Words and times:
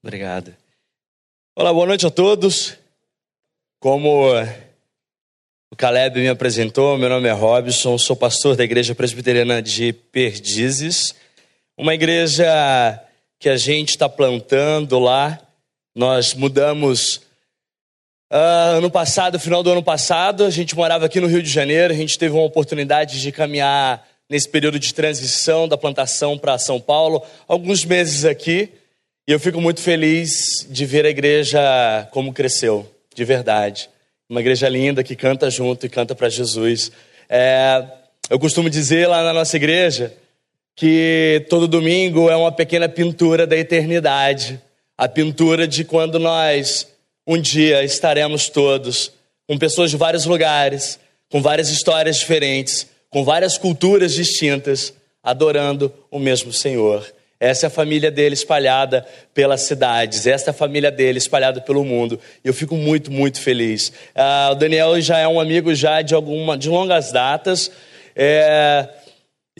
Obrigado. 0.00 0.54
Olá, 1.56 1.72
boa 1.72 1.86
noite 1.86 2.06
a 2.06 2.10
todos. 2.10 2.78
Como 3.80 4.30
o 5.72 5.76
Caleb 5.76 6.20
me 6.20 6.28
apresentou, 6.28 6.96
meu 6.96 7.08
nome 7.08 7.28
é 7.28 7.32
Robson, 7.32 7.98
sou 7.98 8.14
pastor 8.14 8.54
da 8.54 8.62
Igreja 8.62 8.94
Presbiteriana 8.94 9.60
de 9.60 9.92
Perdizes, 9.92 11.16
uma 11.76 11.94
igreja 11.94 13.02
que 13.40 13.48
a 13.48 13.56
gente 13.56 13.90
está 13.90 14.08
plantando 14.08 15.00
lá. 15.00 15.40
Nós 15.96 16.32
mudamos 16.32 17.16
uh, 18.32 18.76
ano 18.76 18.90
passado, 18.92 19.40
final 19.40 19.64
do 19.64 19.72
ano 19.72 19.82
passado, 19.82 20.44
a 20.44 20.50
gente 20.50 20.76
morava 20.76 21.06
aqui 21.06 21.18
no 21.20 21.26
Rio 21.26 21.42
de 21.42 21.50
Janeiro, 21.50 21.92
a 21.92 21.96
gente 21.96 22.16
teve 22.16 22.36
uma 22.36 22.44
oportunidade 22.44 23.20
de 23.20 23.32
caminhar 23.32 24.06
nesse 24.30 24.48
período 24.48 24.78
de 24.78 24.94
transição 24.94 25.66
da 25.66 25.76
plantação 25.76 26.38
para 26.38 26.56
São 26.56 26.80
Paulo, 26.80 27.20
alguns 27.48 27.84
meses 27.84 28.24
aqui. 28.24 28.77
E 29.28 29.32
eu 29.32 29.38
fico 29.38 29.60
muito 29.60 29.82
feliz 29.82 30.66
de 30.70 30.86
ver 30.86 31.04
a 31.04 31.10
igreja 31.10 32.08
como 32.12 32.32
cresceu, 32.32 32.90
de 33.14 33.26
verdade. 33.26 33.90
Uma 34.26 34.40
igreja 34.40 34.66
linda 34.70 35.04
que 35.04 35.14
canta 35.14 35.50
junto 35.50 35.84
e 35.84 35.88
canta 35.90 36.14
para 36.14 36.30
Jesus. 36.30 36.90
É, 37.28 37.84
eu 38.30 38.38
costumo 38.38 38.70
dizer 38.70 39.06
lá 39.06 39.22
na 39.22 39.34
nossa 39.34 39.54
igreja 39.54 40.14
que 40.74 41.44
todo 41.50 41.68
domingo 41.68 42.30
é 42.30 42.36
uma 42.36 42.50
pequena 42.50 42.88
pintura 42.88 43.46
da 43.46 43.54
eternidade 43.54 44.58
a 44.96 45.06
pintura 45.06 45.68
de 45.68 45.84
quando 45.84 46.18
nós 46.18 46.88
um 47.26 47.38
dia 47.38 47.84
estaremos 47.84 48.48
todos 48.48 49.12
com 49.46 49.58
pessoas 49.58 49.90
de 49.90 49.98
vários 49.98 50.24
lugares, 50.24 50.98
com 51.30 51.42
várias 51.42 51.68
histórias 51.68 52.16
diferentes, 52.16 52.86
com 53.10 53.22
várias 53.22 53.58
culturas 53.58 54.14
distintas, 54.14 54.94
adorando 55.22 55.92
o 56.10 56.18
mesmo 56.18 56.50
Senhor. 56.50 57.06
Essa 57.40 57.66
é 57.66 57.68
a 57.68 57.70
família 57.70 58.10
dele 58.10 58.34
espalhada 58.34 59.06
pelas 59.32 59.60
cidades, 59.62 60.26
essa 60.26 60.50
é 60.50 60.52
a 60.52 60.54
família 60.54 60.90
dele 60.90 61.18
espalhada 61.18 61.60
pelo 61.60 61.84
mundo. 61.84 62.18
E 62.44 62.48
eu 62.48 62.54
fico 62.54 62.74
muito, 62.74 63.12
muito 63.12 63.40
feliz. 63.40 63.92
Ah, 64.14 64.50
o 64.52 64.54
Daniel 64.56 65.00
já 65.00 65.18
é 65.18 65.28
um 65.28 65.38
amigo 65.38 65.72
já 65.72 66.02
de 66.02 66.14
alguma, 66.14 66.58
de 66.58 66.68
longas 66.68 67.12
datas. 67.12 67.70
É, 68.16 68.88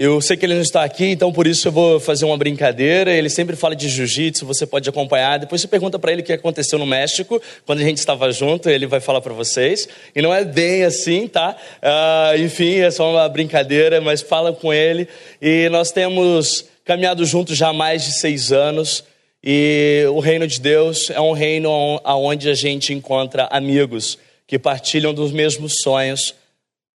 eu 0.01 0.21
sei 0.21 0.37
que 0.37 0.47
ele 0.47 0.55
não 0.55 0.63
está 0.63 0.85
aqui, 0.85 1.07
então 1.07 1.33
por 1.33 1.45
isso 1.45 1.67
eu 1.67 1.73
vou 1.73 1.99
fazer 1.99 2.25
uma 2.25 2.37
brincadeira. 2.37 3.13
Ele 3.13 3.29
sempre 3.29 3.57
fala 3.57 3.75
de 3.75 3.89
jiu-jitsu, 3.89 4.47
você 4.47 4.65
pode 4.65 4.89
acompanhar. 4.89 5.39
Depois 5.39 5.61
você 5.61 5.67
pergunta 5.67 5.99
para 5.99 6.13
ele 6.13 6.23
o 6.23 6.25
que 6.25 6.33
aconteceu 6.33 6.79
no 6.79 6.87
México, 6.87 7.43
quando 7.67 7.81
a 7.81 7.85
gente 7.85 7.99
estava 7.99 8.31
junto, 8.31 8.71
ele 8.71 8.87
vai 8.87 9.01
falar 9.01 9.21
para 9.21 9.35
vocês. 9.35 9.89
E 10.15 10.23
não 10.23 10.33
é 10.33 10.45
bem 10.45 10.85
assim, 10.85 11.27
tá? 11.27 11.57
Uh, 11.83 12.41
enfim, 12.41 12.79
é 12.79 12.93
só 12.93 13.11
uma 13.11 13.29
brincadeira, 13.29 14.01
mas 14.01 14.23
fala 14.23 14.53
com 14.53 14.73
ele. 14.73 15.09
E 15.43 15.69
nós 15.69 15.91
temos 15.91 16.68
caminhado 16.89 17.23
juntos 17.27 17.59
já 17.59 17.69
há 17.69 17.73
mais 17.75 18.03
de 18.03 18.19
seis 18.19 18.51
anos. 18.51 19.05
E 19.45 20.07
o 20.11 20.21
reino 20.21 20.47
de 20.47 20.59
Deus 20.59 21.11
é 21.11 21.21
um 21.21 21.33
reino 21.33 21.71
onde 22.03 22.49
a 22.49 22.55
gente 22.55 22.95
encontra 22.95 23.47
amigos 23.51 24.17
que 24.47 24.59
partilham 24.59 25.13
dos 25.13 25.31
mesmos 25.31 25.75
sonhos, 25.83 26.35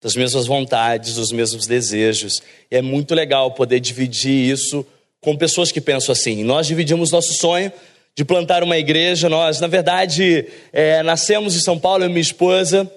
das 0.03 0.15
mesmas 0.15 0.47
vontades, 0.47 1.15
dos 1.15 1.33
mesmos 1.33 1.67
desejos. 1.67 2.43
E 2.71 2.77
é 2.77 2.83
muito 2.83 3.15
legal 3.15 3.53
poder 3.53 3.81
dividir 3.81 4.53
isso 4.53 4.87
com 5.23 5.35
pessoas 5.35 5.73
que 5.73 5.81
pensam 5.81 6.13
assim. 6.13 6.45
Nós 6.45 6.67
dividimos 6.67 7.11
nosso 7.11 7.33
sonho 7.33 7.73
de 8.15 8.27
plantar 8.27 8.63
uma 8.63 8.77
igreja. 8.77 9.27
Nós, 9.31 9.59
na 9.59 9.69
verdade, 9.69 10.45
é, 10.71 11.03
nascemos 11.03 11.57
em 11.57 11.61
São 11.61 11.79
Paulo, 11.79 12.05
eu 12.05 12.11
e 12.11 12.13
minha 12.13 12.21
esposa. 12.21 12.93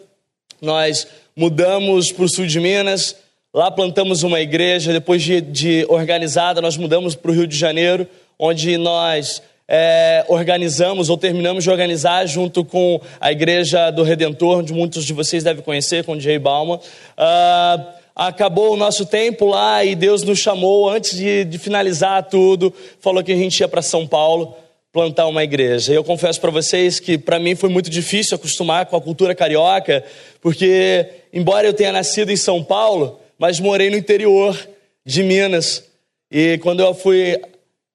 Nós 0.62 1.08
mudamos 1.38 2.12
para 2.12 2.26
o 2.26 2.30
sul 2.30 2.48
de 2.48 2.60
Minas 2.60 3.16
Lá 3.54 3.70
plantamos 3.70 4.24
uma 4.24 4.40
igreja, 4.40 4.94
depois 4.94 5.22
de, 5.22 5.42
de 5.42 5.86
organizada, 5.90 6.62
nós 6.62 6.78
mudamos 6.78 7.16
para 7.16 7.32
o 7.32 7.34
Rio 7.34 7.46
de 7.46 7.58
Janeiro, 7.58 8.08
onde 8.40 8.78
nós 8.78 9.44
é, 9.68 10.24
organizamos 10.30 11.10
ou 11.10 11.18
terminamos 11.18 11.66
de 11.66 11.70
organizar 11.70 12.26
junto 12.28 12.64
com 12.64 13.02
a 13.20 13.30
Igreja 13.30 13.92
do 13.92 14.04
Redentor, 14.04 14.60
onde 14.60 14.72
muitos 14.72 15.04
de 15.04 15.12
vocês 15.12 15.44
devem 15.44 15.62
conhecer, 15.62 16.06
com 16.06 16.14
o 16.14 16.20
Jay 16.20 16.40
Balma. 16.40 16.78
Uh, 16.78 17.88
acabou 18.16 18.74
o 18.74 18.78
nosso 18.78 19.06
tempo 19.06 19.48
lá 19.48 19.84
e 19.84 19.96
Deus 19.96 20.24
nos 20.24 20.40
chamou, 20.40 20.90
antes 20.90 21.18
de, 21.18 21.44
de 21.44 21.58
finalizar 21.58 22.24
tudo, 22.30 22.74
falou 23.02 23.22
que 23.22 23.34
a 23.34 23.36
gente 23.38 23.60
ia 23.60 23.68
para 23.68 23.82
São 23.82 24.08
Paulo 24.08 24.56
plantar 24.94 25.28
uma 25.28 25.44
igreja. 25.44 25.92
Eu 25.92 26.06
confesso 26.06 26.40
para 26.40 26.52
vocês 26.52 27.02
que 27.02 27.18
para 27.18 27.38
mim 27.38 27.54
foi 27.54 27.70
muito 27.70 27.90
difícil 27.90 28.36
acostumar 28.36 28.86
com 28.86 28.96
a 28.96 29.02
cultura 29.02 29.36
carioca, 29.36 30.06
porque 30.42 31.06
embora 31.34 31.68
eu 31.68 31.74
tenha 31.74 31.92
nascido 31.92 32.32
em 32.32 32.38
São 32.38 32.64
Paulo, 32.64 33.21
mas 33.42 33.60
morei 33.60 33.90
no 33.90 33.98
interior 33.98 34.56
de 35.04 35.24
Minas. 35.24 35.84
E 36.30 36.60
quando 36.60 36.82
eu 36.82 36.94
fui. 36.94 37.42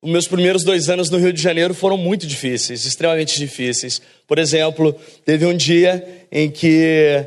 Os 0.02 0.10
meus 0.10 0.26
primeiros 0.28 0.62
dois 0.62 0.88
anos 0.88 1.08
no 1.08 1.18
Rio 1.18 1.32
de 1.32 1.40
Janeiro 1.40 1.72
foram 1.72 1.96
muito 1.96 2.26
difíceis, 2.26 2.84
extremamente 2.84 3.38
difíceis. 3.38 4.00
Por 4.26 4.38
exemplo, 4.38 4.94
teve 5.24 5.46
um 5.46 5.56
dia 5.56 6.26
em 6.30 6.50
que 6.50 7.26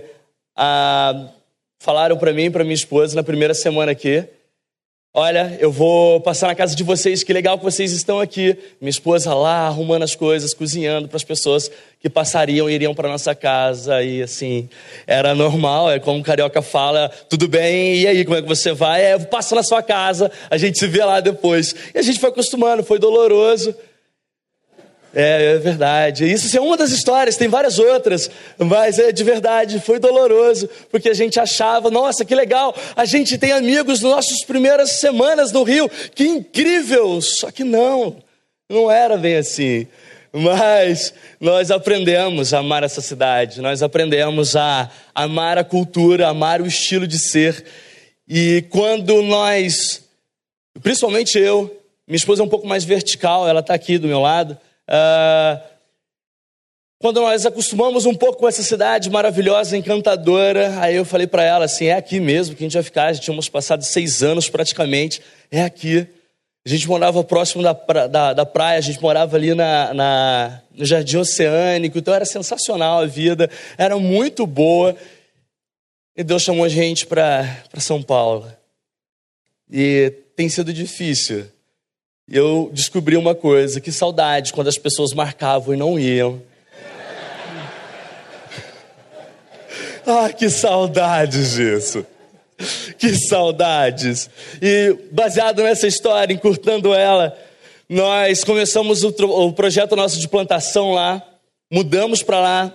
ah, 0.55 1.29
falaram 1.79 2.17
para 2.17 2.31
mim 2.31 2.45
e 2.45 2.49
para 2.49 2.63
minha 2.63 2.75
esposa 2.75 3.15
na 3.15 3.23
primeira 3.23 3.53
semana 3.53 3.91
aqui 3.91 4.25
Olha, 5.21 5.57
eu 5.59 5.69
vou 5.69 6.21
passar 6.21 6.47
na 6.47 6.55
casa 6.55 6.73
de 6.73 6.81
vocês, 6.81 7.25
que 7.25 7.33
legal 7.33 7.57
que 7.57 7.63
vocês 7.65 7.91
estão 7.91 8.21
aqui. 8.21 8.55
Minha 8.79 8.89
esposa 8.89 9.33
lá 9.33 9.67
arrumando 9.67 10.03
as 10.03 10.15
coisas, 10.15 10.53
cozinhando 10.53 11.09
para 11.09 11.17
as 11.17 11.25
pessoas 11.25 11.69
que 11.99 12.09
passariam 12.09 12.69
e 12.69 12.73
iriam 12.73 12.95
para 12.95 13.09
nossa 13.09 13.35
casa. 13.35 14.01
E 14.01 14.23
assim, 14.23 14.69
era 15.05 15.35
normal, 15.35 15.91
é 15.91 15.99
como 15.99 16.21
o 16.21 16.23
carioca 16.23 16.61
fala: 16.61 17.09
tudo 17.29 17.49
bem, 17.49 17.97
e 17.97 18.07
aí, 18.07 18.23
como 18.23 18.37
é 18.37 18.41
que 18.41 18.47
você 18.47 18.71
vai? 18.71 19.03
É, 19.03 19.15
eu 19.15 19.19
passo 19.19 19.53
na 19.55 19.61
sua 19.61 19.83
casa, 19.83 20.31
a 20.49 20.55
gente 20.55 20.79
se 20.79 20.87
vê 20.87 21.03
lá 21.03 21.19
depois. 21.19 21.75
E 21.93 21.99
a 21.99 22.01
gente 22.01 22.17
foi 22.17 22.29
acostumando, 22.29 22.81
foi 22.81 22.97
doloroso. 22.97 23.75
É, 25.13 25.53
é 25.53 25.57
verdade. 25.57 26.31
Isso 26.31 26.55
é 26.55 26.61
uma 26.61 26.77
das 26.77 26.91
histórias, 26.91 27.35
tem 27.35 27.47
várias 27.47 27.79
outras, 27.79 28.29
mas 28.57 28.99
é 28.99 29.11
de 29.11 29.23
verdade, 29.23 29.79
foi 29.79 29.99
doloroso, 29.99 30.69
porque 30.91 31.09
a 31.09 31.13
gente 31.13 31.39
achava, 31.39 31.89
nossa, 31.89 32.23
que 32.23 32.35
legal, 32.35 32.75
a 32.95 33.05
gente 33.05 33.37
tem 33.37 33.51
amigos 33.51 34.01
nas 34.01 34.11
nossas 34.11 34.45
primeiras 34.45 34.99
semanas 34.99 35.51
no 35.51 35.63
Rio, 35.63 35.89
que 36.13 36.25
incrível! 36.25 37.21
Só 37.21 37.51
que 37.51 37.63
não, 37.63 38.17
não 38.69 38.91
era 38.91 39.17
bem 39.17 39.37
assim. 39.37 39.87
Mas 40.31 41.11
nós 41.39 41.71
aprendemos 41.71 42.53
a 42.53 42.59
amar 42.59 42.83
essa 42.83 43.01
cidade, 43.01 43.61
nós 43.61 43.81
aprendemos 43.81 44.55
a 44.55 44.89
amar 45.13 45.57
a 45.57 45.63
cultura, 45.63 46.27
amar 46.27 46.61
o 46.61 46.67
estilo 46.67 47.07
de 47.07 47.17
ser. 47.17 47.65
E 48.27 48.63
quando 48.69 49.23
nós, 49.23 50.03
principalmente 50.83 51.39
eu, 51.39 51.75
minha 52.07 52.17
esposa 52.17 52.43
é 52.43 52.45
um 52.45 52.49
pouco 52.49 52.67
mais 52.67 52.83
vertical, 52.83 53.47
ela 53.47 53.59
está 53.59 53.73
aqui 53.73 53.97
do 53.97 54.07
meu 54.07 54.19
lado. 54.19 54.55
Uh, 54.89 55.61
quando 56.99 57.21
nós 57.21 57.45
acostumamos 57.45 58.07
um 58.07 58.15
pouco 58.15 58.39
com 58.39 58.47
essa 58.47 58.63
cidade 58.63 59.09
maravilhosa, 59.09 59.77
encantadora, 59.77 60.79
aí 60.81 60.95
eu 60.95 61.05
falei 61.05 61.27
para 61.27 61.43
ela 61.43 61.65
assim: 61.65 61.85
é 61.85 61.93
aqui 61.93 62.19
mesmo 62.19 62.55
que 62.55 62.63
a 62.63 62.65
gente 62.65 62.73
vai 62.73 62.83
ficar. 62.83 63.13
Já 63.13 63.21
tínhamos 63.21 63.47
passado 63.47 63.83
seis 63.83 64.23
anos 64.23 64.49
praticamente, 64.49 65.21
é 65.51 65.61
aqui. 65.61 66.07
A 66.65 66.69
gente 66.69 66.87
morava 66.87 67.23
próximo 67.23 67.63
da, 67.63 67.73
da, 68.07 68.33
da 68.33 68.45
praia, 68.45 68.79
a 68.79 68.81
gente 68.81 69.01
morava 69.01 69.37
ali 69.37 69.55
na, 69.55 69.93
na, 69.93 70.61
no 70.75 70.85
Jardim 70.85 71.17
Oceânico, 71.17 71.97
então 71.97 72.13
era 72.13 72.25
sensacional 72.25 72.99
a 72.99 73.05
vida, 73.05 73.49
era 73.77 73.97
muito 73.97 74.45
boa. 74.45 74.95
E 76.17 76.23
Deus 76.23 76.41
chamou 76.41 76.65
a 76.65 76.69
gente 76.69 77.07
para 77.07 77.63
São 77.77 78.03
Paulo. 78.03 78.51
E 79.71 80.11
tem 80.35 80.49
sido 80.49 80.73
difícil 80.73 81.47
eu 82.31 82.69
descobri 82.71 83.17
uma 83.17 83.33
coisa, 83.33 83.81
que 83.81 83.91
saudade 83.91 84.53
quando 84.53 84.67
as 84.67 84.77
pessoas 84.77 85.13
marcavam 85.13 85.73
e 85.73 85.77
não 85.77 85.97
iam. 85.99 86.41
ah, 90.05 90.31
que 90.31 90.49
saudades 90.49 91.53
disso. 91.53 92.05
Que 92.97 93.15
saudades. 93.15 94.29
E 94.61 94.95
baseado 95.11 95.63
nessa 95.63 95.87
história, 95.87 96.33
encurtando 96.33 96.93
ela, 96.93 97.35
nós 97.87 98.43
começamos 98.43 99.03
o, 99.03 99.07
o 99.07 99.53
projeto 99.53 99.95
nosso 99.95 100.19
de 100.19 100.27
plantação 100.27 100.91
lá, 100.91 101.25
mudamos 101.71 102.21
para 102.21 102.39
lá. 102.39 102.73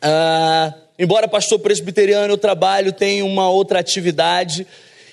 Ah, 0.00 0.72
embora 0.98 1.26
pastor 1.26 1.58
presbiteriano, 1.58 2.34
eu 2.34 2.38
trabalho, 2.38 2.92
tenho 2.92 3.26
uma 3.26 3.50
outra 3.50 3.80
atividade 3.80 4.66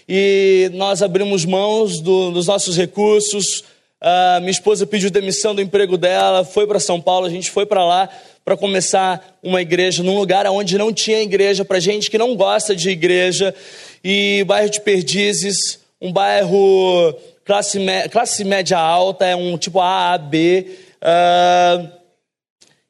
e 0.07 0.69
nós 0.73 1.01
abrimos 1.01 1.45
mãos 1.45 1.99
do, 1.99 2.31
dos 2.31 2.47
nossos 2.47 2.77
recursos. 2.77 3.63
Uh, 4.01 4.39
minha 4.39 4.51
esposa 4.51 4.85
pediu 4.85 5.09
demissão 5.09 5.55
do 5.55 5.61
emprego 5.61 5.97
dela, 5.97 6.43
foi 6.43 6.67
para 6.67 6.79
São 6.79 7.01
Paulo, 7.01 7.25
a 7.25 7.29
gente 7.29 7.49
foi 7.49 7.65
para 7.65 7.83
lá 7.83 8.09
para 8.45 8.55
começar 8.55 9.39
uma 9.41 9.59
igreja 9.59 10.03
num 10.03 10.15
lugar 10.15 10.45
onde 10.45 10.77
não 10.77 10.93
tinha 10.93 11.23
igreja, 11.23 11.65
para 11.65 11.79
gente 11.79 12.11
que 12.11 12.17
não 12.17 12.35
gosta 12.35 12.75
de 12.75 12.91
igreja. 12.91 13.55
E 14.03 14.43
bairro 14.45 14.69
de 14.69 14.81
Perdizes, 14.81 15.79
um 15.99 16.13
bairro 16.13 17.15
classe, 17.43 17.79
classe 18.11 18.43
média 18.43 18.77
alta, 18.77 19.25
é 19.25 19.35
um 19.35 19.57
tipo 19.57 19.79
A, 19.79 20.13
A, 20.13 20.17
B. 20.19 20.77
Uh, 21.01 21.89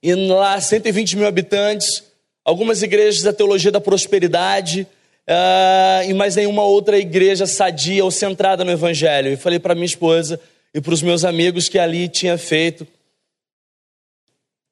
e 0.04 0.14
lá 0.14 0.60
120 0.60 1.16
mil 1.16 1.26
habitantes, 1.26 2.04
algumas 2.44 2.84
igrejas 2.84 3.24
da 3.24 3.32
teologia 3.32 3.72
da 3.72 3.80
prosperidade, 3.80 4.86
uh, 5.30 6.10
e 6.10 6.14
mais 6.14 6.36
nenhuma 6.36 6.64
outra 6.64 6.98
igreja 6.98 7.46
sadia 7.46 8.04
ou 8.04 8.12
centrada 8.12 8.64
no 8.64 8.72
Evangelho. 8.72 9.32
E 9.32 9.38
falei 9.38 9.60
para 9.60 9.76
minha 9.76 9.86
esposa 9.86 10.40
e 10.74 10.82
para 10.82 10.94
os 10.94 11.02
meus 11.02 11.24
amigos 11.24 11.70
que 11.70 11.80
ali 11.80 12.08
tinha 12.08 12.38
feito 12.38 12.88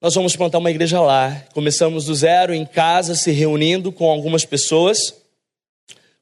nós 0.03 0.15
vamos 0.15 0.35
plantar 0.35 0.57
uma 0.57 0.69
igreja 0.69 0.99
lá. 0.99 1.45
Começamos 1.53 2.03
do 2.07 2.13
zero, 2.13 2.53
em 2.53 2.65
casa, 2.65 3.15
se 3.15 3.31
reunindo 3.31 3.89
com 3.89 4.11
algumas 4.11 4.43
pessoas. 4.43 5.15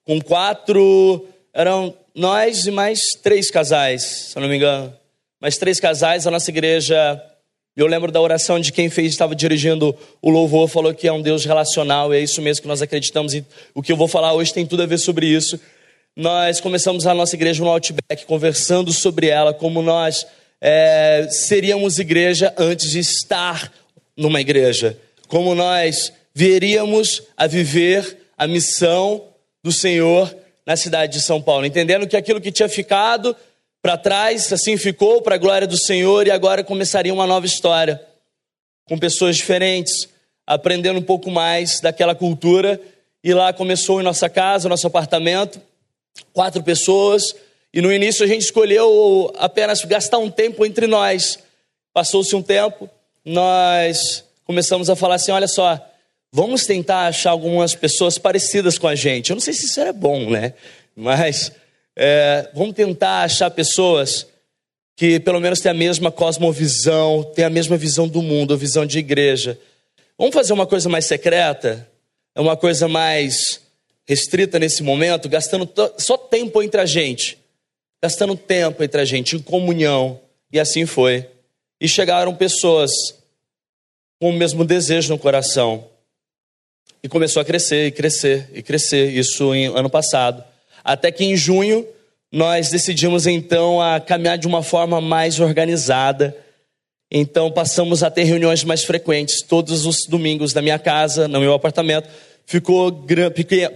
Com 0.04 0.22
quatro, 0.22 1.28
eram 1.52 1.92
nós 2.14 2.68
e 2.68 2.72
mais 2.72 3.00
três 3.24 3.50
casais, 3.50 4.04
se 4.04 4.38
eu 4.38 4.42
não 4.44 4.48
me 4.48 4.58
engano. 4.58 4.96
Mais 5.40 5.58
três 5.58 5.80
casais, 5.80 6.28
a 6.28 6.32
nossa 6.32 6.52
igreja. 6.52 7.20
Eu 7.76 7.88
lembro 7.88 8.12
da 8.12 8.20
oração 8.20 8.60
de 8.60 8.70
quem 8.70 8.90
fez, 8.90 9.14
estava 9.14 9.34
dirigindo 9.34 9.96
o 10.22 10.30
louvor, 10.30 10.68
falou 10.68 10.94
que 10.94 11.08
é 11.08 11.14
um 11.14 11.22
Deus 11.22 11.46
relacional, 11.46 12.14
e 12.14 12.18
é 12.18 12.20
isso 12.20 12.42
mesmo 12.42 12.64
que 12.64 12.68
nós 12.68 12.82
acreditamos. 12.82 13.34
E 13.34 13.46
o 13.74 13.82
que 13.82 13.94
eu 13.94 13.96
vou 13.96 14.10
falar 14.10 14.34
hoje 14.34 14.54
tem 14.54 14.66
tudo 14.66 14.84
a 14.84 14.86
ver 14.86 14.98
sobre 14.98 15.26
isso. 15.26 15.58
Nós 16.14 16.60
começamos 16.60 17.08
a 17.08 17.14
nossa 17.14 17.34
igreja 17.34 17.64
no 17.64 17.70
Outback, 17.70 18.26
conversando 18.26 18.92
sobre 18.92 19.28
ela, 19.28 19.54
como 19.54 19.82
nós 19.82 20.28
é, 20.60 21.28
seríamos 21.30 21.98
igreja 21.98 22.54
antes 22.58 22.92
de 22.92 23.00
estar 23.00 23.72
numa 24.18 24.42
igreja. 24.42 24.98
Como 25.30 25.56
nós 25.56 26.12
viríamos 26.36 27.24
a 27.38 27.48
viver 27.48 28.18
a 28.38 28.48
missão 28.48 29.24
do 29.64 29.72
Senhor 29.72 30.36
na 30.66 30.76
cidade 30.76 31.14
de 31.14 31.22
São 31.22 31.42
Paulo, 31.42 31.66
entendendo 31.66 32.06
que 32.06 32.18
aquilo 32.18 32.42
que 32.42 32.52
tinha 32.52 32.68
ficado 32.68 33.34
para 33.82 33.98
trás, 33.98 34.54
assim 34.54 34.78
ficou 34.78 35.22
para 35.22 35.36
a 35.36 35.38
glória 35.40 35.68
do 35.68 35.78
Senhor 35.78 36.28
e 36.28 36.32
agora 36.32 36.64
começaria 36.64 37.14
uma 37.14 37.26
nova 37.26 37.46
história 37.46 38.00
com 38.86 38.98
pessoas 38.98 39.38
diferentes, 39.38 40.08
aprendendo 40.46 41.00
um 41.00 41.04
pouco 41.04 41.32
mais 41.32 41.80
daquela 41.80 42.14
cultura. 42.14 42.80
E 43.24 43.34
lá 43.34 43.54
começou 43.54 44.00
em 44.00 44.04
nossa 44.04 44.30
casa, 44.30 44.70
nosso 44.70 44.88
apartamento, 44.88 45.62
quatro 46.34 46.64
pessoas, 46.64 47.36
e 47.74 47.82
no 47.82 47.92
início 47.92 48.26
a 48.26 48.28
gente 48.28 48.42
escolheu 48.42 49.32
apenas 49.38 49.84
gastar 49.86 50.18
um 50.18 50.30
tempo 50.30 50.66
entre 50.66 50.88
nós. 50.88 51.40
Passou-se 51.94 52.36
um 52.36 52.42
tempo, 52.42 52.90
nós 53.24 54.24
começamos 54.44 54.90
a 54.90 54.96
falar 54.96 55.16
assim: 55.16 55.32
olha 55.32 55.48
só, 55.48 55.80
vamos 56.32 56.66
tentar 56.66 57.08
achar 57.08 57.32
algumas 57.32 57.76
pessoas 57.76 58.18
parecidas 58.18 58.78
com 58.78 58.88
a 58.88 58.96
gente. 58.96 59.30
Eu 59.30 59.36
não 59.36 59.42
sei 59.42 59.54
se 59.54 59.66
isso 59.66 59.80
era 59.80 59.94
bom, 59.94 60.30
né? 60.30 60.54
Mas 60.96 61.52
é, 61.96 62.50
vamos 62.54 62.76
tentar 62.76 63.24
achar 63.24 63.50
pessoas 63.52 64.28
que 64.96 65.20
pelo 65.20 65.40
menos 65.40 65.60
têm 65.60 65.72
a 65.72 65.76
mesma 65.76 66.12
cosmovisão, 66.12 67.24
têm 67.36 67.46
a 67.46 67.50
mesma 67.50 67.78
visão 67.78 68.08
do 68.08 68.22
mundo, 68.22 68.54
a 68.54 68.58
visão 68.58 68.86
de 68.86 69.00
igreja. 69.00 69.60
Vamos 70.18 70.34
fazer 70.34 70.54
uma 70.54 70.68
coisa 70.68 70.88
mais 70.90 71.06
secreta? 71.06 71.88
É 72.36 72.42
uma 72.42 72.56
coisa 72.56 72.88
mais 72.88 73.62
restrita 74.08 74.60
nesse 74.60 74.84
momento, 74.84 75.28
gastando 75.28 75.70
só 75.98 76.18
tempo 76.18 76.62
entre 76.62 76.82
a 76.82 76.86
gente 76.86 77.42
gastando 78.02 78.36
tempo 78.36 78.84
entre 78.84 79.00
a 79.00 79.06
gente, 79.06 79.36
em 79.36 79.40
comunhão. 79.40 80.20
E 80.52 80.60
assim 80.60 80.86
foi. 80.86 81.28
E 81.80 81.88
chegaram 81.88 82.36
pessoas 82.36 82.92
com 84.20 84.30
o 84.30 84.34
mesmo 84.34 84.66
desejo 84.66 85.14
no 85.14 85.20
coração. 85.20 85.88
E 87.04 87.08
começou 87.08 87.42
a 87.42 87.46
crescer, 87.46 87.88
e 87.88 87.92
crescer, 87.92 88.50
e 88.54 88.64
crescer. 88.64 89.12
Isso 89.12 89.54
em 89.54 89.68
ano 89.68 89.90
passado. 89.90 90.44
Até 90.84 91.12
que 91.12 91.24
em 91.24 91.36
junho 91.36 91.86
nós 92.32 92.70
decidimos 92.70 93.28
então 93.28 93.82
a 93.82 94.00
caminhar 94.00 94.38
de 94.38 94.48
uma 94.48 94.64
forma 94.64 95.02
mais 95.02 95.40
organizada. 95.40 96.36
Então 97.12 97.52
passamos 97.52 98.04
a 98.04 98.10
ter 98.10 98.24
reuniões 98.24 98.64
mais 98.64 98.84
frequentes, 98.84 99.42
todos 99.42 99.86
os 99.86 100.06
domingos 100.08 100.54
na 100.54 100.62
minha 100.62 100.80
casa, 100.80 101.28
no 101.28 101.40
meu 101.40 101.54
apartamento 101.54 102.08
ficou 102.52 102.92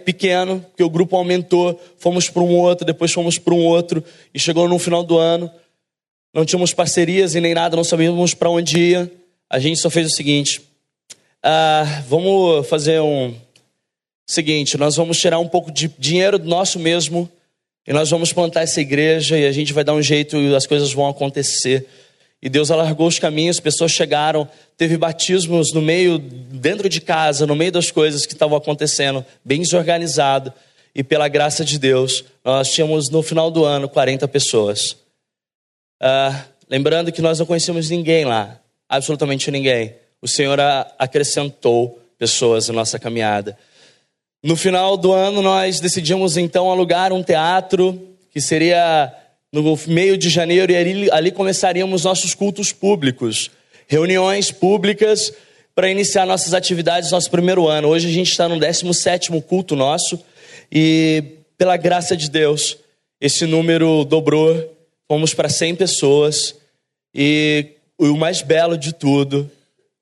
pequeno, 0.03 0.59
porque 0.59 0.83
o 0.83 0.89
grupo 0.89 1.15
aumentou, 1.15 1.81
fomos 1.97 2.29
para 2.29 2.43
um 2.43 2.57
outro, 2.57 2.85
depois 2.85 3.11
fomos 3.11 3.37
para 3.37 3.53
um 3.53 3.63
outro, 3.63 4.03
e 4.33 4.39
chegou 4.39 4.67
no 4.67 4.77
final 4.77 5.01
do 5.01 5.17
ano, 5.17 5.49
não 6.33 6.43
tínhamos 6.43 6.73
parcerias 6.73 7.35
e 7.35 7.39
nem 7.39 7.53
nada, 7.53 7.77
não 7.77 7.85
sabíamos 7.85 8.33
para 8.33 8.49
onde 8.49 8.77
ia. 8.77 9.11
A 9.49 9.59
gente 9.59 9.79
só 9.79 9.89
fez 9.89 10.07
o 10.07 10.15
seguinte: 10.15 10.61
ah, 11.41 12.03
vamos 12.09 12.67
fazer 12.67 12.99
um 12.99 13.33
seguinte, 14.31 14.77
nós 14.77 14.95
vamos 14.95 15.17
tirar 15.17 15.39
um 15.39 15.47
pouco 15.47 15.71
de 15.71 15.87
dinheiro 15.99 16.37
nosso 16.39 16.79
mesmo 16.79 17.29
e 17.87 17.93
nós 17.93 18.09
vamos 18.09 18.33
plantar 18.33 18.61
essa 18.61 18.81
igreja 18.81 19.37
e 19.37 19.45
a 19.45 19.51
gente 19.51 19.71
vai 19.71 19.83
dar 19.83 19.93
um 19.93 20.01
jeito 20.01 20.37
e 20.37 20.55
as 20.55 20.65
coisas 20.65 20.91
vão 20.91 21.07
acontecer. 21.07 21.87
E 22.41 22.49
Deus 22.49 22.69
alargou 22.69 23.07
os 23.07 23.19
caminhos, 23.19 23.59
pessoas 23.59 23.91
chegaram, 23.91 24.47
teve 24.77 24.97
batismos 24.97 25.71
no 25.73 25.81
meio, 25.81 26.17
dentro 26.17 26.89
de 26.89 26.99
casa, 26.99 27.45
no 27.45 27.55
meio 27.55 27.71
das 27.71 27.91
coisas 27.91 28.25
que 28.25 28.33
estavam 28.33 28.57
acontecendo, 28.57 29.25
bem 29.43 29.61
desorganizado. 29.61 30.53
E 30.93 31.03
pela 31.03 31.27
graça 31.27 31.65
de 31.65 31.77
Deus, 31.77 32.23
nós 32.43 32.71
tínhamos 32.71 33.09
no 33.09 33.21
final 33.21 33.51
do 33.51 33.65
ano 33.65 33.89
40 33.89 34.27
pessoas. 34.27 34.95
Ah, 35.99 36.45
lembrando 36.69 37.11
que 37.11 37.21
nós 37.21 37.39
não 37.39 37.45
conhecíamos 37.45 37.89
ninguém 37.89 38.25
lá, 38.25 38.59
absolutamente 38.87 39.51
ninguém. 39.51 39.95
O 40.21 40.27
Senhor 40.27 40.59
acrescentou 40.97 41.99
pessoas 42.17 42.67
na 42.67 42.75
nossa 42.75 42.97
caminhada. 42.97 43.57
No 44.45 44.55
final 44.55 44.95
do 44.95 45.11
ano, 45.11 45.41
nós 45.41 45.79
decidimos 45.79 46.37
então 46.37 46.69
alugar 46.69 47.11
um 47.11 47.23
teatro 47.23 47.99
que 48.29 48.39
seria 48.39 49.11
no 49.51 49.75
meio 49.87 50.15
de 50.15 50.29
janeiro, 50.29 50.71
e 50.71 50.75
ali, 50.75 51.11
ali 51.11 51.31
começaríamos 51.31 52.03
nossos 52.03 52.35
cultos 52.35 52.71
públicos, 52.71 53.49
reuniões 53.87 54.51
públicas 54.51 55.33
para 55.73 55.89
iniciar 55.89 56.27
nossas 56.27 56.53
atividades 56.53 57.09
nosso 57.09 57.31
primeiro 57.31 57.67
ano. 57.67 57.87
Hoje 57.87 58.07
a 58.07 58.11
gente 58.11 58.29
está 58.29 58.47
no 58.47 58.59
17 58.59 59.31
culto 59.41 59.75
nosso 59.75 60.23
e, 60.71 61.23
pela 61.57 61.75
graça 61.75 62.15
de 62.15 62.29
Deus, 62.29 62.77
esse 63.19 63.47
número 63.47 64.05
dobrou, 64.05 64.77
fomos 65.07 65.33
para 65.33 65.49
100 65.49 65.75
pessoas 65.75 66.53
e 67.15 67.65
o 67.97 68.15
mais 68.15 68.43
belo 68.43 68.77
de 68.77 68.93
tudo, 68.93 69.49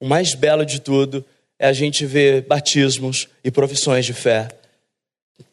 o 0.01 0.05
mais 0.05 0.35
belo 0.35 0.65
de 0.65 0.81
tudo 0.81 1.23
é 1.59 1.67
a 1.67 1.73
gente 1.73 2.05
ver 2.05 2.41
batismos 2.41 3.27
e 3.43 3.51
profissões 3.51 4.05
de 4.05 4.13
fé. 4.13 4.49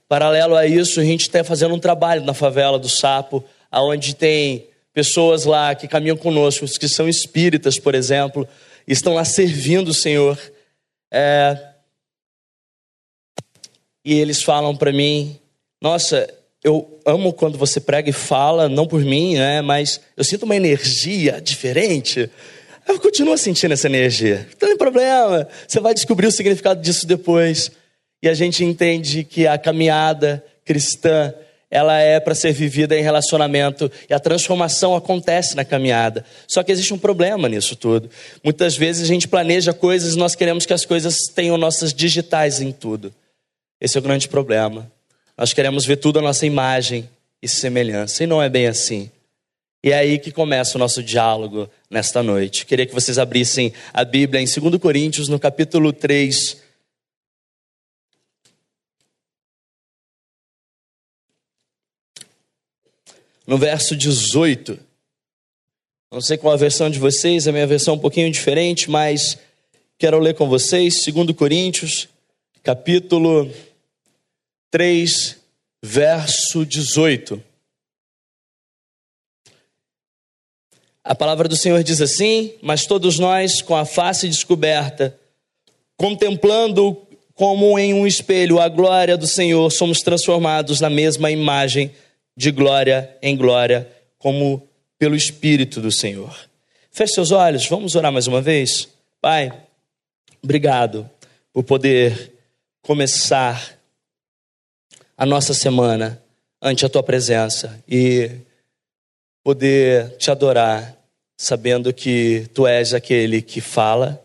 Paralelo 0.08 0.56
a 0.56 0.66
isso, 0.66 1.00
a 1.00 1.04
gente 1.04 1.22
está 1.22 1.44
fazendo 1.44 1.74
um 1.74 1.78
trabalho 1.78 2.24
na 2.24 2.34
favela 2.34 2.78
do 2.78 2.88
Sapo, 2.88 3.44
aonde 3.70 4.14
tem 4.14 4.66
pessoas 4.92 5.44
lá 5.44 5.74
que 5.74 5.86
caminham 5.86 6.16
conosco, 6.16 6.66
que 6.66 6.88
são 6.88 7.08
espíritas, 7.08 7.78
por 7.78 7.94
exemplo, 7.94 8.48
estão 8.86 9.14
lá 9.14 9.24
servindo 9.24 9.88
o 9.88 9.94
Senhor. 9.94 10.38
É... 11.12 11.56
E 14.04 14.18
eles 14.18 14.42
falam 14.42 14.74
para 14.74 14.92
mim: 14.92 15.38
Nossa, 15.80 16.28
eu 16.62 17.00
amo 17.06 17.32
quando 17.32 17.56
você 17.56 17.80
prega 17.80 18.10
e 18.10 18.12
fala, 18.12 18.68
não 18.68 18.86
por 18.86 19.02
mim, 19.02 19.34
né? 19.34 19.62
Mas 19.62 20.00
eu 20.16 20.24
sinto 20.24 20.44
uma 20.44 20.56
energia 20.56 21.40
diferente. 21.40 22.30
Eu 22.90 22.98
continuo 22.98 23.38
sentindo 23.38 23.72
essa 23.72 23.86
energia. 23.86 24.48
Não 24.60 24.68
tem 24.68 24.76
problema. 24.76 25.46
Você 25.66 25.78
vai 25.78 25.94
descobrir 25.94 26.26
o 26.26 26.32
significado 26.32 26.82
disso 26.82 27.06
depois. 27.06 27.70
E 28.20 28.28
a 28.28 28.34
gente 28.34 28.64
entende 28.64 29.22
que 29.22 29.46
a 29.46 29.56
caminhada 29.56 30.44
cristã 30.64 31.32
ela 31.70 31.96
é 32.00 32.18
para 32.18 32.34
ser 32.34 32.52
vivida 32.52 32.98
em 32.98 33.02
relacionamento 33.02 33.90
e 34.08 34.12
a 34.12 34.18
transformação 34.18 34.96
acontece 34.96 35.54
na 35.54 35.64
caminhada. 35.64 36.24
Só 36.48 36.64
que 36.64 36.72
existe 36.72 36.92
um 36.92 36.98
problema 36.98 37.48
nisso 37.48 37.76
tudo. 37.76 38.10
Muitas 38.42 38.76
vezes 38.76 39.04
a 39.04 39.06
gente 39.06 39.28
planeja 39.28 39.72
coisas 39.72 40.14
e 40.14 40.18
nós 40.18 40.34
queremos 40.34 40.66
que 40.66 40.72
as 40.72 40.84
coisas 40.84 41.14
tenham 41.32 41.56
nossas 41.56 41.94
digitais 41.94 42.60
em 42.60 42.72
tudo. 42.72 43.14
Esse 43.80 43.96
é 43.96 44.00
o 44.00 44.02
grande 44.02 44.28
problema. 44.28 44.90
Nós 45.38 45.52
queremos 45.52 45.86
ver 45.86 45.96
tudo 45.98 46.18
a 46.18 46.22
nossa 46.22 46.44
imagem 46.44 47.08
e 47.40 47.46
semelhança, 47.48 48.24
e 48.24 48.26
não 48.26 48.42
é 48.42 48.48
bem 48.48 48.66
assim. 48.66 49.08
E 49.82 49.92
é 49.92 49.94
aí 49.94 50.18
que 50.18 50.30
começa 50.30 50.76
o 50.76 50.78
nosso 50.78 51.02
diálogo 51.02 51.70
nesta 51.88 52.22
noite. 52.22 52.66
Queria 52.66 52.84
que 52.84 52.92
vocês 52.92 53.18
abrissem 53.18 53.72
a 53.94 54.04
Bíblia 54.04 54.42
em 54.42 54.44
2 54.44 54.76
Coríntios, 54.78 55.26
no 55.26 55.40
capítulo 55.40 55.90
3, 55.90 56.60
no 63.46 63.56
verso 63.56 63.96
18. 63.96 64.78
Não 66.12 66.20
sei 66.20 66.36
qual 66.36 66.52
a 66.52 66.58
versão 66.58 66.90
de 66.90 66.98
vocês, 66.98 67.48
a 67.48 67.52
minha 67.52 67.66
versão 67.66 67.94
é 67.94 67.96
um 67.96 68.00
pouquinho 68.00 68.30
diferente, 68.30 68.90
mas 68.90 69.38
quero 69.98 70.18
ler 70.18 70.34
com 70.34 70.46
vocês 70.46 71.06
2 71.06 71.32
Coríntios, 71.34 72.06
capítulo 72.62 73.50
3, 74.70 75.38
verso 75.82 76.66
18. 76.66 77.49
A 81.02 81.14
palavra 81.14 81.48
do 81.48 81.56
Senhor 81.56 81.82
diz 81.82 82.00
assim: 82.00 82.54
Mas 82.62 82.86
todos 82.86 83.18
nós, 83.18 83.62
com 83.62 83.74
a 83.74 83.84
face 83.84 84.28
descoberta, 84.28 85.18
contemplando 85.96 86.96
como 87.34 87.78
em 87.78 87.94
um 87.94 88.06
espelho 88.06 88.60
a 88.60 88.68
glória 88.68 89.16
do 89.16 89.26
Senhor, 89.26 89.70
somos 89.70 90.02
transformados 90.02 90.80
na 90.80 90.90
mesma 90.90 91.30
imagem 91.30 91.90
de 92.36 92.50
glória 92.50 93.16
em 93.22 93.36
glória, 93.36 93.90
como 94.18 94.68
pelo 94.98 95.16
Espírito 95.16 95.80
do 95.80 95.90
Senhor. 95.90 96.36
Feche 96.90 97.14
seus 97.14 97.30
olhos, 97.30 97.66
vamos 97.66 97.94
orar 97.94 98.12
mais 98.12 98.26
uma 98.26 98.42
vez? 98.42 98.88
Pai, 99.22 99.50
obrigado 100.42 101.08
por 101.52 101.64
poder 101.64 102.32
começar 102.82 103.78
a 105.16 105.24
nossa 105.24 105.54
semana 105.54 106.22
ante 106.60 106.84
a 106.84 106.88
tua 106.88 107.02
presença 107.02 107.82
e 107.88 108.30
poder 109.42 110.16
te 110.16 110.30
adorar, 110.30 110.96
sabendo 111.36 111.92
que 111.92 112.48
tu 112.54 112.66
és 112.66 112.94
aquele 112.94 113.42
que 113.42 113.60
fala, 113.60 114.22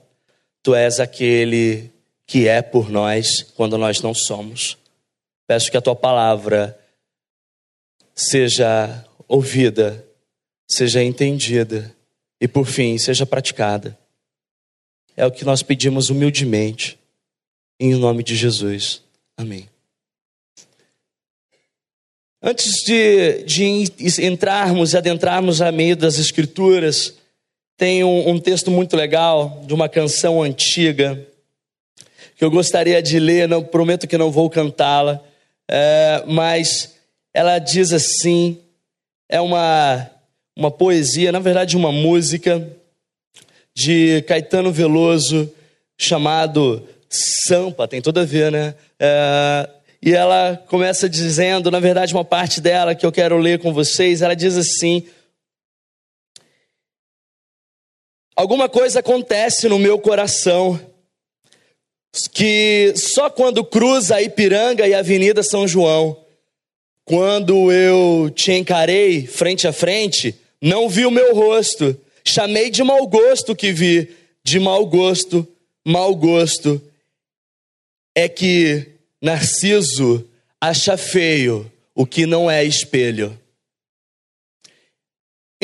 Tu 0.65 0.73
és 0.73 0.99
aquele 0.99 1.91
que 2.25 2.47
é 2.47 2.59
por 2.59 2.89
nós 2.89 3.43
quando 3.55 3.77
nós 3.77 4.01
não 4.01 4.15
somos. 4.15 4.79
Peço 5.45 5.69
que 5.69 5.77
a 5.77 5.81
tua 5.81 5.95
palavra 5.95 6.75
seja 8.15 9.05
ouvida, 9.27 10.03
seja 10.67 11.03
entendida 11.03 11.95
e, 12.41 12.47
por 12.47 12.65
fim, 12.65 12.97
seja 12.97 13.27
praticada. 13.27 13.95
É 15.15 15.23
o 15.23 15.31
que 15.31 15.45
nós 15.45 15.61
pedimos 15.61 16.09
humildemente, 16.09 16.97
em 17.79 17.93
nome 17.93 18.23
de 18.23 18.35
Jesus. 18.35 19.03
Amém. 19.37 19.69
Antes 22.47 22.83
de, 22.85 23.41
de 23.43 24.23
entrarmos 24.23 24.93
e 24.93 24.97
adentrarmos 24.97 25.63
a 25.63 25.71
meio 25.71 25.97
das 25.97 26.19
Escrituras, 26.19 27.15
tem 27.75 28.03
um, 28.03 28.29
um 28.29 28.39
texto 28.39 28.69
muito 28.69 28.95
legal 28.95 29.63
de 29.65 29.73
uma 29.73 29.89
canção 29.89 30.43
antiga 30.43 31.25
que 32.37 32.45
eu 32.45 32.51
gostaria 32.51 33.01
de 33.01 33.17
ler, 33.17 33.47
não 33.47 33.63
prometo 33.63 34.07
que 34.07 34.15
não 34.15 34.29
vou 34.29 34.47
cantá-la, 34.47 35.19
é, 35.67 36.23
mas 36.27 36.93
ela 37.33 37.57
diz 37.57 37.91
assim: 37.91 38.59
é 39.27 39.41
uma, 39.41 40.07
uma 40.55 40.69
poesia, 40.69 41.31
na 41.31 41.39
verdade, 41.39 41.75
uma 41.75 41.91
música 41.91 42.69
de 43.73 44.21
Caetano 44.27 44.71
Veloso 44.71 45.51
chamado 45.97 46.87
Sampa, 47.09 47.87
tem 47.87 48.03
tudo 48.03 48.19
a 48.19 48.23
ver, 48.23 48.51
né? 48.51 48.75
É, 48.99 49.67
e 50.05 50.13
ela 50.13 50.63
começa 50.67 51.09
dizendo, 51.09 51.71
na 51.71 51.79
verdade, 51.79 52.13
uma 52.13 52.23
parte 52.23 52.61
dela 52.61 52.93
que 52.93 53.03
eu 53.03 53.11
quero 53.11 53.39
ler 53.39 53.57
com 53.57 53.73
vocês, 53.73 54.21
ela 54.21 54.35
diz 54.35 54.55
assim: 54.55 55.03
Alguma 58.35 58.69
coisa 58.69 58.99
acontece 58.99 59.67
no 59.67 59.79
meu 59.79 59.97
coração 59.97 60.79
que 62.31 62.93
só 62.95 63.31
quando 63.31 63.65
cruza 63.65 64.17
a 64.17 64.21
Ipiranga 64.21 64.87
e 64.87 64.93
a 64.93 64.99
Avenida 64.99 65.41
São 65.41 65.67
João, 65.67 66.23
quando 67.03 67.71
eu 67.71 68.29
te 68.29 68.51
encarei 68.51 69.25
frente 69.25 69.67
a 69.67 69.73
frente, 69.73 70.35
não 70.61 70.87
vi 70.87 71.07
o 71.07 71.11
meu 71.11 71.33
rosto, 71.33 71.99
chamei 72.23 72.69
de 72.69 72.83
mau 72.83 73.07
gosto 73.07 73.55
que 73.55 73.71
vi, 73.71 74.15
de 74.43 74.59
mau 74.59 74.85
gosto, 74.85 75.47
mau 75.83 76.15
gosto. 76.15 76.79
É 78.15 78.29
que 78.29 78.94
Narciso 79.21 80.27
acha 80.59 80.97
feio 80.97 81.71
o 81.93 82.05
que 82.05 82.25
não 82.25 82.49
é 82.49 82.63
espelho 82.63 83.37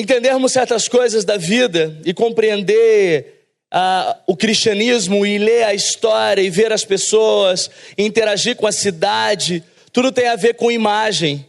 entendermos 0.01 0.51
certas 0.51 0.88
coisas 0.88 1.24
da 1.24 1.38
vida 1.38 1.96
e 2.05 2.13
compreender 2.13 3.46
ah, 3.72 4.17
o 4.25 4.36
cristianismo 4.36 5.25
e 5.25 5.38
ler 5.38 5.63
a 5.63 5.74
história 5.74 6.41
e 6.41 6.50
ver 6.50 6.72
as 6.72 6.84
pessoas, 6.84 7.70
interagir 7.98 8.55
com 8.55 8.67
a 8.67 8.72
cidade, 8.72 9.63
tudo 9.91 10.12
tem 10.12 10.27
a 10.27 10.36
ver 10.36 10.55
com 10.55 10.72
imagem, 10.72 11.46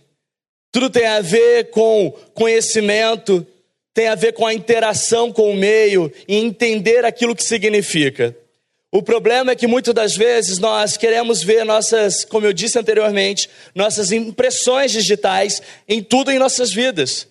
tudo 0.71 0.91
tem 0.91 1.07
a 1.07 1.21
ver 1.21 1.71
com 1.71 2.11
conhecimento, 2.35 3.47
tem 3.95 4.09
a 4.09 4.15
ver 4.15 4.33
com 4.33 4.47
a 4.47 4.55
interação 4.55 5.33
com 5.33 5.51
o 5.51 5.57
meio 5.57 6.13
e 6.27 6.37
entender 6.37 7.05
aquilo 7.05 7.37
que 7.37 7.45
significa. 7.45 8.37
O 8.95 9.03
problema 9.03 9.53
é 9.53 9.57
que 9.57 9.67
muitas 9.67 9.95
das 9.95 10.15
vezes 10.15 10.59
nós 10.59 10.99
queremos 10.99 11.43
ver 11.43 11.65
nossas, 11.65 12.27
como 12.27 12.45
eu 12.45 12.53
disse 12.53 12.79
anteriormente, 12.79 13.49
nossas 13.75 14.13
impressões 14.13 14.93
digitais 14.93 15.63
em 15.89 16.03
tudo 16.03 16.31
em 16.31 16.39
nossas 16.39 16.75
vidas. 16.75 17.27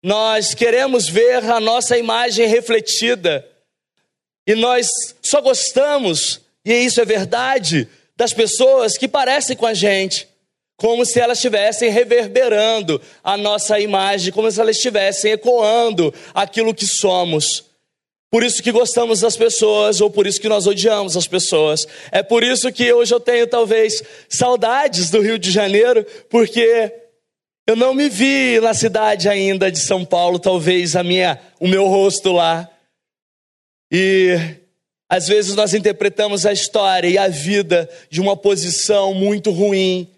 Nós 0.00 0.54
queremos 0.54 1.08
ver 1.08 1.42
a 1.50 1.58
nossa 1.58 1.98
imagem 1.98 2.46
refletida. 2.46 3.44
E 4.46 4.54
nós 4.54 4.86
só 5.20 5.40
gostamos, 5.40 6.42
e 6.64 6.72
isso 6.72 7.00
é 7.00 7.04
verdade, 7.04 7.88
das 8.16 8.32
pessoas 8.32 8.96
que 8.96 9.08
parecem 9.08 9.56
com 9.56 9.66
a 9.66 9.74
gente, 9.74 10.28
como 10.76 11.04
se 11.04 11.18
elas 11.18 11.38
estivessem 11.38 11.90
reverberando 11.90 13.02
a 13.24 13.36
nossa 13.36 13.80
imagem, 13.80 14.32
como 14.32 14.48
se 14.48 14.60
elas 14.60 14.76
estivessem 14.76 15.32
ecoando 15.32 16.14
aquilo 16.32 16.72
que 16.72 16.86
somos. 16.86 17.73
Por 18.34 18.42
isso 18.42 18.60
que 18.64 18.72
gostamos 18.72 19.20
das 19.20 19.36
pessoas, 19.36 20.00
ou 20.00 20.10
por 20.10 20.26
isso 20.26 20.40
que 20.40 20.48
nós 20.48 20.66
odiamos 20.66 21.16
as 21.16 21.24
pessoas. 21.24 21.86
É 22.10 22.20
por 22.20 22.42
isso 22.42 22.72
que 22.72 22.92
hoje 22.92 23.14
eu 23.14 23.20
tenho 23.20 23.46
talvez 23.46 24.02
saudades 24.28 25.08
do 25.08 25.20
Rio 25.20 25.38
de 25.38 25.52
Janeiro, 25.52 26.04
porque 26.28 26.92
eu 27.64 27.76
não 27.76 27.94
me 27.94 28.08
vi 28.08 28.58
na 28.58 28.74
cidade 28.74 29.28
ainda 29.28 29.70
de 29.70 29.78
São 29.78 30.04
Paulo, 30.04 30.40
talvez 30.40 30.96
a 30.96 31.04
minha, 31.04 31.38
o 31.60 31.68
meu 31.68 31.86
rosto 31.86 32.32
lá. 32.32 32.68
E 33.92 34.36
às 35.08 35.28
vezes 35.28 35.54
nós 35.54 35.72
interpretamos 35.72 36.44
a 36.44 36.52
história 36.52 37.06
e 37.06 37.16
a 37.16 37.28
vida 37.28 37.88
de 38.10 38.20
uma 38.20 38.36
posição 38.36 39.14
muito 39.14 39.52
ruim, 39.52 40.10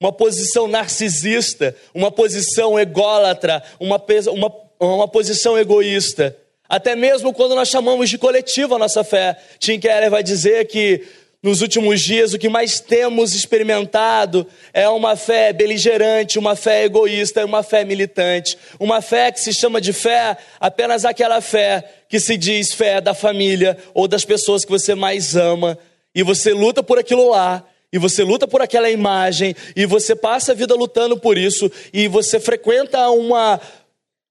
uma 0.00 0.12
posição 0.12 0.68
narcisista, 0.68 1.74
uma 1.92 2.12
posição 2.12 2.78
ególatra, 2.78 3.64
uma, 3.80 4.00
uma, 4.30 4.52
uma 4.78 5.08
posição 5.08 5.58
egoísta. 5.58 6.38
Até 6.74 6.96
mesmo 6.96 7.32
quando 7.32 7.54
nós 7.54 7.68
chamamos 7.68 8.10
de 8.10 8.18
coletivo 8.18 8.74
a 8.74 8.78
nossa 8.80 9.04
fé. 9.04 9.36
Tim 9.60 9.78
Keller 9.78 10.10
vai 10.10 10.24
dizer 10.24 10.66
que 10.66 11.02
nos 11.40 11.62
últimos 11.62 12.00
dias, 12.00 12.32
o 12.32 12.38
que 12.38 12.48
mais 12.48 12.80
temos 12.80 13.32
experimentado 13.32 14.44
é 14.72 14.88
uma 14.88 15.14
fé 15.14 15.52
beligerante, 15.52 16.36
uma 16.36 16.56
fé 16.56 16.82
egoísta, 16.82 17.44
uma 17.44 17.62
fé 17.62 17.84
militante, 17.84 18.58
uma 18.80 19.00
fé 19.00 19.30
que 19.30 19.40
se 19.40 19.54
chama 19.54 19.80
de 19.80 19.92
fé 19.92 20.36
apenas 20.58 21.04
aquela 21.04 21.40
fé 21.40 21.84
que 22.08 22.18
se 22.18 22.36
diz 22.36 22.72
fé 22.72 23.00
da 23.00 23.14
família 23.14 23.78
ou 23.94 24.08
das 24.08 24.24
pessoas 24.24 24.64
que 24.64 24.72
você 24.72 24.96
mais 24.96 25.36
ama, 25.36 25.78
e 26.12 26.24
você 26.24 26.52
luta 26.52 26.82
por 26.82 26.98
aquilo 26.98 27.30
lá, 27.30 27.64
e 27.92 27.98
você 27.98 28.24
luta 28.24 28.48
por 28.48 28.60
aquela 28.60 28.90
imagem, 28.90 29.54
e 29.76 29.86
você 29.86 30.16
passa 30.16 30.50
a 30.50 30.54
vida 30.56 30.74
lutando 30.74 31.16
por 31.16 31.38
isso, 31.38 31.70
e 31.92 32.08
você 32.08 32.40
frequenta 32.40 33.08
uma, 33.10 33.60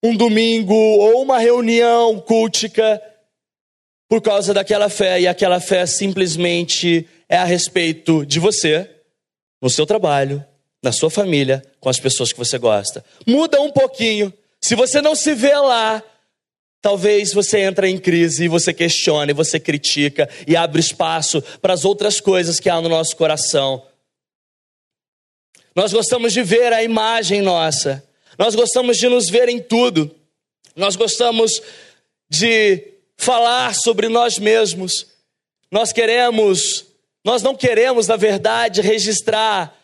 um 0.03 0.15
domingo 0.15 0.75
ou 0.75 1.21
uma 1.21 1.39
reunião 1.39 2.19
cultica 2.19 3.01
por 4.09 4.21
causa 4.21 4.53
daquela 4.53 4.89
fé, 4.89 5.21
e 5.21 5.27
aquela 5.27 5.59
fé 5.59 5.85
simplesmente 5.85 7.07
é 7.27 7.37
a 7.37 7.45
respeito 7.45 8.25
de 8.25 8.39
você, 8.39 8.87
no 9.61 9.69
seu 9.69 9.85
trabalho, 9.85 10.45
na 10.83 10.91
sua 10.91 11.09
família, 11.09 11.63
com 11.79 11.89
as 11.89 11.99
pessoas 11.99 12.31
que 12.31 12.37
você 12.37 12.57
gosta. 12.57 13.03
Muda 13.25 13.59
um 13.61 13.71
pouquinho. 13.71 14.31
Se 14.61 14.75
você 14.75 15.01
não 15.01 15.15
se 15.15 15.33
vê 15.33 15.57
lá, 15.57 16.03
talvez 16.81 17.33
você 17.33 17.61
entre 17.61 17.87
em 17.87 17.97
crise 17.97 18.43
e 18.43 18.49
você 18.49 18.73
questione, 18.73 19.33
você 19.33 19.59
critica 19.59 20.29
e 20.45 20.55
abre 20.55 20.81
espaço 20.81 21.41
para 21.61 21.73
as 21.73 21.85
outras 21.85 22.19
coisas 22.19 22.59
que 22.59 22.69
há 22.69 22.79
no 22.81 22.89
nosso 22.89 23.15
coração. 23.15 23.83
Nós 25.75 25.91
gostamos 25.91 26.33
de 26.33 26.43
ver 26.43 26.71
a 26.71 26.83
imagem 26.83 27.41
nossa. 27.41 28.03
Nós 28.37 28.55
gostamos 28.55 28.97
de 28.97 29.07
nos 29.07 29.29
ver 29.29 29.49
em 29.49 29.59
tudo. 29.61 30.13
Nós 30.75 30.95
gostamos 30.95 31.61
de 32.29 32.93
falar 33.17 33.75
sobre 33.75 34.09
nós 34.09 34.39
mesmos. 34.39 35.07
Nós 35.71 35.91
queremos, 35.91 36.85
nós 37.23 37.41
não 37.41 37.55
queremos, 37.55 38.07
na 38.07 38.15
verdade, 38.15 38.81
registrar 38.81 39.75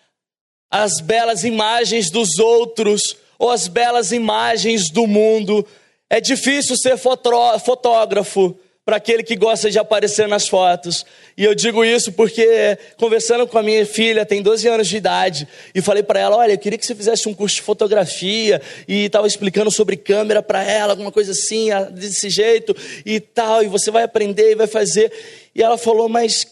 as 0.70 1.00
belas 1.02 1.44
imagens 1.44 2.12
dos 2.12 2.38
outros 2.38 3.16
ou 3.38 3.50
as 3.50 3.68
belas 3.68 4.12
imagens 4.12 4.92
do 4.92 5.08
mundo. 5.08 5.66
É 6.10 6.20
difícil 6.20 6.76
ser 6.76 6.98
fotógrafo 6.98 8.58
para 8.90 8.98
aquele 8.98 9.22
que 9.22 9.36
gosta 9.36 9.70
de 9.70 9.78
aparecer 9.78 10.28
nas 10.28 10.48
fotos. 10.48 11.06
E 11.38 11.44
eu 11.44 11.54
digo 11.54 11.86
isso 11.86 12.12
porque, 12.12 12.76
conversando 12.98 13.46
com 13.46 13.60
a 13.60 13.62
minha 13.62 13.86
filha, 13.86 14.26
tem 14.26 14.42
12 14.42 14.68
anos 14.68 14.88
de 14.88 14.98
idade, 14.98 15.48
e 15.76 15.80
falei 15.80 16.02
para 16.02 16.20
ela: 16.20 16.38
Olha, 16.38 16.54
eu 16.54 16.58
queria 16.58 16.76
que 16.76 16.84
você 16.84 16.96
fizesse 16.96 17.30
um 17.30 17.34
curso 17.36 17.58
de 17.58 17.62
fotografia, 17.62 18.60
e 18.88 19.06
estava 19.06 19.28
explicando 19.28 19.70
sobre 19.70 19.96
câmera 19.96 20.42
para 20.42 20.64
ela, 20.64 20.94
alguma 20.94 21.12
coisa 21.12 21.34
assim, 21.34 21.68
desse 21.92 22.32
jeito 22.32 22.76
e 23.06 23.20
tal, 23.20 23.62
e 23.62 23.68
você 23.68 23.92
vai 23.92 24.02
aprender 24.02 24.54
e 24.54 24.56
vai 24.56 24.66
fazer. 24.66 25.14
E 25.54 25.62
ela 25.62 25.78
falou: 25.78 26.10
Mas 26.10 26.48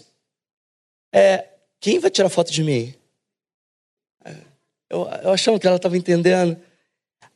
é, 1.11 1.43
quem 1.79 1.97
vai 1.97 2.11
tirar 2.11 2.29
foto 2.29 2.51
de 2.51 2.63
mim? 2.63 2.93
Eu, 4.91 5.09
eu 5.23 5.31
achando 5.31 5.59
que 5.59 5.65
ela 5.65 5.77
estava 5.77 5.97
entendendo. 5.97 6.55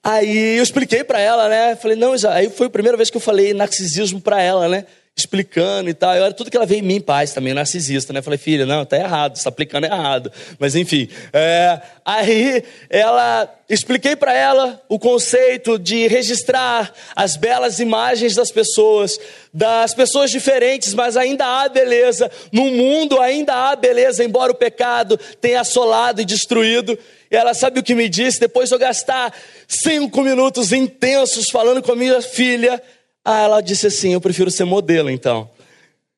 Aí 0.04 0.58
eu 0.58 0.64
expliquei 0.64 1.04
para 1.04 1.20
ela, 1.20 1.48
né? 1.48 1.76
Falei, 1.76 1.96
não, 1.96 2.18
já. 2.18 2.34
Aí 2.34 2.50
foi 2.50 2.66
a 2.68 2.72
primeira 2.72 2.98
vez 2.98 3.12
que 3.12 3.18
eu 3.18 3.22
falei 3.22 3.54
narcisismo 3.54 4.20
para 4.20 4.42
ela, 4.42 4.68
né? 4.68 4.86
Explicando 5.16 5.92
e 5.92 5.94
tal. 5.94 6.16
Eu 6.16 6.26
era 6.26 6.34
tudo 6.34 6.50
que 6.50 6.58
ela 6.58 6.66
veio 6.66 6.80
em 6.80 6.88
mim, 6.88 7.00
paz, 7.00 7.34
também 7.34 7.54
narcisista, 7.54 8.12
né? 8.12 8.20
Falei, 8.20 8.40
filha, 8.40 8.66
não, 8.66 8.84
tá 8.84 8.98
errado, 8.98 9.38
você 9.38 9.44
tá 9.44 9.50
aplicando 9.50 9.84
errado. 9.84 10.32
Mas 10.58 10.76
enfim. 10.76 11.08
É... 11.32 11.80
Aí 12.04 12.64
ela 12.90 13.48
expliquei 13.70 14.16
para 14.16 14.34
ela 14.34 14.82
o 14.90 14.98
conceito 14.98 15.78
de 15.78 16.08
registrar 16.08 16.92
as 17.16 17.38
belas 17.38 17.78
imagens 17.78 18.34
das 18.34 18.50
pessoas, 18.50 19.20
das 19.54 19.94
pessoas 19.94 20.32
diferentes, 20.32 20.96
mas 20.96 21.16
ainda 21.16 21.46
há 21.46 21.70
beleza. 21.70 22.32
No 22.52 22.64
mundo 22.72 23.22
ainda 23.22 23.54
há 23.54 23.76
beleza, 23.76 24.24
embora 24.24 24.52
o 24.52 24.56
pecado 24.56 25.20
tenha 25.40 25.62
assolado 25.62 26.22
e 26.22 26.26
destruído. 26.26 26.98
E 27.32 27.36
ela 27.36 27.54
sabe 27.54 27.80
o 27.80 27.84
que 27.84 27.96
me 27.96 28.10
disse? 28.10 28.42
Depois 28.42 28.68
de 28.68 28.76
eu 28.76 28.80
gastar 28.80 29.34
cinco 29.66 30.22
minutos 30.22 30.74
intensos 30.74 31.46
falando 31.50 31.82
com 31.82 31.94
a 31.94 31.96
minha 31.96 32.22
filha, 32.22 32.84
ah, 33.24 33.44
ela 33.44 33.62
disse 33.62 33.88
assim: 33.88 34.14
Eu 34.14 34.20
prefiro 34.20 34.52
ser 34.52 34.66
modelo 34.66 35.10
então. 35.10 35.50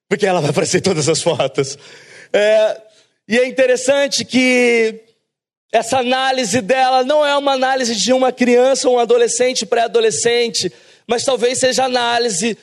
porque 0.09 0.25
ela 0.25 0.41
vai 0.41 0.49
aparecer 0.49 0.79
em 0.79 0.81
todas 0.81 1.07
as 1.07 1.21
fotos. 1.21 1.77
É, 2.33 2.81
e 3.27 3.37
é 3.37 3.47
interessante 3.47 4.25
que 4.25 5.01
essa 5.71 5.99
análise 5.99 6.61
dela 6.61 7.03
não 7.03 7.25
é 7.25 7.37
uma 7.37 7.53
análise 7.53 7.95
de 7.95 8.11
uma 8.11 8.31
criança, 8.31 8.89
um 8.89 8.97
adolescente, 8.97 9.65
pré-adolescente, 9.65 10.71
mas 11.07 11.23
talvez 11.23 11.59
seja 11.59 11.83
a 11.83 11.85
análise 11.85 12.57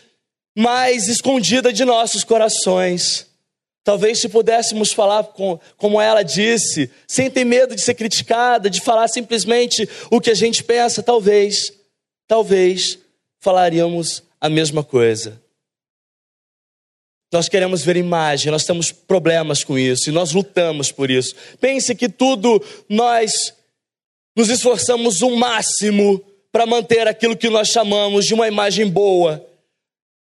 mais 0.57 1.09
escondida 1.09 1.73
de 1.73 1.85
nossos 1.85 2.25
corações. 2.25 3.30
Talvez 3.83 4.21
se 4.21 4.29
pudéssemos 4.29 4.93
falar 4.93 5.25
com, 5.25 5.59
como 5.77 6.01
ela 6.01 6.23
disse, 6.23 6.91
sem 7.09 7.31
ter 7.31 7.45
medo 7.45 7.75
de 7.75 7.81
ser 7.81 7.95
criticada, 7.95 8.69
de 8.69 8.81
falar 8.81 9.09
simplesmente 9.09 9.89
o 10.11 10.21
que 10.21 10.31
a 10.31 10.35
gente 10.35 10.63
pensa, 10.63 11.03
talvez, 11.03 11.73
talvez 12.29 12.99
falaríamos 13.41 14.23
a 14.41 14.49
mesma 14.49 14.85
coisa. 14.85 15.41
Nós 17.33 17.49
queremos 17.49 17.83
ver 17.83 17.97
imagem, 17.97 18.51
nós 18.51 18.65
temos 18.65 18.91
problemas 18.91 19.63
com 19.63 19.79
isso 19.79 20.11
e 20.11 20.13
nós 20.13 20.33
lutamos 20.33 20.91
por 20.91 21.11
isso. 21.11 21.35
Pense 21.61 21.95
que 21.95 22.09
tudo 22.09 22.63
nós 22.89 23.55
nos 24.37 24.49
esforçamos 24.49 25.23
o 25.23 25.37
máximo 25.37 26.23
para 26.51 26.67
manter 26.67 27.07
aquilo 27.07 27.37
que 27.37 27.49
nós 27.49 27.69
chamamos 27.69 28.27
de 28.27 28.35
uma 28.35 28.49
imagem 28.49 28.89
boa. 28.89 29.47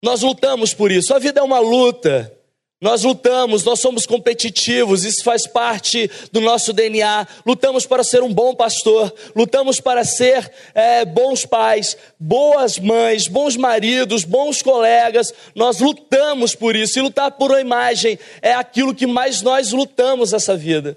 Nós 0.03 0.23
lutamos 0.23 0.75
por 0.75 0.91
isso. 0.91 1.15
A 1.15 1.19
vida 1.19 1.41
é 1.41 1.43
uma 1.43 1.61
luta. 1.61 2.37
Nós 2.81 3.03
lutamos, 3.03 3.63
nós 3.63 3.79
somos 3.79 4.07
competitivos, 4.07 5.05
isso 5.05 5.23
faz 5.23 5.47
parte 5.47 6.11
do 6.33 6.41
nosso 6.41 6.73
DNA. 6.73 7.29
Lutamos 7.45 7.85
para 7.85 8.03
ser 8.03 8.23
um 8.23 8.33
bom 8.33 8.55
pastor, 8.55 9.15
lutamos 9.37 9.81
para 9.81 10.03
ser 10.03 10.51
é, 10.75 11.05
bons 11.05 11.45
pais, 11.45 11.95
boas 12.19 12.79
mães, 12.79 13.29
bons 13.29 13.55
maridos, 13.55 14.25
bons 14.25 14.63
colegas. 14.63 15.31
Nós 15.55 15.79
lutamos 15.79 16.55
por 16.55 16.75
isso. 16.75 16.99
E 16.99 17.03
lutar 17.03 17.33
por 17.33 17.51
uma 17.51 17.61
imagem 17.61 18.19
é 18.41 18.55
aquilo 18.55 18.95
que 18.95 19.07
mais 19.07 19.43
nós 19.43 19.73
lutamos 19.73 20.33
nessa 20.33 20.57
vida. 20.57 20.97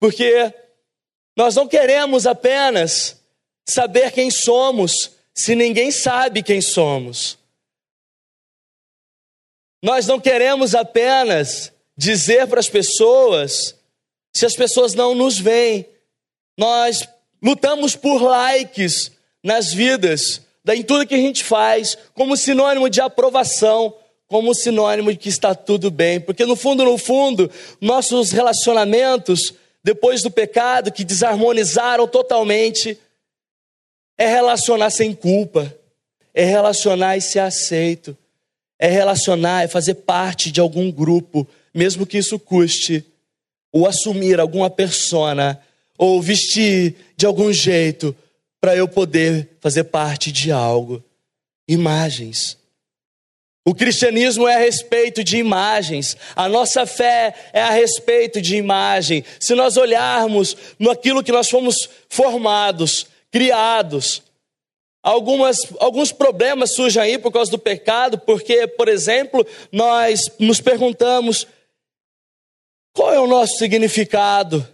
Porque 0.00 0.50
nós 1.36 1.54
não 1.56 1.68
queremos 1.68 2.26
apenas 2.26 3.20
saber 3.68 4.12
quem 4.12 4.30
somos, 4.30 5.10
se 5.34 5.54
ninguém 5.54 5.90
sabe 5.90 6.42
quem 6.42 6.62
somos. 6.62 7.39
Nós 9.82 10.06
não 10.06 10.20
queremos 10.20 10.74
apenas 10.74 11.72
dizer 11.96 12.46
para 12.46 12.60
as 12.60 12.68
pessoas 12.68 13.74
se 14.32 14.44
as 14.44 14.54
pessoas 14.54 14.94
não 14.94 15.14
nos 15.14 15.38
veem. 15.38 15.86
Nós 16.56 17.08
lutamos 17.42 17.96
por 17.96 18.22
likes 18.22 19.10
nas 19.42 19.72
vidas, 19.72 20.42
em 20.68 20.82
tudo 20.82 21.06
que 21.06 21.14
a 21.14 21.18
gente 21.18 21.42
faz, 21.42 21.96
como 22.14 22.36
sinônimo 22.36 22.90
de 22.90 23.00
aprovação, 23.00 23.94
como 24.28 24.54
sinônimo 24.54 25.10
de 25.10 25.18
que 25.18 25.30
está 25.30 25.54
tudo 25.54 25.90
bem. 25.90 26.20
Porque 26.20 26.44
no 26.44 26.54
fundo, 26.54 26.84
no 26.84 26.98
fundo, 26.98 27.50
nossos 27.80 28.30
relacionamentos, 28.30 29.54
depois 29.82 30.22
do 30.22 30.30
pecado, 30.30 30.92
que 30.92 31.04
desarmonizaram 31.04 32.06
totalmente, 32.06 32.98
é 34.18 34.26
relacionar 34.26 34.90
sem 34.90 35.14
culpa, 35.14 35.74
é 36.34 36.44
relacionar 36.44 37.16
e 37.16 37.22
ser 37.22 37.40
aceito 37.40 38.16
é 38.80 38.88
relacionar, 38.88 39.62
é 39.62 39.68
fazer 39.68 39.94
parte 39.94 40.50
de 40.50 40.58
algum 40.58 40.90
grupo, 40.90 41.46
mesmo 41.72 42.06
que 42.06 42.16
isso 42.16 42.38
custe, 42.38 43.04
ou 43.70 43.86
assumir 43.86 44.40
alguma 44.40 44.70
persona, 44.70 45.60
ou 45.98 46.20
vestir 46.22 46.96
de 47.14 47.26
algum 47.26 47.52
jeito, 47.52 48.16
para 48.58 48.74
eu 48.74 48.88
poder 48.88 49.50
fazer 49.60 49.84
parte 49.84 50.32
de 50.32 50.50
algo. 50.50 51.04
Imagens. 51.68 52.56
O 53.66 53.74
cristianismo 53.74 54.48
é 54.48 54.56
a 54.56 54.58
respeito 54.58 55.22
de 55.22 55.36
imagens, 55.36 56.16
a 56.34 56.48
nossa 56.48 56.86
fé 56.86 57.34
é 57.52 57.60
a 57.60 57.70
respeito 57.70 58.40
de 58.40 58.56
imagem. 58.56 59.22
Se 59.38 59.54
nós 59.54 59.76
olharmos 59.76 60.56
no 60.78 60.90
aquilo 60.90 61.22
que 61.22 61.30
nós 61.30 61.50
fomos 61.50 61.76
formados, 62.08 63.06
criados, 63.30 64.22
Algumas, 65.02 65.58
alguns 65.78 66.12
problemas 66.12 66.74
surgem 66.74 67.02
aí 67.02 67.18
por 67.18 67.32
causa 67.32 67.50
do 67.50 67.58
pecado, 67.58 68.18
porque, 68.18 68.66
por 68.66 68.86
exemplo, 68.86 69.46
nós 69.72 70.30
nos 70.38 70.60
perguntamos: 70.60 71.46
qual 72.92 73.12
é 73.12 73.18
o 73.18 73.26
nosso 73.26 73.56
significado? 73.56 74.66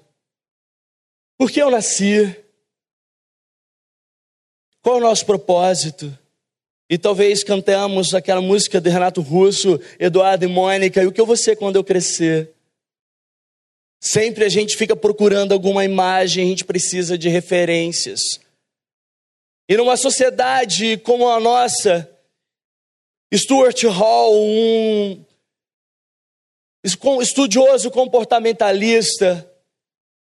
Por 1.39 1.51
que 1.51 1.63
eu 1.63 1.71
nasci? 1.71 2.35
Qual 4.83 4.97
é 4.97 4.99
o 4.99 5.03
nosso 5.03 5.25
propósito? 5.25 6.17
E 6.89 6.97
talvez 6.97 7.43
cantemos 7.43 8.15
aquela 8.15 8.41
música 8.41 8.81
de 8.81 8.89
Renato 8.89 9.21
Russo, 9.21 9.81
Eduardo 9.99 10.45
e 10.45 10.49
Mônica, 10.49 11.03
e 11.03 11.07
o 11.07 11.13
que 11.13 11.21
eu 11.21 11.27
vou 11.27 11.37
ser 11.37 11.57
quando 11.57 11.77
eu 11.77 11.85
crescer? 11.85 12.53
Sempre 14.01 14.45
a 14.45 14.49
gente 14.49 14.77
fica 14.77 14.95
procurando 14.95 15.53
alguma 15.53 15.85
imagem, 15.85 16.45
a 16.45 16.49
gente 16.49 16.65
precisa 16.65 17.19
de 17.19 17.29
referências. 17.29 18.41
E 19.69 19.77
numa 19.77 19.97
sociedade 19.97 20.97
como 20.99 21.29
a 21.29 21.41
nossa, 21.41 22.09
Stuart 23.35 23.83
Hall, 23.85 24.33
um 24.41 25.25
estudioso 27.21 27.91
comportamentalista, 27.91 29.51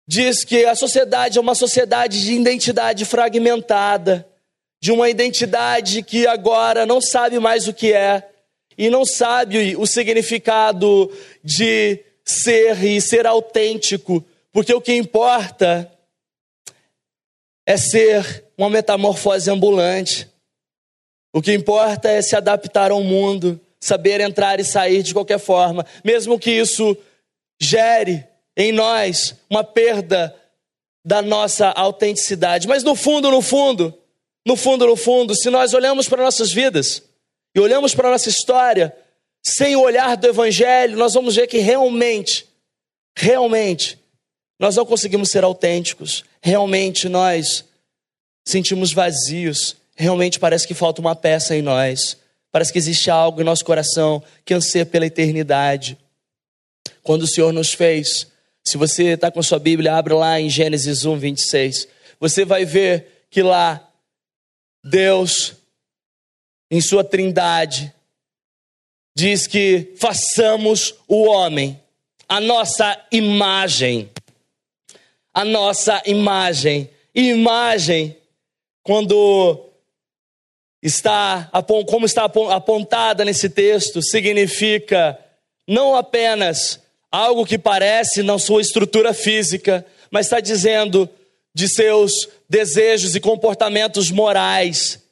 diz 0.07 0.45
que 0.45 0.65
a 0.65 0.75
sociedade 0.75 1.39
é 1.39 1.41
uma 1.41 1.55
sociedade 1.55 2.21
de 2.21 2.33
identidade 2.33 3.05
fragmentada, 3.05 4.27
de 4.81 4.91
uma 4.91 5.09
identidade 5.09 6.03
que 6.03 6.27
agora 6.27 6.85
não 6.85 7.01
sabe 7.01 7.39
mais 7.39 7.69
o 7.69 7.75
que 7.75 7.93
é 7.93 8.29
e 8.77 8.91
não 8.91 9.05
sabe 9.05 9.77
o 9.77 9.87
significado 9.87 11.13
de 11.45 12.03
ser 12.25 12.83
e 12.83 13.01
ser 13.01 13.27
autêntico, 13.27 14.25
porque 14.51 14.75
o 14.75 14.81
que 14.81 14.95
importa 14.95 15.91
é 17.65 17.77
ser 17.77 18.48
uma 18.59 18.69
metamorfose 18.69 19.49
ambulante. 19.49 20.29
O 21.33 21.41
que 21.41 21.53
importa 21.53 22.11
é 22.11 22.21
se 22.21 22.35
adaptar 22.35 22.91
ao 22.91 23.03
mundo, 23.03 23.61
saber 23.81 24.21
entrar 24.21 24.59
e 24.59 24.65
sair 24.65 25.03
de 25.05 25.15
qualquer 25.15 25.39
forma, 25.39 25.87
mesmo 26.05 26.39
que 26.39 26.51
isso 26.51 26.97
gere 27.61 28.27
em 28.57 28.73
nós 28.73 29.37
uma 29.49 29.63
perda 29.63 30.35
da 31.05 31.23
nossa 31.23 31.69
autenticidade. 31.69 32.67
Mas 32.67 32.83
no 32.83 32.97
fundo, 32.97 33.31
no 33.31 33.41
fundo, 33.41 33.97
no 34.45 34.57
fundo, 34.57 34.87
no 34.87 34.97
fundo, 34.97 35.35
se 35.35 35.49
nós 35.49 35.73
olhamos 35.73 36.09
para 36.09 36.25
nossas 36.25 36.53
vidas 36.53 37.03
e 37.55 37.61
olhamos 37.61 37.95
para 37.95 38.11
nossa 38.11 38.29
história 38.29 38.95
sem 39.45 39.77
o 39.77 39.83
olhar 39.83 40.17
do 40.17 40.27
evangelho, 40.27 40.97
nós 40.97 41.15
vamos 41.15 41.37
ver 41.37 41.47
que 41.47 41.59
realmente, 41.59 42.47
realmente, 43.17 43.99
nós 44.59 44.75
não 44.75 44.85
conseguimos 44.85 45.31
ser 45.31 45.45
autênticos. 45.45 46.25
Realmente 46.43 47.09
nós 47.09 47.68
sentimos 48.49 48.93
vazios. 48.93 49.77
Realmente 49.95 50.39
parece 50.39 50.67
que 50.67 50.75
falta 50.75 51.01
uma 51.01 51.15
peça 51.15 51.55
em 51.55 51.63
nós. 51.63 52.17
Parece 52.51 52.73
que 52.73 52.79
existe 52.79 53.11
algo 53.11 53.41
em 53.41 53.45
nosso 53.45 53.65
coração 53.65 54.23
que 54.45 54.55
anseia 54.55 54.87
pela 54.87 55.07
eternidade. 55.07 55.99
Quando 57.03 57.23
o 57.23 57.29
Senhor 57.29 57.53
nos 57.53 57.75
fez, 57.75 58.27
se 58.65 58.79
você 58.79 59.09
está 59.09 59.31
com 59.31 59.43
sua 59.43 59.59
Bíblia, 59.59 59.95
abre 59.95 60.15
lá 60.15 60.41
em 60.41 60.49
Gênesis 60.49 61.05
1, 61.05 61.19
26. 61.19 61.89
Você 62.19 62.45
vai 62.45 62.65
ver 62.65 63.27
que 63.31 63.43
lá, 63.43 63.87
Deus, 64.83 65.55
em 66.71 66.81
Sua 66.81 67.05
trindade, 67.05 67.93
diz 69.15 69.47
que 69.47 69.93
façamos 69.97 70.95
o 71.07 71.25
homem, 71.25 71.81
a 72.27 72.41
nossa 72.41 72.99
imagem. 73.13 74.11
A 75.35 75.45
nossa 75.45 76.03
imagem. 76.07 76.91
Imagem 77.15 78.18
quando 78.83 79.65
está 80.83 81.51
como 81.87 82.07
está 82.07 82.25
apontada 82.25 83.25
nesse 83.25 83.51
texto, 83.51 84.01
significa 84.03 85.19
não 85.67 85.95
apenas 85.95 86.81
algo 87.11 87.45
que 87.45 87.59
parece 87.59 88.23
na 88.23 88.39
sua 88.39 88.61
estrutura 88.61 89.13
física, 89.13 89.85
mas 90.11 90.27
está 90.27 90.41
dizendo 90.41 91.09
de 91.55 91.69
seus 91.69 92.29
desejos 92.49 93.15
e 93.15 93.21
comportamentos 93.21 94.11
morais, 94.11 95.03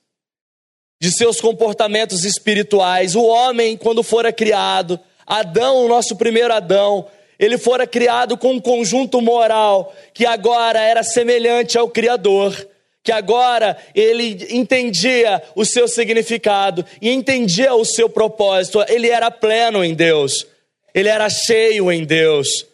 de 1.00 1.11
seus 1.11 1.40
comportamentos 1.40 2.24
espirituais. 2.24 3.14
O 3.14 3.24
homem, 3.24 3.76
quando 3.76 4.02
fora 4.02 4.33
criado, 4.33 4.98
Adão, 5.26 5.85
o 5.85 5.88
nosso 5.88 6.16
primeiro 6.16 6.55
Adão, 6.55 7.07
ele 7.38 7.59
fora 7.59 7.87
criado 7.87 8.38
com 8.38 8.52
um 8.52 8.61
conjunto 8.61 9.20
moral 9.20 9.94
que 10.14 10.24
agora 10.24 10.81
era 10.81 11.02
semelhante 11.02 11.76
ao 11.76 11.90
Criador 11.90 12.66
que 13.07 13.12
agora 13.12 13.79
ele 13.95 14.49
entendia 14.51 15.40
o 15.55 15.64
seu 15.64 15.87
significado 15.87 16.85
e 17.01 17.09
entendia 17.11 17.73
o 17.73 17.85
seu 17.85 18.09
propósito. 18.09 18.85
Ele 18.88 19.09
era 19.09 19.31
pleno 19.31 19.85
em 19.85 19.95
Deus, 19.95 20.45
ele 20.92 21.09
era 21.09 21.31
cheio 21.31 21.92
em 21.92 22.05
Deus. 22.05 22.66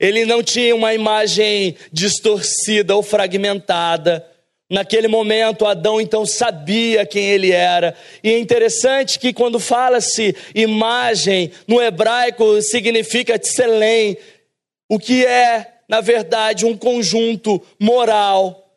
Ele 0.00 0.24
não 0.24 0.42
tinha 0.42 0.74
uma 0.74 0.94
imagem 0.94 1.76
distorcida 1.92 2.94
ou 2.94 3.02
fragmentada, 3.02 4.24
Naquele 4.70 5.08
momento, 5.08 5.64
Adão 5.64 5.98
então 5.98 6.26
sabia 6.26 7.06
quem 7.06 7.30
ele 7.30 7.52
era. 7.52 7.94
E 8.22 8.30
é 8.30 8.38
interessante 8.38 9.18
que 9.18 9.32
quando 9.32 9.58
fala-se 9.58 10.36
imagem, 10.54 11.50
no 11.66 11.80
hebraico 11.80 12.60
significa 12.60 13.38
tselem, 13.38 14.18
o 14.86 14.98
que 14.98 15.24
é, 15.24 15.66
na 15.88 16.02
verdade, 16.02 16.66
um 16.66 16.76
conjunto 16.76 17.62
moral 17.80 18.67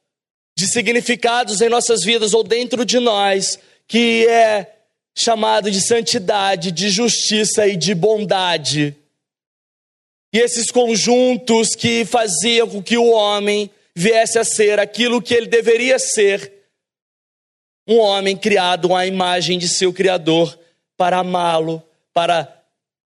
de 0.62 0.68
significados 0.68 1.60
em 1.60 1.70
nossas 1.70 2.04
vidas 2.04 2.36
ou 2.36 2.44
dentro 2.44 2.86
de 2.86 3.00
nós, 3.00 3.58
que 3.88 4.28
é 4.28 4.76
chamado 5.16 5.72
de 5.72 5.82
santidade, 5.82 6.72
de 6.72 6.90
justiça 6.90 7.66
e 7.66 7.76
de 7.76 7.96
bondade. 7.96 8.96
E 10.32 10.38
esses 10.38 10.70
conjuntos 10.70 11.76
que 11.76 12.06
faziam 12.06 12.70
com 12.70 12.82
que 12.82 12.96
o 12.96 13.10
homem 13.10 13.72
viesse 13.96 14.38
a 14.38 14.44
ser 14.44 14.80
aquilo 14.80 15.22
que 15.22 15.34
ele 15.34 15.48
deveria 15.48 15.98
ser, 15.98 16.54
um 17.88 17.98
homem 17.98 18.38
criado 18.38 18.96
à 18.96 19.08
imagem 19.08 19.58
de 19.58 19.68
seu 19.68 19.92
Criador, 19.92 20.58
para 20.96 21.18
amá-lo, 21.18 21.84
para 22.14 22.64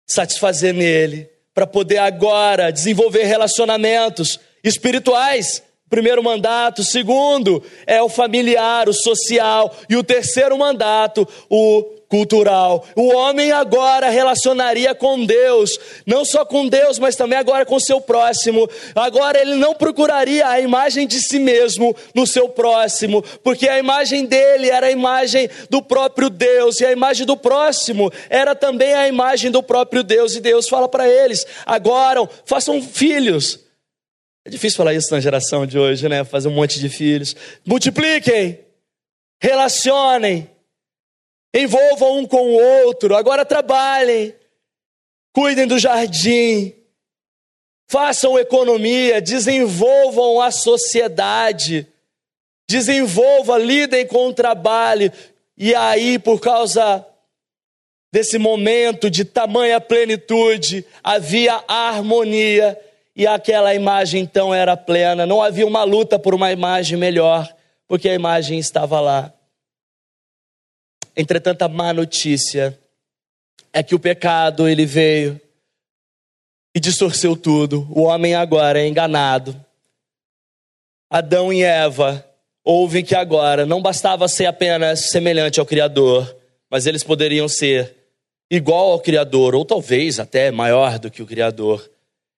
satisfazer 0.06 0.76
nele, 0.76 1.28
para 1.56 1.66
poder 1.66 1.98
agora 1.98 2.72
desenvolver 2.72 3.24
relacionamentos 3.24 4.40
espirituais. 4.64 5.64
Primeiro 5.92 6.24
mandato, 6.24 6.86
segundo 6.86 7.62
é 7.86 8.02
o 8.02 8.08
familiar, 8.08 8.88
o 8.88 8.94
social, 8.94 9.76
e 9.90 9.98
o 9.98 10.04
terceiro 10.04 10.58
mandato, 10.58 11.28
o 11.50 11.84
cultural. 12.08 12.86
O 12.96 13.14
homem 13.14 13.52
agora 13.52 14.10
relacionaria 14.10 14.96
com 14.96 15.26
Deus, 15.26 15.78
não 16.06 16.24
só 16.24 16.46
com 16.46 16.66
Deus, 16.66 16.98
mas 16.98 17.18
também 17.18 17.38
agora 17.38 17.66
com 17.66 17.78
seu 17.78 18.00
próximo. 18.00 18.70
Agora 18.96 19.42
ele 19.42 19.56
não 19.56 19.74
procuraria 19.74 20.48
a 20.48 20.62
imagem 20.62 21.06
de 21.06 21.22
si 21.22 21.40
mesmo 21.40 21.94
no 22.16 22.26
seu 22.26 22.48
próximo, 22.48 23.22
porque 23.44 23.68
a 23.68 23.78
imagem 23.78 24.26
dele 24.26 24.70
era 24.70 24.88
a 24.88 24.92
imagem 24.92 25.50
do 25.70 25.82
próprio 25.82 26.30
Deus, 26.30 26.80
e 26.80 26.86
a 26.86 26.92
imagem 26.94 27.26
do 27.26 27.36
próximo 27.36 28.10
era 28.30 28.56
também 28.56 28.94
a 28.94 29.10
imagem 29.10 29.52
do 29.52 29.62
próprio 29.62 30.04
Deus. 30.04 30.36
E 30.36 30.40
Deus 30.40 30.70
fala 30.70 30.88
para 30.88 31.06
eles: 31.06 31.46
agora 31.66 32.30
façam 32.46 32.82
filhos. 32.82 33.61
É 34.46 34.50
difícil 34.50 34.78
falar 34.78 34.94
isso 34.94 35.14
na 35.14 35.20
geração 35.20 35.66
de 35.66 35.78
hoje, 35.78 36.10
né? 36.10 36.24
Fazer 36.24 36.48
um 36.48 36.54
monte 36.54 36.80
de 36.80 36.90
filhos. 36.90 37.36
Multipliquem, 37.66 38.60
relacionem, 39.40 40.50
envolvam 41.54 42.20
um 42.20 42.26
com 42.26 42.42
o 42.42 42.86
outro, 42.86 43.16
agora 43.16 43.46
trabalhem, 43.46 44.34
cuidem 45.34 45.68
do 45.68 45.78
jardim, 45.78 46.74
façam 47.88 48.40
economia, 48.40 49.22
desenvolvam 49.22 50.42
a 50.42 50.50
sociedade, 50.50 51.88
desenvolva, 52.70 53.58
lidem 53.58 54.08
com 54.08 54.28
o 54.28 54.34
trabalho, 54.34 55.12
e 55.58 55.76
aí, 55.76 56.18
por 56.18 56.40
causa 56.40 57.06
desse 58.12 58.38
momento 58.38 59.10
de 59.10 59.24
tamanha 59.24 59.80
plenitude, 59.80 60.86
havia 61.04 61.64
harmonia, 61.68 62.80
e 63.22 63.28
aquela 63.28 63.76
imagem 63.76 64.24
então 64.24 64.52
era 64.52 64.76
plena, 64.76 65.28
não 65.28 65.44
havia 65.44 65.68
uma 65.68 65.84
luta 65.84 66.18
por 66.18 66.34
uma 66.34 66.52
imagem 66.52 66.98
melhor, 66.98 67.48
porque 67.88 68.10
a 68.10 68.16
imagem 68.16 68.58
estava 68.58 69.00
lá. 69.00 69.32
Entretanto, 71.16 71.62
a 71.62 71.68
má 71.68 71.94
notícia 71.94 72.76
é 73.72 73.84
que 73.84 73.94
o 73.94 74.00
pecado 74.00 74.68
ele 74.68 74.88
veio 74.88 75.40
e 76.74 76.80
distorceu 76.80 77.38
tudo. 77.38 77.88
O 77.92 78.06
homem 78.06 78.34
agora 78.34 78.82
é 78.82 78.88
enganado. 78.88 79.56
Adão 81.08 81.54
e 81.54 81.62
Eva 81.62 82.26
ouvem 82.64 83.06
que 83.06 83.14
agora 83.14 83.68
não 83.68 83.84
bastava 83.84 84.28
ser 84.28 84.48
apenas 84.48 85.12
semelhante 85.12 85.60
ao 85.60 85.66
Criador, 85.68 86.36
mas 86.72 86.88
eles 86.88 87.04
poderiam 87.04 87.48
ser 87.48 87.96
igual 88.50 88.94
ao 88.94 89.00
Criador, 89.00 89.54
ou 89.54 89.64
talvez 89.64 90.20
até 90.20 90.50
maior 90.50 90.98
do 90.98 91.12
que 91.12 91.22
o 91.22 91.28
Criador. 91.28 91.91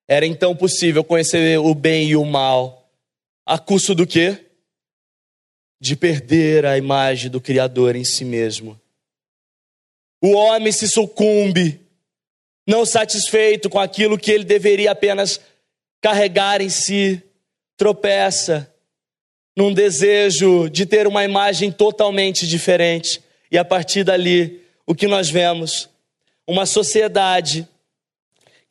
Era 0.07 0.25
então 0.25 0.55
possível 0.55 1.03
conhecer 1.03 1.59
o 1.59 1.73
bem 1.73 2.09
e 2.09 2.15
o 2.15 2.25
mal, 2.25 2.89
a 3.45 3.57
custo 3.57 3.95
do 3.95 4.05
quê? 4.05 4.39
de 5.83 5.97
perder 5.97 6.65
a 6.65 6.77
imagem 6.77 7.29
do 7.29 7.41
Criador 7.41 7.93
em 7.93 8.05
si 8.05 8.23
mesmo. 8.23 8.79
O 10.21 10.31
homem 10.31 10.71
se 10.71 10.87
sucumbe, 10.87 11.77
não 12.65 12.85
satisfeito 12.85 13.69
com 13.69 13.77
aquilo 13.77 14.17
que 14.17 14.31
ele 14.31 14.45
deveria 14.45 14.91
apenas 14.91 15.41
carregar 15.99 16.61
em 16.61 16.69
si, 16.69 17.21
tropeça 17.75 18.73
num 19.57 19.73
desejo 19.73 20.69
de 20.69 20.85
ter 20.85 21.05
uma 21.05 21.25
imagem 21.25 21.69
totalmente 21.69 22.47
diferente. 22.47 23.21
E 23.51 23.57
a 23.57 23.65
partir 23.65 24.05
dali, 24.05 24.61
o 24.87 24.95
que 24.95 25.05
nós 25.05 25.29
vemos? 25.29 25.89
Uma 26.47 26.65
sociedade 26.65 27.67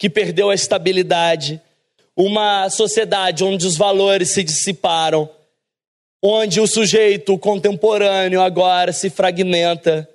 que 0.03 0.11
perdeu 0.11 0.51
a 0.51 0.55
estabilidade, 0.57 1.61
uma 2.17 2.69
sociedade 2.69 3.45
onde 3.45 3.65
os 3.65 3.77
valores 3.77 4.31
se 4.31 4.43
dissiparam 4.43 5.31
onde 6.21 6.61
o 6.61 6.67
sujeito 6.67 7.39
contemporâneo 7.39 8.41
agora 8.41 8.93
se 8.93 9.09
fragmenta, 9.09 10.09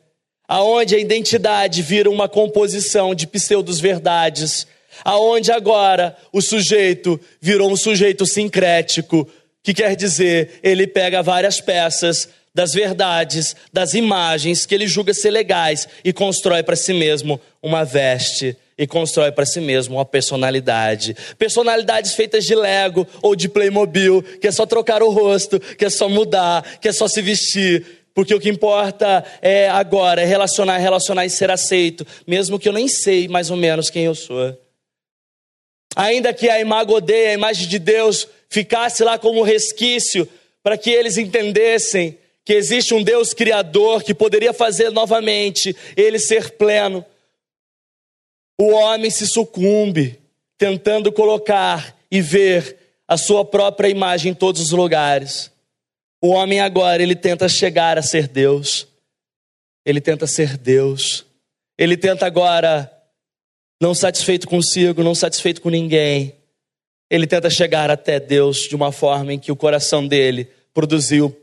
aonde 0.45 0.93
a 0.93 0.99
identidade 0.99 1.81
vira 1.81 2.09
uma 2.09 2.27
composição 2.27 3.15
de 3.15 3.25
pseudos 3.27 3.79
verdades, 3.79 4.67
aonde 5.05 5.53
agora 5.53 6.17
o 6.33 6.41
sujeito 6.41 7.17
virou 7.39 7.71
um 7.71 7.77
sujeito 7.77 8.25
sincrético, 8.25 9.25
que 9.63 9.73
quer 9.73 9.95
dizer, 9.95 10.59
ele 10.61 10.85
pega 10.85 11.23
várias 11.23 11.61
peças 11.61 12.27
das 12.53 12.73
verdades, 12.73 13.55
das 13.71 13.93
imagens 13.93 14.65
que 14.65 14.75
ele 14.75 14.85
julga 14.85 15.13
ser 15.13 15.31
legais 15.31 15.87
e 16.03 16.11
constrói 16.11 16.61
para 16.61 16.75
si 16.75 16.91
mesmo 16.91 17.39
uma 17.63 17.85
veste 17.85 18.57
e 18.77 18.85
constrói 18.85 19.31
para 19.31 19.45
si 19.45 19.59
mesmo 19.59 19.95
uma 19.95 20.05
personalidade. 20.05 21.15
Personalidades 21.37 22.13
feitas 22.13 22.43
de 22.43 22.53
Lego 22.53 23.07
ou 23.21 23.35
de 23.35 23.49
Playmobil, 23.49 24.21
que 24.39 24.47
é 24.47 24.51
só 24.51 24.65
trocar 24.65 25.01
o 25.01 25.09
rosto, 25.09 25.59
que 25.59 25.85
é 25.85 25.89
só 25.89 26.07
mudar, 26.07 26.79
que 26.79 26.87
é 26.87 26.93
só 26.93 27.07
se 27.07 27.21
vestir. 27.21 27.85
Porque 28.13 28.33
o 28.33 28.39
que 28.39 28.49
importa 28.49 29.23
é 29.41 29.67
agora, 29.69 30.21
é 30.21 30.25
relacionar, 30.25 30.77
relacionar 30.77 31.25
e 31.25 31.29
ser 31.29 31.49
aceito, 31.49 32.05
mesmo 32.25 32.59
que 32.59 32.69
eu 32.69 32.73
nem 32.73 32.87
sei 32.87 33.27
mais 33.27 33.49
ou 33.49 33.57
menos 33.57 33.89
quem 33.89 34.05
eu 34.05 34.15
sou. 34.15 34.57
Ainda 35.95 36.33
que 36.33 36.49
a 36.49 36.55
a 36.55 36.61
imagem 36.61 37.67
de 37.67 37.79
Deus, 37.79 38.27
ficasse 38.49 39.03
lá 39.03 39.17
como 39.17 39.43
resquício, 39.43 40.27
para 40.63 40.77
que 40.77 40.89
eles 40.89 41.17
entendessem 41.17 42.17
que 42.43 42.53
existe 42.53 42.93
um 42.93 43.03
Deus 43.03 43.33
criador 43.33 44.03
que 44.03 44.13
poderia 44.13 44.53
fazer 44.53 44.89
novamente 44.91 45.75
ele 45.95 46.17
ser 46.17 46.51
pleno 46.51 47.05
o 48.57 48.71
homem 48.71 49.09
se 49.09 49.27
sucumbe 49.27 50.19
tentando 50.57 51.11
colocar 51.11 51.95
e 52.09 52.21
ver 52.21 52.77
a 53.07 53.15
sua 53.15 53.45
própria 53.45 53.89
imagem 53.89 54.31
em 54.31 54.35
todos 54.35 54.61
os 54.61 54.71
lugares. 54.71 55.51
O 56.21 56.29
homem 56.29 56.59
agora, 56.59 57.01
ele 57.01 57.15
tenta 57.15 57.47
chegar 57.47 57.97
a 57.97 58.01
ser 58.01 58.27
Deus. 58.27 58.87
Ele 59.85 60.01
tenta 60.01 60.25
ser 60.25 60.57
Deus. 60.57 61.25
Ele 61.77 61.95
tenta 61.95 62.25
agora, 62.25 62.91
não 63.79 63.93
satisfeito 63.93 64.47
consigo, 64.47 65.03
não 65.03 65.13
satisfeito 65.13 65.61
com 65.61 65.69
ninguém, 65.69 66.35
ele 67.09 67.25
tenta 67.25 67.49
chegar 67.49 67.89
até 67.89 68.19
Deus 68.19 68.67
de 68.67 68.75
uma 68.75 68.91
forma 68.91 69.33
em 69.33 69.39
que 69.39 69.51
o 69.51 69.55
coração 69.55 70.05
dele 70.05 70.51
produziu 70.73 71.35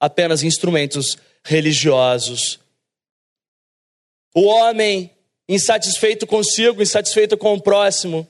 apenas 0.00 0.42
instrumentos 0.42 1.16
religiosos. 1.44 2.58
O 4.34 4.46
homem 4.46 5.10
insatisfeito 5.48 6.26
consigo, 6.26 6.82
insatisfeito 6.82 7.36
com 7.36 7.54
o 7.54 7.60
próximo. 7.60 8.26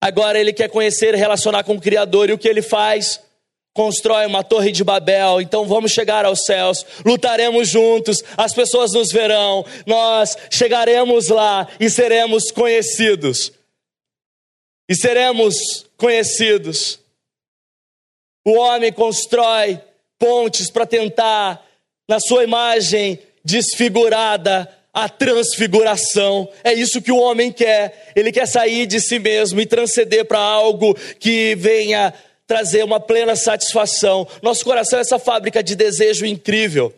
Agora 0.00 0.38
ele 0.38 0.52
quer 0.52 0.68
conhecer 0.68 1.14
e 1.14 1.18
relacionar 1.18 1.64
com 1.64 1.74
o 1.74 1.80
Criador, 1.80 2.30
e 2.30 2.32
o 2.32 2.38
que 2.38 2.48
ele 2.48 2.62
faz? 2.62 3.20
Constrói 3.74 4.26
uma 4.26 4.42
torre 4.42 4.72
de 4.72 4.82
Babel, 4.82 5.40
então 5.40 5.64
vamos 5.64 5.92
chegar 5.92 6.24
aos 6.24 6.44
céus, 6.44 6.84
lutaremos 7.04 7.68
juntos, 7.68 8.22
as 8.36 8.52
pessoas 8.52 8.92
nos 8.92 9.10
verão, 9.10 9.64
nós 9.86 10.36
chegaremos 10.50 11.28
lá 11.28 11.68
e 11.78 11.88
seremos 11.88 12.50
conhecidos. 12.50 13.52
E 14.88 14.96
seremos 14.96 15.86
conhecidos. 15.96 16.98
O 18.44 18.52
homem 18.52 18.92
constrói 18.92 19.80
pontes 20.18 20.70
para 20.70 20.86
tentar, 20.86 21.64
na 22.08 22.18
sua 22.18 22.42
imagem 22.42 23.20
desfigurada, 23.44 24.77
a 24.98 25.08
transfiguração. 25.08 26.48
É 26.64 26.74
isso 26.74 27.00
que 27.00 27.12
o 27.12 27.18
homem 27.18 27.52
quer. 27.52 28.12
Ele 28.16 28.32
quer 28.32 28.46
sair 28.46 28.84
de 28.84 29.00
si 29.00 29.20
mesmo 29.20 29.60
e 29.60 29.66
transcender 29.66 30.24
para 30.24 30.40
algo 30.40 30.92
que 31.20 31.54
venha 31.54 32.12
trazer 32.48 32.82
uma 32.82 32.98
plena 32.98 33.36
satisfação. 33.36 34.26
Nosso 34.42 34.64
coração 34.64 34.98
é 34.98 35.02
essa 35.02 35.16
fábrica 35.16 35.62
de 35.62 35.76
desejo 35.76 36.26
incrível. 36.26 36.92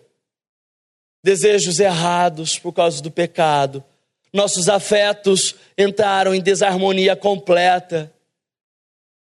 Desejos 1.23 1.79
errados 1.79 2.59
por 2.59 2.73
causa 2.73 3.03
do 3.03 3.11
pecado. 3.11 3.85
Nossos 4.33 4.71
afetos 4.71 5.55
entraram 5.77 6.35
em 6.35 6.41
desarmonia 6.41 7.15
completa. 7.15 8.11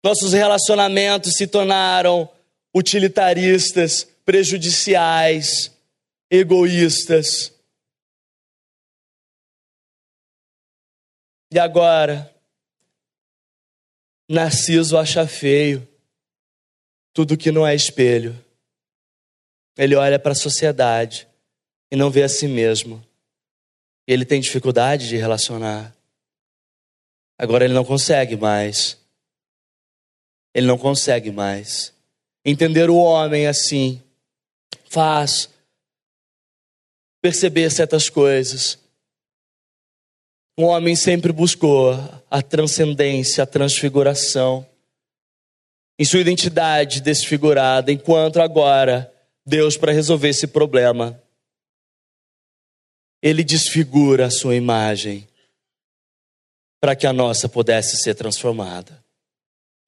Nossos 0.03 0.33
relacionamentos 0.33 1.35
se 1.37 1.47
tornaram 1.47 2.27
utilitaristas, 2.75 4.05
prejudiciais, 4.25 5.71
egoístas. 6.29 7.54
E 11.55 11.59
agora, 11.59 12.29
Narciso 14.29 14.97
acha 14.97 15.25
feio 15.25 15.87
tudo 17.13 17.37
que 17.37 17.49
não 17.49 17.65
é 17.65 17.73
espelho. 17.73 18.37
Ele 19.77 19.95
olha 19.95 20.19
para 20.19 20.33
a 20.33 20.35
sociedade 20.35 21.25
e 21.89 21.95
não 21.95 22.11
vê 22.11 22.23
a 22.23 22.27
si 22.27 22.45
mesmo. 22.45 23.01
Ele 24.05 24.25
tem 24.25 24.41
dificuldade 24.41 25.07
de 25.07 25.15
relacionar. 25.15 25.95
Agora 27.39 27.63
ele 27.63 27.73
não 27.73 27.85
consegue 27.85 28.35
mais. 28.35 28.97
Ele 30.53 30.67
não 30.67 30.77
consegue 30.77 31.31
mais. 31.31 31.93
Entender 32.43 32.89
o 32.89 32.97
homem 32.97 33.47
assim 33.47 34.03
faz 34.89 35.49
perceber 37.21 37.71
certas 37.71 38.09
coisas. 38.09 38.77
O 40.57 40.63
homem 40.63 40.95
sempre 40.95 41.33
buscou 41.33 41.93
a 42.31 42.41
transcendência, 42.41 43.43
a 43.43 43.47
transfiguração 43.47 44.65
em 45.97 46.05
sua 46.05 46.19
identidade 46.19 47.01
desfigurada, 47.01 47.91
enquanto 47.91 48.41
agora 48.41 49.11
Deus, 49.45 49.77
para 49.77 49.91
resolver 49.91 50.29
esse 50.29 50.47
problema, 50.47 51.21
ele 53.21 53.43
desfigura 53.43 54.27
a 54.27 54.31
sua 54.31 54.55
imagem 54.55 55.27
para 56.81 56.95
que 56.95 57.07
a 57.07 57.13
nossa 57.13 57.47
pudesse 57.49 57.97
ser 57.97 58.13
transformada. 58.13 59.03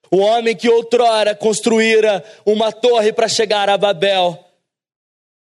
O 0.09 0.17
homem 0.17 0.55
que 0.55 0.69
outrora 0.69 1.35
construíra 1.35 2.23
uma 2.45 2.71
torre 2.71 3.11
para 3.11 3.27
chegar 3.27 3.69
a 3.69 3.77
Babel, 3.77 4.46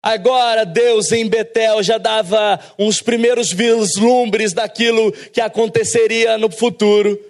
agora 0.07 0.65
Deus 0.65 1.11
em 1.11 1.29
Betel 1.29 1.83
já 1.83 1.99
dava 1.99 2.61
uns 2.79 3.03
primeiros 3.03 3.53
vislumbres 3.53 4.53
daquilo 4.53 5.11
que 5.11 5.41
aconteceria 5.41 6.39
no 6.39 6.49
futuro. 6.49 7.21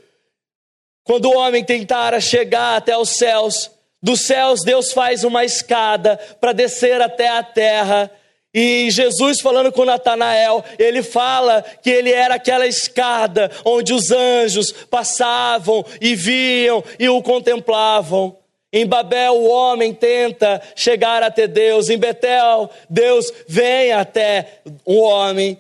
Quando 1.03 1.27
o 1.27 1.37
homem 1.39 1.65
tentara 1.65 2.21
chegar 2.21 2.77
até 2.77 2.97
os 2.97 3.11
céus, 3.11 3.71
dos 4.03 4.27
céus 4.27 4.63
Deus 4.63 4.93
faz 4.93 5.25
uma 5.25 5.43
escada 5.45 6.19
para 6.39 6.53
descer 6.53 7.01
até 7.01 7.29
a 7.29 7.43
terra. 7.43 8.11
E 8.53 8.91
Jesus 8.91 9.41
falando 9.41 9.73
com 9.73 9.85
Natanael, 9.85 10.63
ele 10.79 11.03
fala 11.03 11.65
que 11.83 11.89
ele 11.89 12.11
era 12.11 12.35
aquela 12.35 12.67
escada 12.67 13.51
onde 13.65 13.95
os 13.95 14.11
anjos 14.11 14.71
passavam 14.71 15.85
e 15.99 16.15
viam 16.15 16.85
e 16.99 17.09
o 17.09 17.23
contemplavam. 17.23 18.37
Em 18.73 18.87
Babel, 18.87 19.35
o 19.35 19.49
homem 19.49 19.95
tenta 19.95 20.61
chegar 20.75 21.23
até 21.23 21.47
Deus. 21.47 21.89
Em 21.89 21.99
Betel, 21.99 22.71
Deus 22.91 23.33
vem 23.47 23.93
até 23.93 24.61
o 24.85 25.01
homem. 25.01 25.59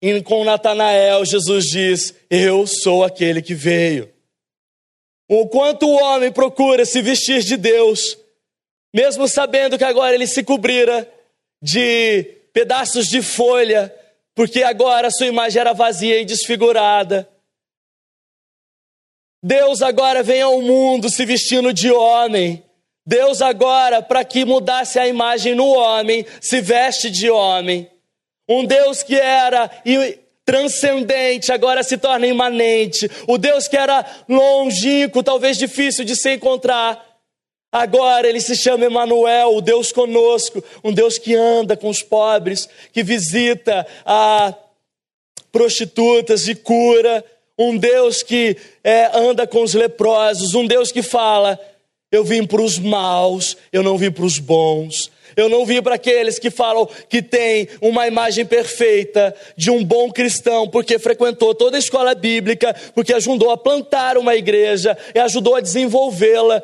E 0.00 0.22
com 0.22 0.44
Natanael, 0.44 1.24
Jesus 1.24 1.64
diz: 1.66 2.14
Eu 2.30 2.66
sou 2.66 3.02
aquele 3.02 3.42
que 3.42 3.54
veio. 3.54 4.08
O 5.28 5.46
quanto 5.48 5.86
o 5.86 6.00
homem 6.02 6.32
procura 6.32 6.86
se 6.86 7.02
vestir 7.02 7.42
de 7.42 7.56
Deus, 7.56 8.16
mesmo 8.94 9.28
sabendo 9.28 9.76
que 9.76 9.84
agora 9.84 10.14
ele 10.14 10.26
se 10.26 10.42
cobrira 10.42 11.06
de 11.60 12.22
pedaços 12.52 13.08
de 13.08 13.20
folha, 13.20 13.94
porque 14.34 14.62
agora 14.62 15.10
sua 15.10 15.26
imagem 15.26 15.60
era 15.60 15.74
vazia 15.74 16.20
e 16.20 16.24
desfigurada. 16.24 17.28
Deus 19.42 19.82
agora 19.82 20.22
vem 20.22 20.42
ao 20.42 20.60
mundo 20.60 21.08
se 21.08 21.24
vestindo 21.24 21.72
de 21.72 21.90
homem. 21.90 22.64
Deus 23.06 23.40
agora, 23.40 24.02
para 24.02 24.24
que 24.24 24.44
mudasse 24.44 24.98
a 24.98 25.08
imagem 25.08 25.54
no 25.54 25.66
homem, 25.66 26.26
se 26.40 26.60
veste 26.60 27.10
de 27.10 27.30
homem. 27.30 27.88
Um 28.48 28.64
Deus 28.64 29.02
que 29.02 29.14
era 29.14 29.70
transcendente 30.44 31.52
agora 31.52 31.82
se 31.82 31.96
torna 31.96 32.26
imanente. 32.26 33.10
O 33.26 33.38
Deus 33.38 33.68
que 33.68 33.76
era 33.76 34.04
longínquo, 34.28 35.22
talvez 35.22 35.56
difícil 35.56 36.04
de 36.04 36.16
se 36.16 36.34
encontrar, 36.34 37.02
agora 37.70 38.26
ele 38.26 38.40
se 38.40 38.56
chama 38.56 38.86
Emanuel, 38.86 39.54
o 39.54 39.60
Deus 39.60 39.92
conosco, 39.92 40.64
um 40.82 40.92
Deus 40.92 41.18
que 41.18 41.34
anda 41.34 41.76
com 41.76 41.88
os 41.88 42.02
pobres, 42.02 42.68
que 42.92 43.02
visita 43.02 43.86
a 44.04 44.54
prostitutas 45.52 46.48
e 46.48 46.54
cura, 46.54 47.24
um 47.58 47.76
Deus 47.76 48.22
que 48.22 48.56
é, 48.84 49.10
anda 49.12 49.46
com 49.46 49.62
os 49.62 49.74
leprosos, 49.74 50.54
um 50.54 50.66
Deus 50.66 50.92
que 50.92 51.02
fala: 51.02 51.58
eu 52.10 52.24
vim 52.24 52.46
para 52.46 52.62
os 52.62 52.78
maus, 52.78 53.56
eu 53.72 53.82
não 53.82 53.98
vim 53.98 54.10
para 54.10 54.24
os 54.24 54.38
bons. 54.38 55.10
Eu 55.36 55.48
não 55.48 55.64
vim 55.64 55.80
para 55.80 55.94
aqueles 55.94 56.36
que 56.36 56.50
falam 56.50 56.88
que 57.08 57.22
tem 57.22 57.68
uma 57.80 58.08
imagem 58.08 58.44
perfeita 58.44 59.32
de 59.56 59.70
um 59.70 59.84
bom 59.84 60.10
cristão, 60.10 60.68
porque 60.68 60.98
frequentou 60.98 61.54
toda 61.54 61.76
a 61.76 61.78
escola 61.78 62.12
bíblica, 62.12 62.74
porque 62.92 63.12
ajudou 63.12 63.50
a 63.50 63.56
plantar 63.56 64.18
uma 64.18 64.34
igreja 64.34 64.98
e 65.14 65.18
ajudou 65.20 65.54
a 65.54 65.60
desenvolvê-la. 65.60 66.60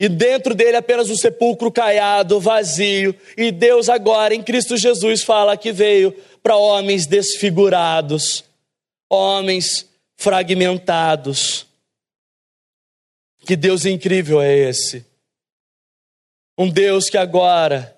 E 0.00 0.08
dentro 0.08 0.54
dele 0.54 0.78
apenas 0.78 1.10
um 1.10 1.16
sepulcro 1.16 1.70
caiado, 1.70 2.40
vazio. 2.40 3.14
E 3.36 3.50
Deus 3.50 3.90
agora, 3.90 4.34
em 4.34 4.42
Cristo 4.42 4.76
Jesus, 4.76 5.22
fala 5.22 5.56
que 5.56 5.70
veio 5.70 6.14
para 6.42 6.56
homens 6.56 7.06
desfigurados, 7.06 8.42
homens 9.08 9.88
fragmentados. 10.16 11.66
Que 13.40 13.56
Deus 13.56 13.84
incrível 13.84 14.40
é 14.40 14.54
esse? 14.54 15.04
Um 16.58 16.68
Deus 16.68 17.10
que 17.10 17.18
agora 17.18 17.96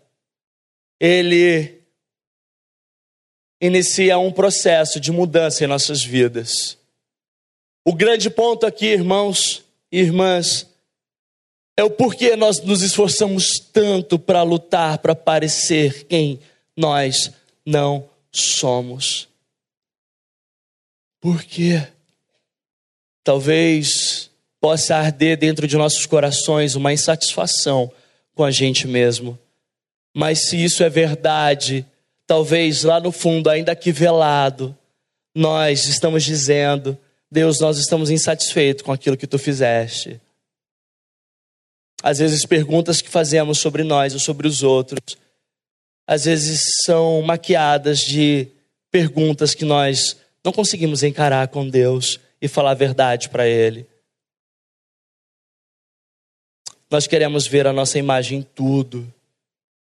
ele 1.01 1.81
inicia 3.61 4.19
um 4.19 4.33
processo 4.33 5.01
de 5.01 5.11
mudança 5.11 5.65
em 5.65 5.67
nossas 5.67 6.03
vidas. 6.03 6.77
O 7.85 7.95
grande 7.95 8.29
ponto 8.29 8.67
aqui, 8.67 8.87
irmãos 8.87 9.63
e 9.91 10.01
irmãs, 10.01 10.67
é 11.77 11.85
o 11.85 11.91
porquê 11.91 12.37
nós 12.37 12.61
nos 12.61 12.83
esforçamos 12.83 13.61
tanto 13.73 14.19
para 14.19 14.43
lutar 14.43 14.99
para 14.99 15.15
parecer 15.15 16.05
quem 16.07 16.41
nós 16.77 17.31
não 17.65 18.09
somos. 18.33 19.28
Por 21.21 21.43
quê? 21.43 21.87
Talvez 23.25 24.31
possa 24.61 24.97
arder 24.97 25.37
dentro 25.37 25.67
de 25.67 25.77
nossos 25.77 26.07
corações 26.07 26.75
uma 26.75 26.93
insatisfação 26.93 27.91
com 28.35 28.45
a 28.45 28.51
gente 28.51 28.87
mesmo. 28.87 29.39
Mas 30.15 30.49
se 30.49 30.63
isso 30.63 30.83
é 30.83 30.89
verdade, 30.89 31.85
talvez 32.27 32.83
lá 32.83 33.01
no 33.01 33.13
fundo, 33.13 33.51
ainda 33.51 33.75
que 33.75 33.93
velado, 33.93 34.77
nós 35.35 35.87
estamos 35.87 36.25
dizendo: 36.25 36.97
Deus, 37.31 37.61
nós 37.61 37.79
estamos 37.79 38.11
insatisfeitos 38.11 38.83
com 38.83 38.93
aquilo 38.93 39.17
que 39.17 39.27
tu 39.27 39.39
fizeste. 39.39 40.21
Às 42.03 42.19
vezes, 42.19 42.47
perguntas 42.47 43.03
que 43.03 43.09
fazemos 43.09 43.59
sobre 43.59 43.83
nós 43.83 44.15
ou 44.15 44.21
sobre 44.21 44.47
os 44.47 44.63
outros, 44.63 45.17
às 46.07 46.25
vezes 46.25 46.61
são 46.85 47.21
maquiadas 47.23 48.01
de 48.01 48.49
perguntas 48.91 49.55
que 49.55 49.65
nós 49.65 50.17
não 50.49 50.53
conseguimos 50.53 51.03
encarar 51.03 51.47
com 51.49 51.69
Deus 51.69 52.19
e 52.41 52.49
falar 52.49 52.71
a 52.71 52.75
verdade 52.75 53.29
para 53.29 53.47
Ele. 53.47 53.87
Nós 56.91 57.07
queremos 57.07 57.47
ver 57.47 57.67
a 57.67 57.73
nossa 57.73 57.99
imagem 57.99 58.39
em 58.39 58.43
tudo, 58.43 59.13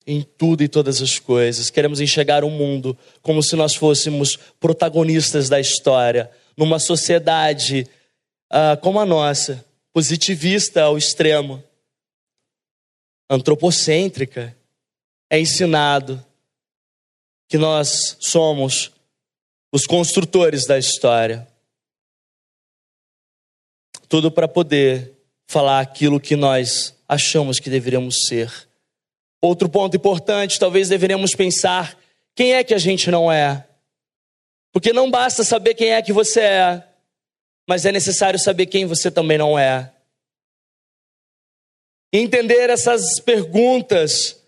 em 0.07 0.22
tudo 0.22 0.62
e 0.62 0.68
todas 0.68 1.03
as 1.03 1.18
coisas. 1.18 1.68
Queremos 1.68 2.01
enxergar 2.01 2.44
o 2.44 2.48
mundo 2.48 2.96
como 3.20 3.42
se 3.42 3.57
nós 3.57 3.75
fôssemos 3.75 4.37
protagonistas 4.61 5.48
da 5.48 5.59
história, 5.59 6.31
numa 6.57 6.79
sociedade 6.79 7.85
uh, 8.53 8.81
como 8.81 9.01
a 9.01 9.05
nossa, 9.05 9.64
positivista 9.92 10.83
ao 10.83 10.96
extremo, 10.96 11.61
antropocêntrica. 13.29 14.57
É 15.29 15.40
ensinado 15.40 16.25
que 17.48 17.59
nós 17.59 18.16
somos 18.20 18.92
os 19.72 19.87
construtores 19.87 20.66
da 20.66 20.78
história. 20.78 21.48
Tudo 24.06 24.30
para 24.30 24.46
poder 24.46 25.12
falar 25.46 25.80
aquilo 25.80 26.20
que 26.20 26.37
nós 26.37 26.94
achamos 27.08 27.58
que 27.58 27.70
deveríamos 27.70 28.26
ser. 28.26 28.52
Outro 29.40 29.68
ponto 29.68 29.96
importante, 29.96 30.58
talvez 30.58 30.90
deveríamos 30.90 31.35
pensar 31.35 31.98
quem 32.35 32.54
é 32.54 32.62
que 32.62 32.74
a 32.74 32.78
gente 32.78 33.11
não 33.11 33.32
é. 33.32 33.66
Porque 34.70 34.92
não 34.92 35.11
basta 35.11 35.42
saber 35.42 35.74
quem 35.74 35.90
é 35.90 36.02
que 36.02 36.12
você 36.12 36.40
é, 36.40 36.88
mas 37.68 37.85
é 37.85 37.92
necessário 37.92 38.38
saber 38.38 38.66
quem 38.66 38.87
você 38.87 39.11
também 39.11 39.38
não 39.38 39.58
é. 39.58 39.92
Entender 42.12 42.68
essas 42.68 43.18
perguntas 43.20 44.38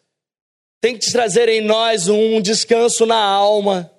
tem 0.81 0.99
que 0.99 1.11
trazer 1.11 1.49
em 1.49 1.63
nós 1.63 2.09
um 2.09 2.41
descanso 2.41 3.07
na 3.07 3.17
alma. 3.17 3.94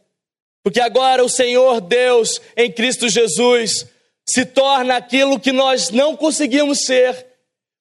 Porque 0.66 0.80
agora 0.80 1.24
o 1.24 1.30
Senhor 1.30 1.80
Deus 1.80 2.42
em 2.58 2.72
Cristo 2.72 3.08
Jesus 3.08 3.86
se 4.28 4.44
torna 4.44 4.96
aquilo 4.96 5.40
que 5.40 5.52
nós 5.52 5.92
não 5.92 6.18
conseguimos 6.18 6.80
ser, 6.86 7.24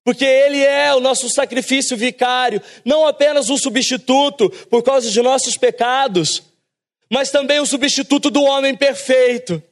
Porque 0.04 0.22
Ele 0.22 0.62
é 0.62 0.94
o 0.94 1.00
nosso 1.00 1.30
sacrifício 1.30 1.96
vicário, 1.96 2.60
não 2.84 3.06
apenas 3.06 3.48
um 3.48 3.56
substituto 3.56 4.50
por 4.68 4.82
causa 4.82 5.10
de 5.10 5.22
nossos 5.22 5.56
pecados, 5.56 6.42
mas 7.10 7.30
também 7.30 7.58
o 7.58 7.64
substituto 7.64 8.30
do 8.30 8.42
homem 8.42 8.76
perfeito. 8.76 9.62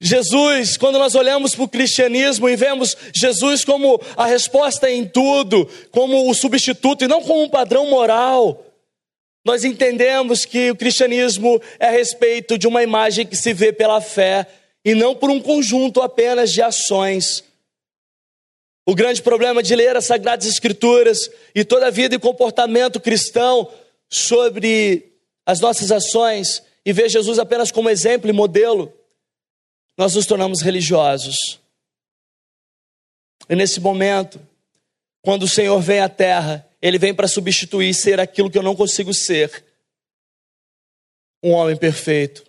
Jesus, 0.00 0.76
quando 0.76 0.96
nós 0.96 1.16
olhamos 1.16 1.56
para 1.56 1.64
o 1.64 1.68
cristianismo 1.68 2.48
e 2.48 2.54
vemos 2.54 2.96
Jesus 3.12 3.64
como 3.64 4.00
a 4.16 4.26
resposta 4.26 4.88
em 4.88 5.04
tudo, 5.08 5.68
como 5.90 6.30
o 6.30 6.34
substituto 6.34 7.04
e 7.04 7.08
não 7.08 7.20
como 7.20 7.42
um 7.42 7.48
padrão 7.48 7.90
moral, 7.90 8.69
nós 9.44 9.64
entendemos 9.64 10.44
que 10.44 10.70
o 10.70 10.76
cristianismo 10.76 11.60
é 11.78 11.88
a 11.88 11.90
respeito 11.90 12.58
de 12.58 12.66
uma 12.66 12.82
imagem 12.82 13.26
que 13.26 13.36
se 13.36 13.52
vê 13.52 13.72
pela 13.72 14.00
fé 14.00 14.46
e 14.84 14.94
não 14.94 15.14
por 15.14 15.30
um 15.30 15.40
conjunto 15.40 16.02
apenas 16.02 16.52
de 16.52 16.60
ações. 16.60 17.44
O 18.86 18.94
grande 18.94 19.22
problema 19.22 19.62
de 19.62 19.74
ler 19.74 19.96
as 19.96 20.06
Sagradas 20.06 20.46
Escrituras 20.46 21.30
e 21.54 21.64
toda 21.64 21.86
a 21.86 21.90
vida 21.90 22.14
e 22.14 22.18
comportamento 22.18 23.00
cristão 23.00 23.70
sobre 24.08 25.12
as 25.46 25.60
nossas 25.60 25.90
ações 25.90 26.62
e 26.84 26.92
ver 26.92 27.08
Jesus 27.08 27.38
apenas 27.38 27.70
como 27.70 27.90
exemplo 27.90 28.28
e 28.28 28.32
modelo 28.32 28.92
nós 29.96 30.14
nos 30.14 30.24
tornamos 30.24 30.62
religiosos. 30.62 31.60
E 33.48 33.54
nesse 33.54 33.80
momento, 33.80 34.40
quando 35.20 35.42
o 35.42 35.48
Senhor 35.48 35.78
vem 35.80 36.00
à 36.00 36.08
terra, 36.08 36.66
ele 36.80 36.98
vem 36.98 37.14
para 37.14 37.28
substituir 37.28 37.92
ser 37.94 38.20
aquilo 38.20 38.50
que 38.50 38.58
eu 38.58 38.62
não 38.62 38.74
consigo 38.76 39.12
ser. 39.12 39.64
Um 41.42 41.52
homem 41.52 41.76
perfeito, 41.76 42.44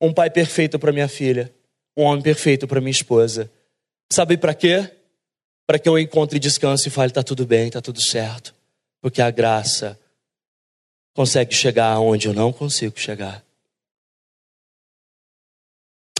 um 0.00 0.12
pai 0.12 0.30
perfeito 0.30 0.78
para 0.78 0.92
minha 0.92 1.08
filha, 1.08 1.52
um 1.96 2.04
homem 2.04 2.22
perfeito 2.22 2.66
para 2.66 2.80
minha 2.80 2.90
esposa. 2.90 3.50
Sabe 4.12 4.36
para 4.36 4.54
quê? 4.54 4.90
Para 5.66 5.78
que 5.78 5.88
eu 5.88 5.98
encontre 5.98 6.38
descanso 6.38 6.88
e 6.88 6.90
fale: 6.90 7.10
está 7.10 7.22
tudo 7.22 7.46
bem, 7.46 7.66
está 7.68 7.80
tudo 7.80 8.00
certo. 8.02 8.54
Porque 9.00 9.22
a 9.22 9.30
graça 9.30 9.98
consegue 11.14 11.54
chegar 11.54 11.98
onde 11.98 12.28
eu 12.28 12.34
não 12.34 12.52
consigo 12.52 12.98
chegar 12.98 13.44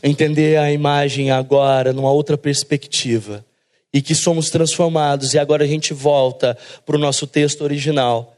entender 0.02 0.56
a 0.56 0.72
imagem 0.72 1.30
agora 1.30 1.92
numa 1.92 2.10
outra 2.10 2.36
perspectiva 2.38 3.44
e 3.92 4.00
que 4.00 4.14
somos 4.14 4.50
transformados, 4.50 5.34
e 5.34 5.38
agora 5.38 5.64
a 5.64 5.66
gente 5.66 5.92
volta 5.92 6.56
para 6.86 6.96
o 6.96 6.98
nosso 6.98 7.26
texto 7.26 7.62
original. 7.62 8.36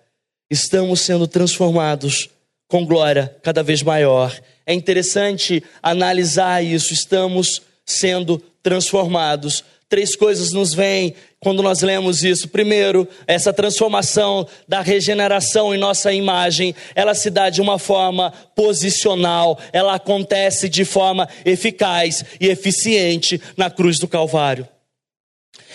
Estamos 0.50 1.00
sendo 1.00 1.26
transformados 1.26 2.28
com 2.68 2.86
glória 2.86 3.34
cada 3.42 3.62
vez 3.62 3.82
maior. 3.82 4.34
É 4.64 4.72
interessante 4.72 5.62
analisar 5.82 6.64
isso, 6.64 6.92
estamos 6.92 7.62
sendo 7.84 8.42
transformados 8.62 9.64
Três 9.92 10.16
coisas 10.16 10.52
nos 10.52 10.72
vêm 10.72 11.14
quando 11.38 11.62
nós 11.62 11.82
lemos 11.82 12.24
isso. 12.24 12.48
Primeiro, 12.48 13.06
essa 13.26 13.52
transformação 13.52 14.48
da 14.66 14.80
regeneração 14.80 15.74
em 15.74 15.76
nossa 15.76 16.14
imagem, 16.14 16.74
ela 16.94 17.12
se 17.12 17.28
dá 17.28 17.50
de 17.50 17.60
uma 17.60 17.78
forma 17.78 18.32
posicional, 18.56 19.60
ela 19.70 19.96
acontece 19.96 20.66
de 20.66 20.86
forma 20.86 21.28
eficaz 21.44 22.24
e 22.40 22.48
eficiente 22.48 23.38
na 23.54 23.68
cruz 23.70 23.98
do 23.98 24.08
Calvário. 24.08 24.66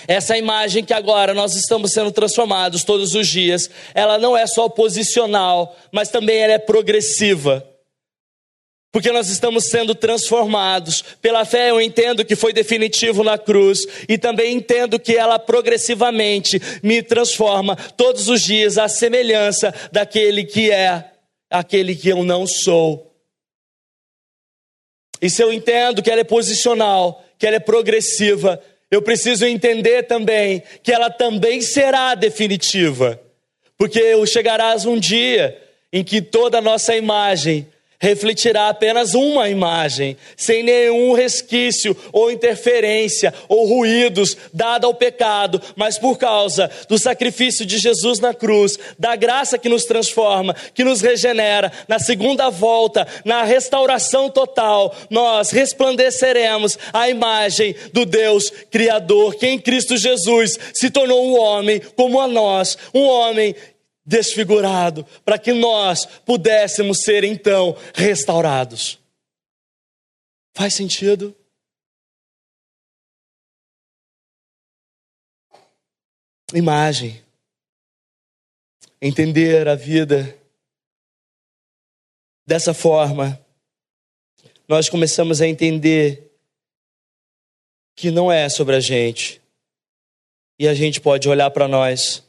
Essa 0.08 0.38
imagem 0.38 0.84
que 0.84 0.94
agora 0.94 1.34
nós 1.34 1.56
estamos 1.56 1.94
sendo 1.94 2.12
transformados 2.12 2.84
todos 2.84 3.16
os 3.16 3.28
dias, 3.28 3.70
ela 3.94 4.18
não 4.18 4.36
é 4.36 4.46
só 4.46 4.68
posicional, 4.68 5.76
mas 5.92 6.10
também 6.10 6.38
ela 6.38 6.54
é 6.54 6.60
progressiva. 6.60 7.66
Porque 8.92 9.12
nós 9.12 9.30
estamos 9.30 9.66
sendo 9.66 9.94
transformados. 9.94 11.04
Pela 11.22 11.46
fé 11.46 11.70
eu 11.70 11.80
entendo 11.80 12.26
que 12.26 12.36
foi 12.36 12.52
definitivo 12.52 13.24
na 13.24 13.38
cruz 13.38 13.86
e 14.08 14.18
também 14.18 14.56
entendo 14.56 15.00
que 15.00 15.16
ela 15.16 15.38
progressivamente 15.38 16.60
me 16.82 17.04
transforma 17.04 17.76
todos 17.76 18.28
os 18.28 18.42
dias 18.42 18.78
à 18.78 18.88
semelhança 18.88 19.74
daquele 19.92 20.44
que 20.44 20.72
é, 20.72 21.12
aquele 21.50 21.96
que 21.96 22.10
eu 22.10 22.24
não 22.24 22.48
sou. 22.48 23.14
E 25.22 25.30
se 25.30 25.44
eu 25.44 25.52
entendo 25.52 26.02
que 26.02 26.10
ela 26.10 26.22
é 26.22 26.24
posicional, 26.24 27.24
que 27.38 27.46
ela 27.46 27.58
é 27.58 27.60
progressiva, 27.60 28.62
eu 28.90 29.02
preciso 29.02 29.46
entender 29.46 30.04
também 30.04 30.64
que 30.82 30.92
ela 30.92 31.10
também 31.10 31.62
será 31.62 32.16
definitiva. 32.16 33.22
Porque 33.78 34.00
chegarás 34.26 34.86
um 34.86 34.98
dia 34.98 35.62
em 35.92 36.04
que 36.04 36.22
toda 36.22 36.58
a 36.58 36.62
nossa 36.62 36.96
imagem 36.96 37.68
refletirá 38.00 38.70
apenas 38.70 39.16
uma 39.16 39.50
imagem, 39.50 40.16
sem 40.36 40.62
nenhum 40.62 41.14
resquício 41.14 41.98
ou 42.12 42.32
interferência 42.32 43.34
ou 43.50 43.66
ruídos 43.66 44.38
dado 44.54 44.86
ao 44.86 44.94
pecado, 44.94 45.62
mas 45.76 45.98
por 45.98 46.18
causa 46.18 46.70
do 46.88 47.00
sacrifício 47.00 47.66
de 47.66 47.80
Jesus 47.80 48.20
na 48.20 48.34
cruz, 48.34 48.78
da 49.00 49.16
graça 49.16 49.58
que 49.58 49.70
nos 49.70 49.86
transforma, 49.86 50.56
que 50.74 50.84
nos 50.84 51.02
regenera, 51.02 51.72
na 51.88 51.98
segunda 51.98 52.50
volta, 52.50 53.08
na 53.26 53.44
restauração 53.44 54.30
total, 54.30 54.96
nós 55.10 55.50
resplandeceremos 55.50 56.78
a 56.94 57.10
imagem 57.10 57.76
do 57.92 58.06
Deus 58.06 58.52
Criador, 58.70 59.36
que 59.36 59.48
em 59.48 59.58
Cristo 59.58 59.98
Jesus 59.98 60.58
se 60.74 60.92
tornou 60.92 61.28
um 61.28 61.40
homem 61.40 61.82
como 61.96 62.22
a 62.22 62.28
nós, 62.28 62.78
um 62.94 63.04
homem 63.04 63.56
desfigurado, 64.08 65.04
para 65.26 65.38
que 65.38 65.52
nós 65.52 66.06
pudéssemos 66.06 67.00
ser 67.04 67.26
então 67.26 67.78
restaurados. 67.94 68.98
Faz 70.56 70.74
sentido? 70.74 71.36
Imagem. 76.54 77.22
Entender 79.02 79.68
a 79.68 79.76
vida 79.76 80.36
dessa 82.48 82.74
forma, 82.74 83.40
nós 84.68 84.90
começamos 84.90 85.42
a 85.42 85.48
entender 85.48 86.32
que 87.94 88.10
não 88.10 88.32
é 88.32 88.48
sobre 88.48 88.76
a 88.76 88.80
gente. 88.80 89.42
E 90.58 90.68
a 90.68 90.74
gente 90.74 91.02
pode 91.02 91.28
olhar 91.28 91.52
para 91.52 91.68
nós 91.68 92.27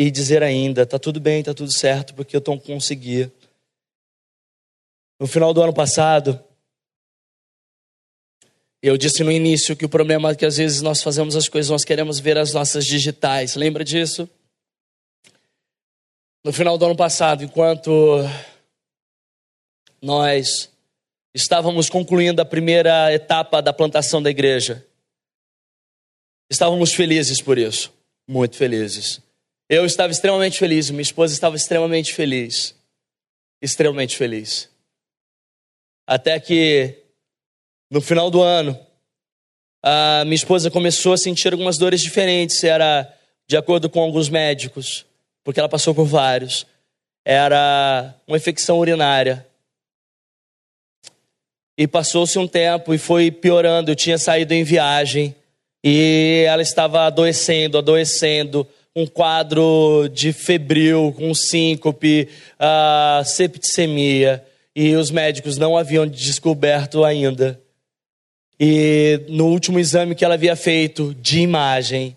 e 0.00 0.12
dizer 0.12 0.44
ainda: 0.44 0.86
tá 0.86 0.96
tudo 0.96 1.18
bem, 1.18 1.42
tá 1.42 1.52
tudo 1.52 1.76
certo, 1.76 2.14
porque 2.14 2.36
eu 2.36 2.38
estou 2.38 2.58
conseguir. 2.60 3.32
No 5.18 5.26
final 5.26 5.52
do 5.52 5.60
ano 5.60 5.74
passado, 5.74 6.40
eu 8.80 8.96
disse 8.96 9.24
no 9.24 9.32
início 9.32 9.76
que 9.76 9.84
o 9.84 9.88
problema 9.88 10.30
é 10.30 10.36
que 10.36 10.46
às 10.46 10.56
vezes 10.56 10.80
nós 10.82 11.02
fazemos 11.02 11.34
as 11.34 11.48
coisas, 11.48 11.68
nós 11.68 11.84
queremos 11.84 12.20
ver 12.20 12.38
as 12.38 12.52
nossas 12.52 12.84
digitais. 12.84 13.56
Lembra 13.56 13.84
disso? 13.84 14.30
No 16.44 16.52
final 16.52 16.78
do 16.78 16.84
ano 16.84 16.96
passado, 16.96 17.42
enquanto 17.42 17.90
nós 20.00 20.70
estávamos 21.34 21.90
concluindo 21.90 22.40
a 22.40 22.44
primeira 22.44 23.12
etapa 23.12 23.60
da 23.60 23.72
plantação 23.72 24.22
da 24.22 24.30
igreja, 24.30 24.86
estávamos 26.48 26.94
felizes 26.94 27.42
por 27.42 27.58
isso, 27.58 27.92
muito 28.28 28.56
felizes. 28.56 29.20
Eu 29.68 29.84
estava 29.84 30.10
extremamente 30.10 30.58
feliz, 30.58 30.88
minha 30.88 31.02
esposa 31.02 31.34
estava 31.34 31.54
extremamente 31.54 32.14
feliz. 32.14 32.74
Extremamente 33.60 34.16
feliz. 34.16 34.70
Até 36.06 36.40
que, 36.40 36.96
no 37.90 38.00
final 38.00 38.30
do 38.30 38.40
ano, 38.40 38.78
a 39.82 40.22
minha 40.24 40.36
esposa 40.36 40.70
começou 40.70 41.12
a 41.12 41.18
sentir 41.18 41.52
algumas 41.52 41.76
dores 41.76 42.00
diferentes. 42.00 42.64
Era, 42.64 43.14
de 43.46 43.58
acordo 43.58 43.90
com 43.90 44.00
alguns 44.00 44.30
médicos, 44.30 45.04
porque 45.44 45.60
ela 45.60 45.68
passou 45.68 45.94
por 45.94 46.06
vários, 46.06 46.66
era 47.22 48.14
uma 48.26 48.38
infecção 48.38 48.78
urinária. 48.78 49.46
E 51.76 51.86
passou-se 51.86 52.38
um 52.38 52.48
tempo 52.48 52.94
e 52.94 52.98
foi 52.98 53.30
piorando. 53.30 53.90
Eu 53.90 53.96
tinha 53.96 54.16
saído 54.16 54.54
em 54.54 54.64
viagem 54.64 55.36
e 55.84 56.44
ela 56.46 56.62
estava 56.62 57.04
adoecendo, 57.04 57.76
adoecendo 57.76 58.66
um 59.00 59.06
quadro 59.06 60.08
de 60.12 60.32
febril, 60.32 61.14
com 61.16 61.32
síncope, 61.34 62.28
uh, 62.58 63.24
septicemia, 63.24 64.44
e 64.74 64.94
os 64.94 65.10
médicos 65.10 65.56
não 65.56 65.76
haviam 65.76 66.06
descoberto 66.06 67.04
ainda. 67.04 67.60
E 68.58 69.20
no 69.28 69.46
último 69.46 69.78
exame 69.78 70.14
que 70.14 70.24
ela 70.24 70.34
havia 70.34 70.56
feito 70.56 71.14
de 71.14 71.40
imagem, 71.40 72.16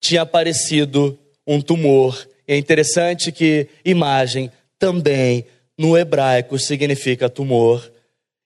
tinha 0.00 0.22
aparecido 0.22 1.18
um 1.46 1.60
tumor. 1.60 2.26
E 2.48 2.54
é 2.54 2.56
interessante 2.56 3.30
que 3.30 3.68
imagem 3.84 4.50
também 4.78 5.44
no 5.78 5.96
hebraico 5.96 6.58
significa 6.58 7.28
tumor. 7.28 7.90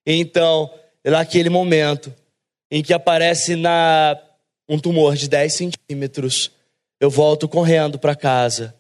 Então, 0.05 0.70
naquele 1.05 1.48
momento 1.48 2.12
em 2.70 2.82
que 2.82 2.92
aparece 2.92 3.55
na, 3.55 4.20
um 4.68 4.78
tumor 4.78 5.14
de 5.14 5.28
10 5.28 5.52
centímetros, 5.52 6.50
eu 7.01 7.11
volto 7.11 7.49
correndo 7.49 7.99
para 7.99 8.14
casa 8.16 8.74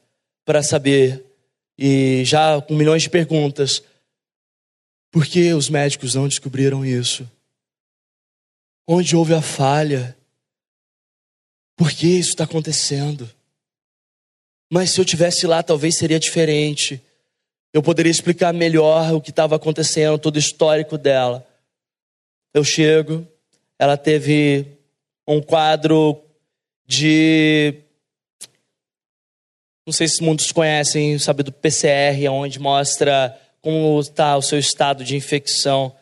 para 0.44 0.62
saber, 0.62 1.24
e 1.78 2.22
já 2.24 2.60
com 2.60 2.74
milhões 2.74 3.02
de 3.02 3.10
perguntas, 3.10 3.82
por 5.10 5.24
que 5.26 5.52
os 5.54 5.68
médicos 5.70 6.14
não 6.14 6.28
descobriram 6.28 6.84
isso? 6.84 7.28
Onde 8.86 9.16
houve 9.16 9.32
a 9.32 9.40
falha? 9.40 10.16
Por 11.76 11.90
que 11.90 12.06
isso 12.06 12.30
está 12.30 12.44
acontecendo? 12.44 13.28
Mas 14.70 14.90
se 14.90 15.00
eu 15.00 15.04
tivesse 15.04 15.46
lá, 15.46 15.62
talvez 15.62 15.96
seria 15.96 16.20
diferente. 16.20 17.00
Eu 17.72 17.82
poderia 17.82 18.10
explicar 18.10 18.52
melhor 18.52 19.12
o 19.14 19.20
que 19.20 19.30
estava 19.30 19.56
acontecendo, 19.56 20.18
todo 20.18 20.36
o 20.36 20.38
histórico 20.38 20.98
dela. 20.98 21.46
Eu 22.52 22.62
chego, 22.62 23.26
ela 23.78 23.96
teve 23.96 24.66
um 25.26 25.40
quadro 25.40 26.20
de. 26.86 27.83
Não 29.86 29.92
sei 29.92 30.08
se 30.08 30.22
muitos 30.22 30.50
conhecem, 30.50 31.18
sabe, 31.18 31.42
do 31.42 31.52
PCR, 31.52 32.28
onde 32.30 32.58
mostra 32.58 33.38
como 33.60 33.98
está 34.00 34.36
o 34.36 34.42
seu 34.42 34.58
estado 34.58 35.04
de 35.04 35.16
infecção. 35.16 35.94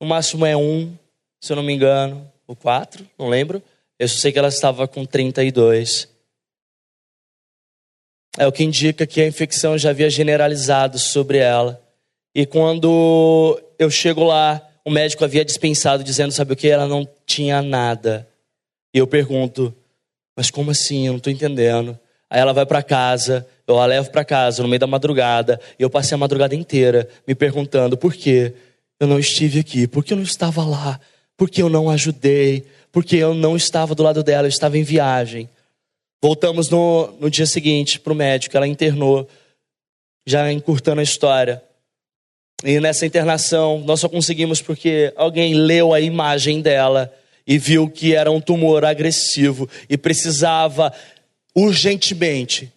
No 0.00 0.06
máximo 0.06 0.44
é 0.44 0.56
um, 0.56 0.96
se 1.40 1.52
eu 1.52 1.56
não 1.56 1.62
me 1.62 1.72
engano, 1.72 2.30
ou 2.46 2.56
quatro, 2.56 3.08
não 3.18 3.28
lembro. 3.28 3.62
Eu 3.98 4.08
sei 4.08 4.32
que 4.32 4.38
ela 4.38 4.48
estava 4.48 4.88
com 4.88 5.04
32. 5.04 6.08
É 8.36 8.46
o 8.46 8.52
que 8.52 8.64
indica 8.64 9.06
que 9.06 9.20
a 9.20 9.26
infecção 9.26 9.76
já 9.76 9.90
havia 9.90 10.08
generalizado 10.08 10.98
sobre 10.98 11.38
ela. 11.38 11.80
E 12.34 12.46
quando 12.46 13.60
eu 13.78 13.90
chego 13.90 14.22
lá, 14.22 14.64
o 14.84 14.90
médico 14.90 15.24
havia 15.24 15.44
dispensado, 15.44 16.04
dizendo: 16.04 16.32
sabe 16.32 16.52
o 16.52 16.56
que? 16.56 16.68
Ela 16.68 16.86
não 16.86 17.08
tinha 17.26 17.60
nada. 17.60 18.28
E 18.94 18.98
eu 18.98 19.06
pergunto: 19.06 19.74
mas 20.36 20.50
como 20.50 20.70
assim? 20.70 21.06
Eu 21.06 21.14
não 21.14 21.18
estou 21.18 21.32
entendendo. 21.32 21.98
Aí 22.30 22.40
ela 22.40 22.52
vai 22.52 22.66
para 22.66 22.82
casa, 22.82 23.46
eu 23.66 23.78
a 23.78 23.86
levo 23.86 24.10
para 24.10 24.24
casa 24.24 24.62
no 24.62 24.68
meio 24.68 24.80
da 24.80 24.86
madrugada, 24.86 25.60
e 25.78 25.82
eu 25.82 25.90
passei 25.90 26.14
a 26.14 26.18
madrugada 26.18 26.54
inteira 26.54 27.08
me 27.26 27.34
perguntando 27.34 27.96
por 27.96 28.14
que 28.14 28.52
eu 29.00 29.06
não 29.06 29.18
estive 29.18 29.60
aqui, 29.60 29.86
por 29.86 30.04
que 30.04 30.12
eu 30.12 30.16
não 30.16 30.24
estava 30.24 30.64
lá, 30.64 31.00
por 31.36 31.48
que 31.48 31.62
eu 31.62 31.68
não 31.68 31.88
ajudei, 31.88 32.66
por 32.90 33.04
que 33.04 33.16
eu 33.16 33.32
não 33.32 33.56
estava 33.56 33.94
do 33.94 34.02
lado 34.02 34.22
dela, 34.22 34.46
eu 34.46 34.50
estava 34.50 34.76
em 34.76 34.82
viagem. 34.82 35.48
Voltamos 36.20 36.68
no, 36.68 37.12
no 37.20 37.30
dia 37.30 37.46
seguinte 37.46 38.00
para 38.00 38.12
o 38.12 38.16
médico, 38.16 38.56
ela 38.56 38.66
internou, 38.66 39.28
já 40.26 40.52
encurtando 40.52 41.00
a 41.00 41.04
história. 41.04 41.62
E 42.64 42.80
nessa 42.80 43.06
internação, 43.06 43.78
nós 43.86 44.00
só 44.00 44.08
conseguimos 44.08 44.60
porque 44.60 45.12
alguém 45.16 45.54
leu 45.54 45.94
a 45.94 46.00
imagem 46.00 46.60
dela 46.60 47.12
e 47.46 47.56
viu 47.56 47.88
que 47.88 48.14
era 48.14 48.30
um 48.30 48.40
tumor 48.40 48.84
agressivo 48.84 49.68
e 49.88 49.96
precisava 49.96 50.92
urgentemente 51.58 52.72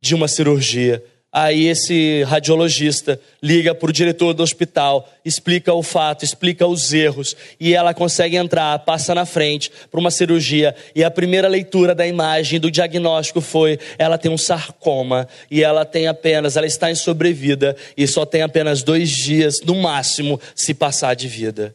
de 0.00 0.14
uma 0.14 0.28
cirurgia. 0.28 1.02
Aí 1.34 1.66
esse 1.66 2.22
radiologista 2.24 3.18
liga 3.42 3.74
para 3.74 3.88
o 3.88 3.92
diretor 3.92 4.34
do 4.34 4.42
hospital, 4.42 5.08
explica 5.24 5.72
o 5.72 5.82
fato, 5.82 6.24
explica 6.24 6.66
os 6.66 6.92
erros, 6.92 7.34
e 7.58 7.74
ela 7.74 7.94
consegue 7.94 8.36
entrar, 8.36 8.78
passa 8.80 9.14
na 9.14 9.24
frente 9.24 9.72
para 9.90 9.98
uma 9.98 10.10
cirurgia. 10.10 10.76
E 10.94 11.02
a 11.02 11.10
primeira 11.10 11.48
leitura 11.48 11.94
da 11.94 12.06
imagem, 12.06 12.60
do 12.60 12.70
diagnóstico 12.70 13.40
foi: 13.40 13.78
ela 13.96 14.18
tem 14.18 14.30
um 14.30 14.36
sarcoma 14.36 15.26
e 15.50 15.64
ela 15.64 15.86
tem 15.86 16.06
apenas, 16.06 16.56
ela 16.56 16.66
está 16.66 16.90
em 16.90 16.94
sobrevida 16.94 17.74
e 17.96 18.06
só 18.06 18.26
tem 18.26 18.42
apenas 18.42 18.82
dois 18.82 19.08
dias, 19.10 19.62
no 19.64 19.76
máximo, 19.76 20.38
se 20.54 20.74
passar 20.74 21.14
de 21.14 21.28
vida. 21.28 21.74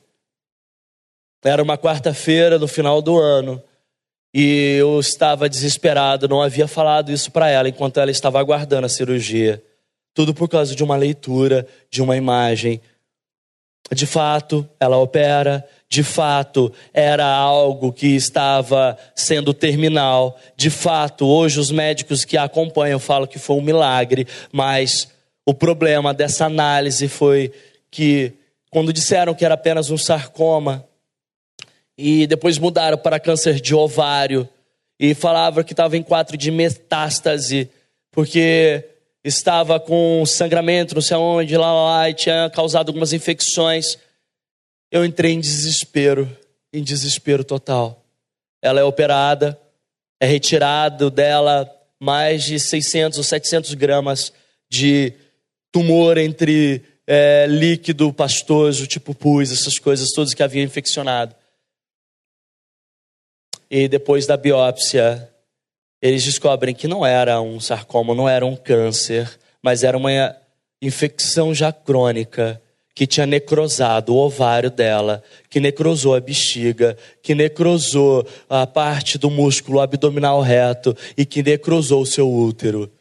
Era 1.43 1.63
uma 1.63 1.77
quarta-feira 1.77 2.59
no 2.59 2.67
final 2.67 3.01
do 3.01 3.17
ano. 3.17 3.61
E 4.33 4.75
eu 4.79 4.99
estava 4.99 5.49
desesperado, 5.49 6.27
não 6.27 6.41
havia 6.41 6.67
falado 6.67 7.11
isso 7.11 7.31
para 7.31 7.49
ela 7.49 7.69
enquanto 7.69 7.99
ela 7.99 8.11
estava 8.11 8.39
aguardando 8.39 8.85
a 8.85 8.89
cirurgia. 8.89 9.63
Tudo 10.13 10.33
por 10.33 10.49
causa 10.49 10.75
de 10.75 10.83
uma 10.83 10.95
leitura, 10.95 11.67
de 11.89 12.01
uma 12.01 12.17
imagem. 12.17 12.81
De 13.93 14.05
fato, 14.05 14.67
ela 14.79 14.97
opera, 14.97 15.65
de 15.89 16.03
fato, 16.03 16.73
era 16.93 17.25
algo 17.25 17.93
que 17.93 18.07
estava 18.15 18.97
sendo 19.15 19.53
terminal. 19.53 20.37
De 20.57 20.69
fato, 20.69 21.25
hoje 21.25 21.59
os 21.59 21.71
médicos 21.71 22.25
que 22.25 22.35
a 22.35 22.43
acompanham 22.43 22.99
falam 22.99 23.27
que 23.27 23.39
foi 23.39 23.55
um 23.55 23.61
milagre, 23.61 24.27
mas 24.51 25.07
o 25.45 25.53
problema 25.53 26.13
dessa 26.13 26.45
análise 26.45 27.07
foi 27.07 27.53
que, 27.89 28.33
quando 28.69 28.91
disseram 28.91 29.33
que 29.33 29.45
era 29.45 29.53
apenas 29.53 29.89
um 29.89 29.97
sarcoma, 29.97 30.85
e 31.97 32.27
depois 32.27 32.57
mudaram 32.57 32.97
para 32.97 33.19
câncer 33.19 33.59
de 33.59 33.73
ovário 33.73 34.47
e 34.99 35.13
falava 35.15 35.63
que 35.63 35.73
estava 35.73 35.97
em 35.97 36.03
quatro 36.03 36.37
de 36.37 36.51
metástase, 36.51 37.69
porque 38.11 38.83
estava 39.23 39.79
com 39.79 40.23
sangramento, 40.25 40.95
não 40.95 41.01
sei 41.01 41.15
aonde, 41.15 41.57
lá, 41.57 41.71
lá, 41.73 42.09
e 42.09 42.13
tinha 42.13 42.49
causado 42.49 42.89
algumas 42.89 43.13
infecções. 43.13 43.97
Eu 44.91 45.03
entrei 45.03 45.33
em 45.33 45.39
desespero, 45.39 46.29
em 46.71 46.83
desespero 46.83 47.43
total. 47.43 48.03
Ela 48.61 48.79
é 48.79 48.83
operada, 48.83 49.59
é 50.19 50.25
retirado 50.25 51.09
dela 51.09 51.69
mais 51.99 52.43
de 52.43 52.59
600 52.59 53.17
ou 53.17 53.23
700 53.23 53.73
gramas 53.73 54.31
de 54.69 55.13
tumor 55.71 56.17
entre 56.17 56.83
é, 57.05 57.45
líquido 57.47 58.11
pastoso, 58.11 58.87
tipo 58.87 59.13
pus, 59.13 59.51
essas 59.51 59.77
coisas 59.79 60.09
todas 60.13 60.33
que 60.33 60.43
havia 60.43 60.63
infeccionado. 60.63 61.35
E 63.69 63.87
depois 63.87 64.25
da 64.25 64.37
biópsia, 64.37 65.29
eles 66.01 66.23
descobrem 66.23 66.73
que 66.73 66.87
não 66.87 67.05
era 67.05 67.41
um 67.41 67.59
sarcoma, 67.59 68.15
não 68.15 68.29
era 68.29 68.45
um 68.45 68.55
câncer, 68.55 69.37
mas 69.61 69.83
era 69.83 69.97
uma 69.97 70.35
infecção 70.81 71.53
já 71.53 71.71
crônica 71.71 72.61
que 72.93 73.05
tinha 73.05 73.27
necrosado 73.27 74.13
o 74.13 74.17
ovário 74.17 74.71
dela, 74.71 75.23
que 75.49 75.59
necrosou 75.59 76.15
a 76.15 76.19
bexiga, 76.19 76.97
que 77.21 77.35
necrosou 77.35 78.27
a 78.49 78.65
parte 78.65 79.19
do 79.19 79.29
músculo 79.29 79.79
abdominal 79.79 80.41
reto 80.41 80.95
e 81.15 81.23
que 81.23 81.43
necrosou 81.43 82.01
o 82.01 82.07
seu 82.07 82.31
útero. 82.31 82.91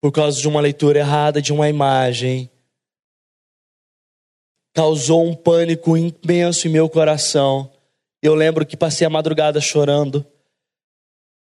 Por 0.00 0.12
causa 0.12 0.40
de 0.40 0.46
uma 0.46 0.60
leitura 0.60 1.00
errada 1.00 1.42
de 1.42 1.52
uma 1.52 1.68
imagem, 1.68 2.48
causou 4.72 5.26
um 5.26 5.34
pânico 5.34 5.96
imenso 5.96 6.68
em 6.68 6.70
meu 6.70 6.88
coração 6.88 7.68
eu 8.22 8.34
lembro 8.34 8.66
que 8.66 8.76
passei 8.76 9.06
a 9.06 9.10
madrugada 9.10 9.60
chorando 9.60 10.26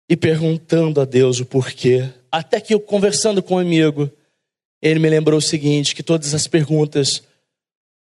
e 0.08 0.16
perguntando 0.16 1.00
a 1.00 1.04
Deus 1.04 1.40
o 1.40 1.46
porquê. 1.46 2.08
Até 2.30 2.60
que 2.60 2.74
eu 2.74 2.80
conversando 2.80 3.42
com 3.42 3.54
um 3.54 3.58
amigo, 3.58 4.10
ele 4.80 4.98
me 4.98 5.08
lembrou 5.08 5.38
o 5.38 5.42
seguinte: 5.42 5.94
que 5.94 6.02
todas 6.02 6.34
as 6.34 6.46
perguntas, 6.46 7.22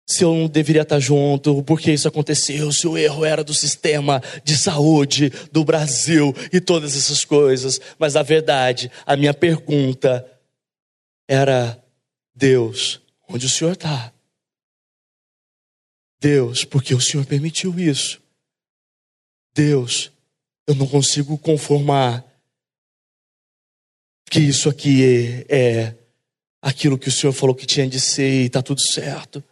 se 0.07 0.23
eu 0.23 0.33
não 0.33 0.47
deveria 0.47 0.83
estar 0.83 0.99
junto, 0.99 1.57
o 1.57 1.63
porquê 1.63 1.93
isso 1.93 2.07
aconteceu, 2.07 2.71
se 2.71 2.87
o 2.87 2.97
erro 2.97 3.25
era 3.25 3.43
do 3.43 3.53
sistema 3.53 4.21
de 4.43 4.57
saúde 4.57 5.31
do 5.51 5.63
Brasil 5.63 6.33
e 6.51 6.59
todas 6.59 6.95
essas 6.95 7.23
coisas. 7.23 7.79
Mas 7.97 8.13
na 8.13 8.23
verdade, 8.23 8.91
a 9.05 9.15
minha 9.15 9.33
pergunta 9.33 10.25
era: 11.27 11.81
Deus, 12.35 13.01
onde 13.27 13.45
o 13.45 13.49
Senhor 13.49 13.73
está? 13.73 14.11
Deus, 16.19 16.63
porque 16.63 16.95
o 16.95 17.01
Senhor 17.01 17.25
permitiu 17.25 17.77
isso? 17.77 18.22
Deus, 19.53 20.11
eu 20.67 20.75
não 20.75 20.87
consigo 20.87 21.37
conformar 21.37 22.25
que 24.29 24.39
isso 24.39 24.69
aqui 24.69 25.45
é, 25.49 25.55
é 25.55 25.95
aquilo 26.61 26.97
que 26.97 27.09
o 27.09 27.11
Senhor 27.11 27.33
falou 27.33 27.55
que 27.55 27.65
tinha 27.65 27.87
de 27.87 27.99
ser 27.99 28.29
e 28.29 28.45
está 28.45 28.61
tudo 28.61 28.81
certo. 28.81 29.43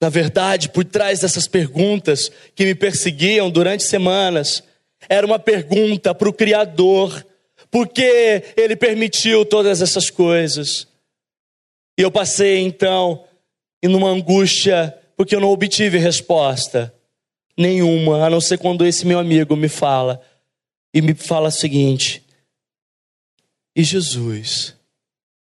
Na 0.00 0.08
verdade, 0.08 0.68
por 0.68 0.84
trás 0.84 1.20
dessas 1.20 1.46
perguntas 1.46 2.30
que 2.54 2.64
me 2.64 2.74
perseguiam 2.74 3.50
durante 3.50 3.84
semanas, 3.84 4.62
era 5.08 5.26
uma 5.26 5.38
pergunta 5.38 6.14
para 6.14 6.28
o 6.28 6.32
Criador: 6.32 7.24
por 7.70 7.88
que 7.88 8.42
Ele 8.56 8.76
permitiu 8.76 9.44
todas 9.44 9.80
essas 9.80 10.10
coisas? 10.10 10.88
E 11.98 12.02
eu 12.02 12.10
passei 12.10 12.58
então 12.58 13.24
em 13.82 13.94
uma 13.94 14.08
angústia 14.08 14.96
porque 15.16 15.36
eu 15.36 15.40
não 15.40 15.50
obtive 15.50 15.98
resposta 15.98 16.93
nenhuma, 17.56 18.26
a 18.26 18.30
não 18.30 18.40
ser 18.40 18.58
quando 18.58 18.84
esse 18.84 19.06
meu 19.06 19.18
amigo 19.18 19.56
me 19.56 19.68
fala 19.68 20.20
e 20.92 21.00
me 21.00 21.14
fala 21.14 21.48
o 21.48 21.52
seguinte: 21.52 22.22
e 23.74 23.82
Jesus? 23.82 24.74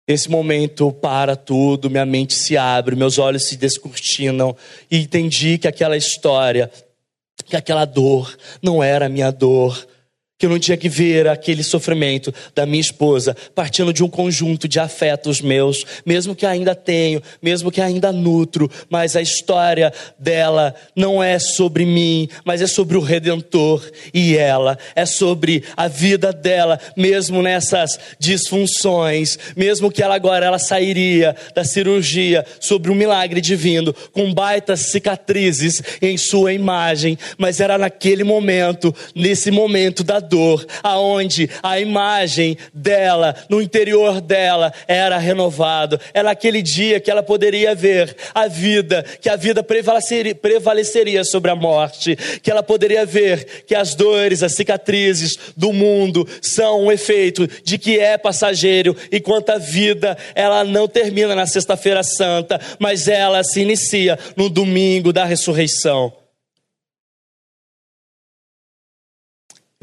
Esse 0.07 0.29
momento 0.29 0.93
para 0.93 1.37
tudo, 1.37 1.89
minha 1.89 2.05
mente 2.05 2.35
se 2.35 2.57
abre, 2.57 2.97
meus 2.97 3.19
olhos 3.19 3.47
se 3.47 3.57
descortinam 3.57 4.55
e 4.91 4.99
entendi 4.99 5.59
que 5.59 5.69
aquela 5.69 5.97
história, 5.97 6.71
que 7.47 7.57
aquela 7.57 7.85
dor 7.85 8.37
não 8.61 8.83
era 8.83 9.09
minha 9.09 9.31
dor, 9.31 9.87
que 10.43 10.47
eu 10.47 10.51
não 10.51 10.59
tinha 10.59 10.77
que 10.77 10.89
ver 10.89 11.29
aquele 11.29 11.63
sofrimento 11.63 12.35
da 12.53 12.67
minha 12.67 12.81
esposa 12.81 13.37
partindo 13.55 13.93
de 13.93 14.03
um 14.03 14.09
conjunto 14.09 14.67
de 14.67 14.81
afetos 14.81 15.41
meus, 15.41 15.85
mesmo 16.05 16.35
que 16.35 16.45
ainda 16.45 16.75
tenho, 16.75 17.23
mesmo 17.41 17.71
que 17.71 17.81
ainda 17.81 18.11
nutro, 18.11 18.69
mas 18.91 19.15
a 19.15 19.23
história 19.23 19.93
dela 20.19 20.75
não 20.97 21.23
é 21.23 21.39
sobre 21.39 21.87
mim, 21.87 22.29
mas 22.45 22.61
é 22.61 22.67
sobre 22.67 22.97
o 22.97 23.01
Redentor 23.01 23.89
e 24.13 24.37
ela, 24.37 24.77
é 24.97 25.07
sobre 25.07 25.63
a 25.77 25.87
vida 25.87 26.33
dela, 26.33 26.81
mesmo 26.97 27.41
nessas 27.41 27.97
disfunções, 28.19 29.39
mesmo 29.55 29.93
que 29.93 30.03
ela 30.03 30.17
agora 30.17 30.45
ela 30.45 30.59
sairia 30.59 31.37
da 31.55 31.63
cirurgia 31.63 32.45
sobre 32.59 32.91
um 32.91 32.97
milagre 32.97 33.41
divino, 33.41 33.95
com 34.11 34.35
baitas 34.35 34.81
cicatrizes 34.91 35.81
em 36.03 36.17
sua 36.17 36.53
imagem, 36.53 37.17
mas 37.39 37.61
era 37.61 37.79
naquele 37.79 38.25
momento, 38.25 38.93
nesse 39.15 39.49
momento 39.53 40.03
da 40.03 40.19
dor, 40.33 40.65
aonde 40.83 41.51
a 41.63 41.79
imagem 41.79 42.57
dela, 42.73 43.37
no 43.51 43.61
interior 43.61 44.19
dela, 44.19 44.73
era 44.89 45.19
renovado. 45.19 46.01
Era 46.15 46.31
aquele 46.31 46.63
dia 46.63 46.99
que 46.99 47.11
ela 47.11 47.23
poderia 47.23 47.75
ver 47.75 48.17
a 48.35 48.49
vida, 48.49 49.05
que 49.21 49.29
a 49.29 49.37
vida 49.37 49.63
prevaleceria, 49.63 50.35
prevaleceria 50.35 51.23
sobre 51.23 51.51
a 51.51 51.55
morte, 51.55 52.17
que 52.43 52.51
ela 52.51 52.63
poderia 52.63 53.05
ver 53.05 53.65
que 53.67 53.75
as 53.75 53.95
dores, 53.95 54.43
as 54.43 54.55
cicatrizes 54.55 55.37
do 55.55 55.71
mundo 55.71 56.27
são 56.41 56.87
um 56.87 56.93
efeito 56.93 57.47
de 57.63 57.77
que 57.77 57.99
é 57.99 58.17
passageiro, 58.17 58.97
enquanto 59.13 59.51
a 59.51 59.59
vida 59.59 60.17
ela 60.35 60.65
não 60.65 60.89
termina 60.89 61.35
na 61.35 61.47
sexta-feira 61.47 62.03
santa, 62.03 62.59
mas 62.79 63.07
ela 63.07 63.45
se 63.45 63.61
inicia 63.61 64.19
no 64.35 64.49
domingo 64.49 65.13
da 65.13 65.27
ressurreição. 65.27 66.22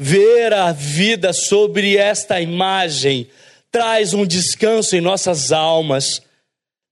Ver 0.02 0.54
a 0.54 0.72
vida 0.72 1.30
sobre 1.34 1.98
esta 1.98 2.40
imagem 2.40 3.28
traz 3.70 4.14
um 4.14 4.24
descanso 4.24 4.96
em 4.96 5.00
nossas 5.02 5.52
almas, 5.52 6.22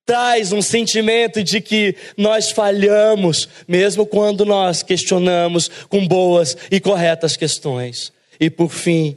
traz 0.04 0.52
um 0.52 0.60
sentimento 0.60 1.42
de 1.42 1.62
que 1.62 1.96
nós 2.18 2.50
falhamos, 2.50 3.48
mesmo 3.66 4.04
quando 4.04 4.44
nós 4.44 4.82
questionamos 4.82 5.68
com 5.88 6.06
boas 6.06 6.54
e 6.70 6.78
corretas 6.78 7.34
questões. 7.34 8.12
E 8.38 8.50
por 8.50 8.68
fim, 8.68 9.16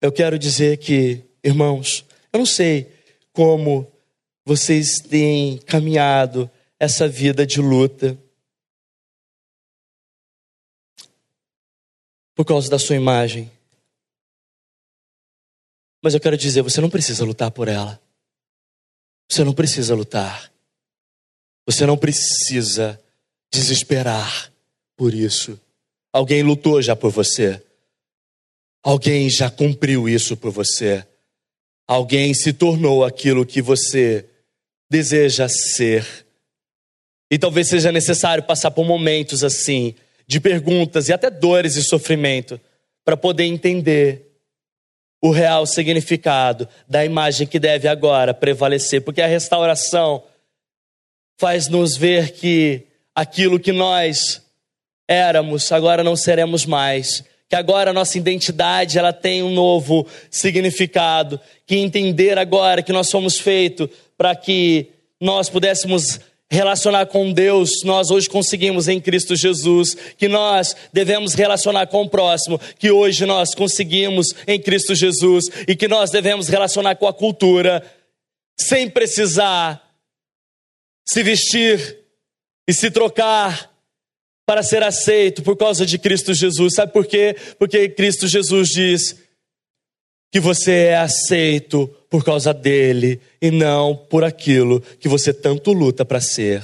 eu 0.00 0.10
quero 0.10 0.38
dizer 0.38 0.78
que, 0.78 1.22
irmãos, 1.44 2.06
eu 2.32 2.38
não 2.38 2.46
sei 2.46 2.86
como 3.34 3.86
vocês 4.46 4.94
têm 4.98 5.58
caminhado 5.58 6.50
essa 6.80 7.06
vida 7.06 7.46
de 7.46 7.60
luta. 7.60 8.16
Por 12.38 12.44
causa 12.44 12.70
da 12.70 12.78
sua 12.78 12.94
imagem. 12.94 13.50
Mas 16.00 16.14
eu 16.14 16.20
quero 16.20 16.36
dizer, 16.36 16.62
você 16.62 16.80
não 16.80 16.88
precisa 16.88 17.24
lutar 17.24 17.50
por 17.50 17.66
ela. 17.66 18.00
Você 19.28 19.42
não 19.42 19.52
precisa 19.52 19.92
lutar. 19.92 20.48
Você 21.66 21.84
não 21.84 21.98
precisa 21.98 22.96
desesperar 23.52 24.52
por 24.96 25.12
isso. 25.12 25.60
Alguém 26.12 26.44
lutou 26.44 26.80
já 26.80 26.94
por 26.94 27.10
você. 27.10 27.60
Alguém 28.84 29.28
já 29.28 29.50
cumpriu 29.50 30.08
isso 30.08 30.36
por 30.36 30.52
você. 30.52 31.04
Alguém 31.88 32.32
se 32.34 32.52
tornou 32.52 33.04
aquilo 33.04 33.44
que 33.44 33.60
você 33.60 34.24
deseja 34.88 35.48
ser. 35.48 36.06
E 37.32 37.36
talvez 37.36 37.66
seja 37.66 37.90
necessário 37.90 38.44
passar 38.44 38.70
por 38.70 38.86
momentos 38.86 39.42
assim 39.42 39.96
de 40.28 40.38
perguntas 40.38 41.08
e 41.08 41.12
até 41.12 41.30
dores 41.30 41.74
e 41.74 41.82
sofrimento 41.82 42.60
para 43.02 43.16
poder 43.16 43.44
entender 43.44 44.26
o 45.22 45.30
real 45.30 45.66
significado 45.66 46.68
da 46.86 47.04
imagem 47.04 47.46
que 47.46 47.58
deve 47.58 47.88
agora 47.88 48.34
prevalecer, 48.34 49.02
porque 49.02 49.22
a 49.22 49.26
restauração 49.26 50.22
faz 51.38 51.68
nos 51.68 51.96
ver 51.96 52.32
que 52.32 52.82
aquilo 53.14 53.58
que 53.58 53.72
nós 53.72 54.42
éramos 55.08 55.72
agora 55.72 56.04
não 56.04 56.14
seremos 56.14 56.66
mais, 56.66 57.24
que 57.48 57.56
agora 57.56 57.90
a 57.90 57.94
nossa 57.94 58.18
identidade 58.18 58.98
ela 58.98 59.12
tem 59.12 59.42
um 59.42 59.50
novo 59.50 60.06
significado, 60.30 61.40
que 61.66 61.76
entender 61.76 62.36
agora 62.38 62.82
que 62.82 62.92
nós 62.92 63.10
fomos 63.10 63.38
feitos 63.38 63.88
para 64.16 64.36
que 64.36 64.90
nós 65.20 65.48
pudéssemos 65.48 66.20
relacionar 66.50 67.06
com 67.06 67.32
Deus, 67.32 67.82
nós 67.84 68.10
hoje 68.10 68.28
conseguimos 68.28 68.88
em 68.88 69.00
Cristo 69.00 69.36
Jesus, 69.36 69.94
que 70.16 70.28
nós 70.28 70.74
devemos 70.92 71.34
relacionar 71.34 71.86
com 71.86 72.02
o 72.02 72.08
próximo, 72.08 72.58
que 72.78 72.90
hoje 72.90 73.26
nós 73.26 73.54
conseguimos 73.54 74.28
em 74.46 74.60
Cristo 74.60 74.94
Jesus, 74.94 75.46
e 75.66 75.76
que 75.76 75.86
nós 75.86 76.10
devemos 76.10 76.48
relacionar 76.48 76.96
com 76.96 77.06
a 77.06 77.12
cultura, 77.12 77.84
sem 78.58 78.88
precisar 78.88 79.82
se 81.06 81.22
vestir 81.22 81.98
e 82.66 82.72
se 82.72 82.90
trocar 82.90 83.70
para 84.46 84.62
ser 84.62 84.82
aceito 84.82 85.42
por 85.42 85.56
causa 85.56 85.84
de 85.84 85.98
Cristo 85.98 86.32
Jesus. 86.32 86.74
Sabe 86.74 86.92
por 86.92 87.06
quê? 87.06 87.36
Porque 87.58 87.88
Cristo 87.90 88.26
Jesus 88.26 88.68
diz 88.68 89.16
que 90.32 90.40
você 90.40 90.86
é 90.86 90.96
aceito 90.96 91.94
por 92.10 92.24
causa 92.24 92.54
dele 92.54 93.20
e 93.40 93.50
não 93.50 93.94
por 93.94 94.24
aquilo 94.24 94.80
que 94.98 95.08
você 95.08 95.32
tanto 95.32 95.72
luta 95.72 96.04
para 96.04 96.20
ser. 96.20 96.62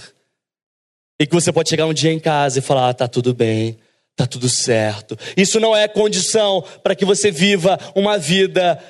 E 1.21 1.27
que 1.27 1.35
você 1.35 1.53
pode 1.53 1.69
chegar 1.69 1.87
um 1.87 1.95
dia 1.95 2.13
em 2.13 2.19
casa 2.19 2.59
e 2.59 2.63
falar: 2.63 2.89
ah, 2.89 2.95
tá 2.95 3.07
tudo 3.07 3.35
bem, 3.35 3.79
tá 4.17 4.27
tudo 4.27 4.49
certo. 4.49 5.17
Isso 5.37 5.61
não 5.61 5.77
é 5.77 5.87
condição 5.87 6.65
para 6.83 6.95
que 6.95 7.05
você 7.05 7.31
viva 7.31 7.79
uma 7.95 8.19
vida 8.19 8.83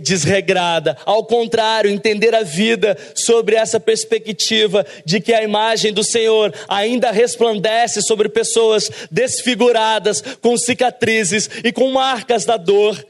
desregrada. 0.00 0.96
Ao 1.04 1.24
contrário, 1.24 1.90
entender 1.90 2.34
a 2.34 2.42
vida 2.42 2.96
sobre 3.14 3.56
essa 3.56 3.80
perspectiva 3.80 4.86
de 5.04 5.20
que 5.20 5.34
a 5.34 5.42
imagem 5.42 5.92
do 5.92 6.04
Senhor 6.04 6.54
ainda 6.68 7.10
resplandece 7.10 8.00
sobre 8.02 8.28
pessoas 8.28 8.88
desfiguradas, 9.10 10.22
com 10.40 10.56
cicatrizes 10.56 11.50
e 11.64 11.72
com 11.72 11.90
marcas 11.90 12.44
da 12.44 12.56
dor 12.56 13.04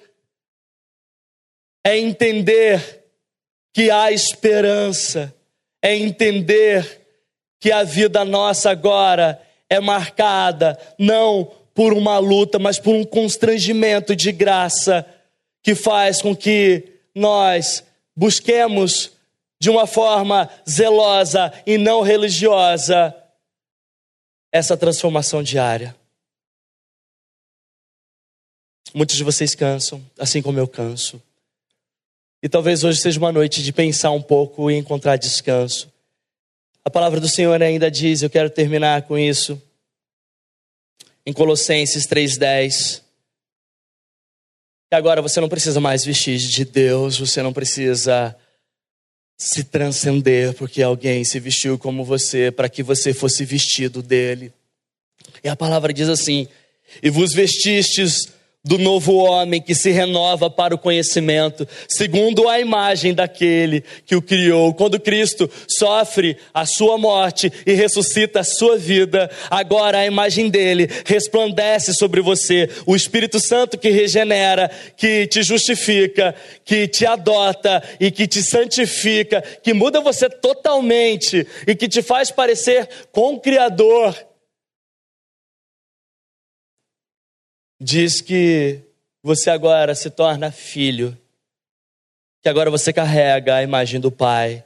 é 1.87 1.97
entender 1.97 3.05
que 3.72 3.93
há 3.93 4.11
esperança, 4.11 5.32
é 5.80 5.95
entender 5.95 7.07
que 7.61 7.70
a 7.70 7.84
vida 7.84 8.24
nossa 8.24 8.70
agora 8.70 9.41
é 9.70 9.78
marcada 9.78 10.76
não 10.99 11.45
por 11.72 11.93
uma 11.93 12.18
luta, 12.18 12.59
mas 12.59 12.80
por 12.80 12.93
um 12.93 13.05
constrangimento 13.05 14.16
de 14.16 14.32
graça 14.32 15.07
que 15.62 15.76
faz 15.76 16.20
com 16.20 16.34
que 16.34 16.93
nós 17.14 17.84
busquemos 18.16 19.12
de 19.61 19.70
uma 19.70 19.87
forma 19.87 20.51
zelosa 20.68 21.53
e 21.64 21.78
não 21.78 22.03
religiosa 22.03 23.14
essa 24.51 24.76
transformação 24.76 25.41
diária. 25.41 25.95
Muitos 28.93 29.14
de 29.14 29.22
vocês 29.22 29.55
cansam, 29.55 30.05
assim 30.18 30.43
como 30.43 30.59
eu 30.59 30.66
canso. 30.66 31.22
E 32.43 32.49
talvez 32.49 32.84
hoje 32.84 33.01
seja 33.01 33.18
uma 33.18 33.32
noite 33.32 33.62
de 33.62 33.72
pensar 33.72 34.11
um 34.11 34.22
pouco 34.22 34.70
e 34.70 34.76
encontrar 34.76 35.16
descanso. 35.16 35.93
A 36.84 36.91
palavra 36.91 37.18
do 37.18 37.28
Senhor 37.28 37.61
ainda 37.62 37.91
diz, 37.91 38.22
eu 38.22 38.30
quero 38.30 38.49
terminar 38.49 39.03
com 39.03 39.18
isso, 39.18 39.61
em 41.24 41.32
Colossenses 41.32 42.07
3,10. 42.07 43.03
E 44.93 44.95
agora 44.95 45.20
você 45.20 45.41
não 45.41 45.49
precisa 45.49 45.80
mais 45.80 46.05
vestir 46.05 46.39
de 46.39 46.64
Deus, 46.64 47.18
você 47.18 47.43
não 47.43 47.53
precisa 47.53 48.37
se 49.37 49.64
transcender 49.64 50.55
porque 50.55 50.82
alguém 50.82 51.24
se 51.24 51.39
vestiu 51.41 51.76
como 51.78 52.05
você 52.05 52.51
para 52.51 52.68
que 52.68 52.82
você 52.82 53.12
fosse 53.12 53.45
vestido 53.45 54.03
dele. 54.03 54.53
E 55.43 55.49
a 55.49 55.57
palavra 55.57 55.93
diz 55.93 56.09
assim: 56.09 56.47
E 57.03 57.11
vos 57.11 57.32
vestistes 57.32 58.28
do 58.66 58.78
novo 58.78 59.14
homem 59.14 59.62
que 59.62 59.76
se 59.76 59.92
renova 59.92 60.50
para 60.50 60.74
o 60.74 60.78
conhecimento, 60.78 61.66
segundo 61.88 62.48
a 62.48 62.58
imagem 62.58 63.14
daquele 63.14 63.84
que 64.04 64.16
o 64.16 64.20
criou. 64.20 64.74
Quando 64.74 64.98
Cristo 64.98 65.48
sofre 65.68 66.36
a 66.52 66.66
sua 66.66 66.98
morte 66.98 67.50
e 67.64 67.74
ressuscita 67.74 68.40
a 68.40 68.44
sua 68.44 68.76
vida, 68.76 69.30
agora 69.48 69.98
a 69.98 70.06
imagem 70.06 70.50
dele 70.50 70.90
resplandece 71.04 71.94
sobre 71.94 72.20
você. 72.20 72.68
O 72.84 72.96
Espírito 72.96 73.38
Santo 73.38 73.78
que 73.78 73.90
regenera, 73.90 74.68
que 74.96 75.28
te 75.28 75.44
justifica, 75.44 76.34
que 76.64 76.88
te 76.88 77.06
adota 77.06 77.80
e 78.00 78.10
que 78.10 78.26
te 78.26 78.42
santifica, 78.42 79.42
que 79.62 79.72
muda 79.72 80.00
você 80.00 80.28
totalmente 80.28 81.46
e 81.68 81.74
que 81.76 81.86
te 81.86 82.02
faz 82.02 82.32
parecer 82.32 82.88
com 83.12 83.34
o 83.34 83.40
Criador 83.40 84.26
diz 87.81 88.20
que 88.20 88.81
você 89.22 89.51
agora 89.51 89.95
se 89.95 90.11
torna 90.11 90.51
filho, 90.51 91.16
que 92.43 92.49
agora 92.49 92.70
você 92.70 92.93
carrega 92.93 93.57
a 93.57 93.62
imagem 93.62 94.01
do 94.01 94.11
Pai. 94.11 94.64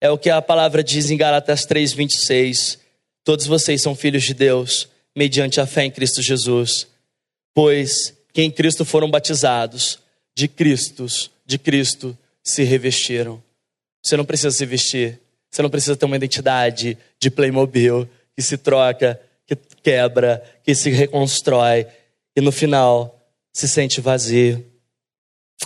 É 0.00 0.10
o 0.10 0.18
que 0.18 0.30
a 0.30 0.40
palavra 0.40 0.82
diz 0.82 1.10
em 1.10 1.16
Galatas 1.16 1.66
3:26. 1.66 2.78
Todos 3.24 3.46
vocês 3.46 3.82
são 3.82 3.94
filhos 3.94 4.22
de 4.22 4.34
Deus, 4.34 4.88
mediante 5.16 5.60
a 5.60 5.66
fé 5.66 5.84
em 5.84 5.90
Cristo 5.90 6.22
Jesus. 6.22 6.86
pois 7.54 8.14
que 8.32 8.42
em 8.42 8.52
Cristo 8.52 8.84
foram 8.84 9.10
batizados, 9.10 9.98
de 10.32 10.46
Cristo, 10.46 11.06
de 11.44 11.58
Cristo 11.58 12.16
se 12.40 12.62
revestiram. 12.62 13.42
Você 14.00 14.16
não 14.16 14.24
precisa 14.24 14.52
se 14.52 14.64
vestir, 14.64 15.18
você 15.50 15.60
não 15.60 15.68
precisa 15.68 15.96
ter 15.96 16.06
uma 16.06 16.14
identidade 16.14 16.96
de 17.18 17.30
Playmobil 17.32 18.08
que 18.36 18.42
se 18.42 18.56
troca, 18.56 19.20
que 19.44 19.56
quebra, 19.82 20.40
que 20.62 20.72
se 20.72 20.88
reconstrói 20.90 21.84
e 22.38 22.40
no 22.40 22.52
final 22.52 23.20
se 23.52 23.66
sente 23.66 24.00
vazio. 24.00 24.64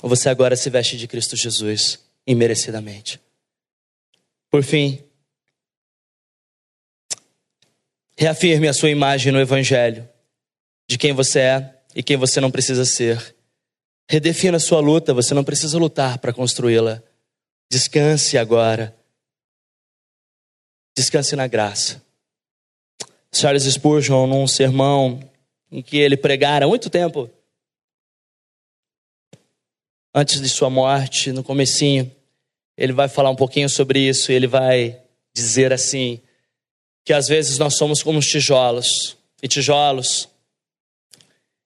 Você 0.00 0.30
agora 0.30 0.56
se 0.56 0.70
veste 0.70 0.96
de 0.96 1.06
Cristo 1.06 1.36
Jesus 1.36 2.02
imerecidamente. 2.26 3.20
Por 4.50 4.64
fim, 4.64 5.04
reafirme 8.16 8.68
a 8.68 8.72
sua 8.72 8.88
imagem 8.88 9.30
no 9.30 9.38
Evangelho, 9.38 10.08
de 10.88 10.96
quem 10.96 11.12
você 11.12 11.40
é 11.40 11.78
e 11.94 12.02
quem 12.02 12.16
você 12.16 12.40
não 12.40 12.50
precisa 12.50 12.86
ser. 12.86 13.36
Redefina 14.08 14.56
a 14.56 14.60
sua 14.60 14.80
luta, 14.80 15.12
você 15.12 15.34
não 15.34 15.44
precisa 15.44 15.76
lutar 15.76 16.18
para 16.20 16.32
construí-la. 16.32 17.02
Descanse 17.70 18.38
agora. 18.38 18.96
Descanse 20.96 21.36
na 21.36 21.46
graça. 21.46 22.02
Charles 23.30 23.64
Spurgeon, 23.64 24.26
num 24.26 24.46
sermão 24.46 25.20
em 25.72 25.80
que 25.80 25.96
ele 25.96 26.18
pregara 26.18 26.66
há 26.66 26.68
muito 26.68 26.90
tempo, 26.90 27.30
antes 30.14 30.40
de 30.40 30.48
sua 30.48 30.68
morte, 30.68 31.32
no 31.32 31.42
comecinho, 31.42 32.14
ele 32.76 32.92
vai 32.92 33.08
falar 33.08 33.30
um 33.30 33.36
pouquinho 33.36 33.70
sobre 33.70 33.98
isso 33.98 34.30
e 34.30 34.34
ele 34.34 34.46
vai 34.46 35.00
dizer 35.34 35.72
assim, 35.72 36.20
que 37.04 37.14
às 37.14 37.26
vezes 37.26 37.56
nós 37.56 37.76
somos 37.76 38.02
como 38.02 38.18
os 38.18 38.26
tijolos, 38.26 39.16
e 39.42 39.48
tijolos 39.48 40.28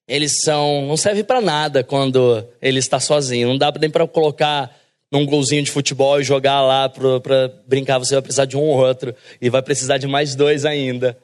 eles 0.08 0.40
são 0.44 0.86
não 0.86 0.96
serve 0.96 1.24
para 1.24 1.40
nada 1.40 1.82
quando 1.82 2.46
ele 2.62 2.78
está 2.78 3.00
sozinho, 3.00 3.48
não 3.48 3.58
dá 3.58 3.72
nem 3.72 3.90
para 3.90 4.06
colocar 4.06 4.74
num 5.10 5.26
golzinho 5.26 5.64
de 5.64 5.70
futebol 5.70 6.20
e 6.20 6.24
jogar 6.24 6.62
lá 6.62 6.88
para 6.88 7.48
brincar, 7.66 7.98
você 7.98 8.14
vai 8.14 8.22
precisar 8.22 8.44
de 8.44 8.56
um 8.56 8.62
ou 8.62 8.78
outro 8.78 9.14
e 9.40 9.50
vai 9.50 9.62
precisar 9.62 9.98
de 9.98 10.06
mais 10.06 10.36
dois 10.36 10.64
ainda. 10.64 11.18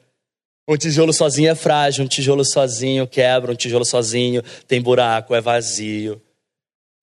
Um 0.67 0.77
tijolo 0.77 1.11
sozinho 1.11 1.49
é 1.49 1.55
frágil, 1.55 2.05
um 2.05 2.07
tijolo 2.07 2.45
sozinho 2.45 3.05
quebra, 3.05 3.51
um 3.51 3.55
tijolo 3.55 3.83
sozinho 3.83 4.41
tem 4.65 4.81
buraco, 4.81 5.35
é 5.35 5.41
vazio. 5.41 6.21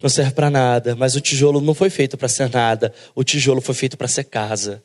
Não 0.03 0.09
serve 0.09 0.33
para 0.33 0.49
nada, 0.49 0.97
mas 0.97 1.15
o 1.15 1.21
tijolo 1.21 1.61
não 1.61 1.75
foi 1.75 1.91
feito 1.91 2.17
para 2.17 2.27
ser 2.27 2.49
nada, 2.49 2.93
o 3.15 3.23
tijolo 3.23 3.61
foi 3.61 3.75
feito 3.75 3.99
para 3.99 4.09
ser 4.09 4.25
casa. 4.25 4.83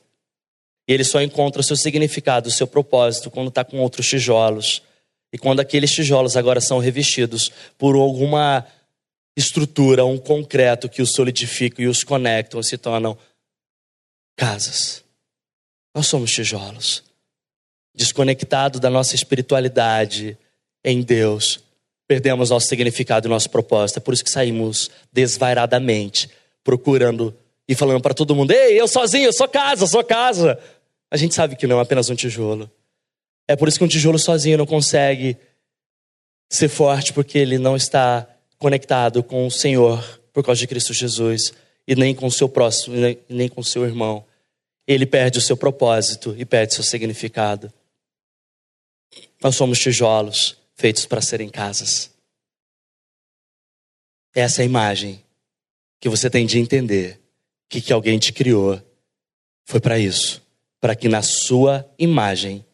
E 0.87 0.93
ele 0.93 1.05
só 1.05 1.21
encontra 1.21 1.61
o 1.61 1.63
seu 1.63 1.77
significado, 1.77 2.49
o 2.49 2.51
seu 2.51 2.67
propósito, 2.67 3.31
quando 3.31 3.47
está 3.47 3.63
com 3.63 3.79
outros 3.79 4.07
tijolos. 4.07 4.83
E 5.31 5.37
quando 5.37 5.61
aqueles 5.61 5.91
tijolos 5.91 6.35
agora 6.35 6.59
são 6.59 6.79
revestidos 6.79 7.49
por 7.77 7.95
alguma 7.95 8.67
estrutura, 9.37 10.05
um 10.05 10.17
concreto 10.17 10.89
que 10.89 11.01
os 11.01 11.13
solidifica 11.13 11.81
e 11.81 11.87
os 11.87 12.03
conectam, 12.03 12.61
se 12.61 12.77
tornam 12.77 13.17
casas. 14.35 15.03
Nós 15.95 16.07
somos 16.07 16.31
tijolos. 16.31 17.04
Desconectado 17.95 18.79
da 18.79 18.89
nossa 18.89 19.15
espiritualidade 19.15 20.37
em 20.83 21.01
Deus, 21.01 21.59
perdemos 22.07 22.49
nosso 22.49 22.67
significado 22.67 23.27
e 23.27 23.29
nosso 23.29 23.49
propósito. 23.49 23.97
É 23.97 23.99
por 24.01 24.13
isso 24.13 24.23
que 24.23 24.29
saímos 24.29 24.91
desvairadamente, 25.11 26.29
procurando 26.63 27.35
e 27.67 27.75
falando 27.75 28.01
para 28.01 28.13
todo 28.13 28.35
mundo: 28.35 28.51
Ei, 28.51 28.79
eu 28.79 28.87
sozinho, 28.87 29.25
eu 29.25 29.33
sou 29.33 29.47
casa, 29.47 29.87
sou 29.87 30.03
casa. 30.03 30.59
A 31.09 31.17
gente 31.17 31.33
sabe 31.33 31.55
que 31.55 31.67
não 31.67 31.79
é 31.79 31.81
apenas 31.81 32.09
um 32.09 32.15
tijolo. 32.15 32.69
É 33.47 33.55
por 33.55 33.67
isso 33.67 33.77
que 33.77 33.85
um 33.85 33.87
tijolo 33.87 34.17
sozinho 34.17 34.57
não 34.57 34.65
consegue 34.65 35.37
ser 36.49 36.67
forte, 36.67 37.13
porque 37.13 37.37
ele 37.37 37.57
não 37.57 37.75
está 37.75 38.27
conectado 38.57 39.23
com 39.23 39.45
o 39.45 39.51
Senhor 39.51 40.21
por 40.33 40.43
causa 40.43 40.59
de 40.59 40.67
Cristo 40.67 40.93
Jesus, 40.93 41.53
e 41.87 41.95
nem 41.95 42.13
com 42.13 42.27
o 42.27 42.31
seu 42.31 42.49
próximo, 42.49 42.95
nem 43.29 43.47
com 43.47 43.61
o 43.61 43.63
seu 43.63 43.85
irmão. 43.85 44.25
Ele 44.87 45.05
perde 45.05 45.39
o 45.39 45.41
seu 45.41 45.55
propósito 45.55 46.35
e 46.37 46.45
perde 46.45 46.73
seu 46.73 46.83
significado. 46.83 47.71
Nós 49.45 49.57
somos 49.57 49.77
tijolos 49.77 50.57
feitos 50.73 51.05
para 51.05 51.21
serem 51.21 51.49
casas. 51.49 52.09
Essa 54.33 54.61
é 54.61 54.63
a 54.63 54.65
imagem 54.65 55.23
que 55.99 56.09
você 56.09 56.31
tem 56.31 56.47
de 56.47 56.57
entender 56.57 57.21
que, 57.69 57.79
que 57.79 57.93
alguém 57.93 58.17
te 58.17 58.33
criou. 58.33 58.81
Foi 59.63 59.79
para 59.79 59.99
isso, 59.99 60.41
para 60.81 60.95
que 60.95 61.07
na 61.07 61.21
sua 61.21 61.87
imagem, 61.99 62.65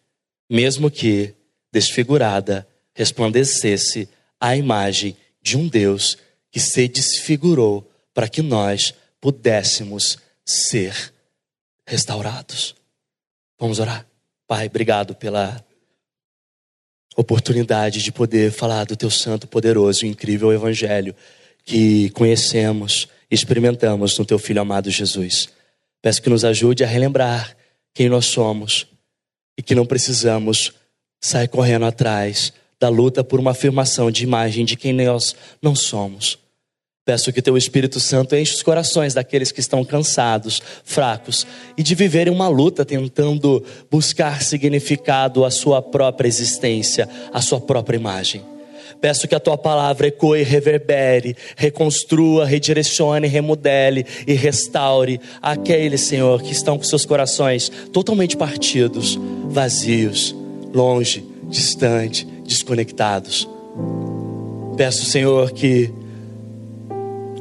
mesmo 0.49 0.89
que 0.89 1.35
desfigurada, 1.73 2.65
resplandecesse 2.95 4.07
a 4.39 4.55
imagem 4.55 5.17
de 5.41 5.57
um 5.57 5.67
Deus 5.67 6.17
que 6.49 6.61
se 6.61 6.87
desfigurou 6.87 7.85
para 8.13 8.29
que 8.29 8.41
nós 8.41 8.93
pudéssemos 9.19 10.19
ser 10.45 11.13
restaurados. 11.85 12.73
Vamos 13.59 13.77
orar. 13.77 14.07
Pai, 14.47 14.67
obrigado 14.67 15.13
pela 15.13 15.61
oportunidade 17.15 18.01
de 18.01 18.11
poder 18.11 18.51
falar 18.51 18.85
do 18.85 18.95
teu 18.95 19.09
santo, 19.09 19.47
poderoso 19.47 20.05
e 20.05 20.09
incrível 20.09 20.51
evangelho 20.53 21.15
que 21.65 22.09
conhecemos 22.11 23.07
e 23.29 23.35
experimentamos 23.35 24.17
no 24.17 24.25
teu 24.25 24.39
filho 24.39 24.61
amado 24.61 24.89
Jesus. 24.89 25.49
Peço 26.01 26.21
que 26.21 26.29
nos 26.29 26.43
ajude 26.43 26.83
a 26.83 26.87
relembrar 26.87 27.55
quem 27.93 28.09
nós 28.09 28.25
somos 28.25 28.87
e 29.57 29.61
que 29.61 29.75
não 29.75 29.85
precisamos 29.85 30.73
sair 31.19 31.47
correndo 31.47 31.85
atrás 31.85 32.53
da 32.79 32.89
luta 32.89 33.23
por 33.23 33.39
uma 33.39 33.51
afirmação 33.51 34.09
de 34.09 34.23
imagem 34.23 34.65
de 34.65 34.75
quem 34.75 34.91
nós 34.91 35.35
não 35.61 35.75
somos. 35.75 36.39
Peço 37.03 37.33
que 37.33 37.41
teu 37.41 37.57
Espírito 37.57 37.99
Santo 37.99 38.35
enche 38.35 38.53
os 38.53 38.61
corações 38.61 39.15
daqueles 39.15 39.51
que 39.51 39.59
estão 39.59 39.83
cansados, 39.83 40.61
fracos 40.83 41.47
e 41.75 41.81
de 41.81 41.95
viverem 41.95 42.31
uma 42.31 42.47
luta 42.47 42.85
tentando 42.85 43.63
buscar 43.89 44.43
significado 44.43 45.43
à 45.43 45.49
sua 45.49 45.81
própria 45.81 46.27
existência, 46.27 47.09
à 47.33 47.41
sua 47.41 47.59
própria 47.59 47.97
imagem. 47.97 48.43
Peço 49.01 49.27
que 49.27 49.33
a 49.33 49.39
tua 49.39 49.57
palavra 49.57 50.09
ecoe, 50.09 50.43
reverbere, 50.43 51.35
reconstrua, 51.55 52.45
redirecione, 52.45 53.27
remodele 53.27 54.05
e 54.27 54.33
restaure 54.33 55.19
aqueles, 55.41 56.01
Senhor, 56.01 56.39
que 56.43 56.51
estão 56.51 56.77
com 56.77 56.83
seus 56.83 57.03
corações 57.03 57.71
totalmente 57.91 58.37
partidos, 58.37 59.19
vazios, 59.49 60.35
longe, 60.71 61.25
distante, 61.49 62.27
desconectados. 62.45 63.49
Peço, 64.77 65.03
Senhor, 65.05 65.51
que 65.51 65.91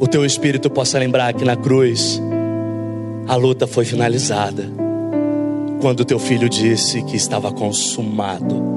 o 0.00 0.08
teu 0.08 0.24
espírito 0.24 0.70
possa 0.70 0.98
lembrar 0.98 1.34
que 1.34 1.44
na 1.44 1.54
cruz 1.54 2.20
a 3.28 3.36
luta 3.36 3.66
foi 3.66 3.84
finalizada. 3.84 4.64
Quando 5.82 6.06
teu 6.06 6.18
filho 6.18 6.48
disse 6.48 7.02
que 7.02 7.16
estava 7.16 7.52
consumado. 7.52 8.70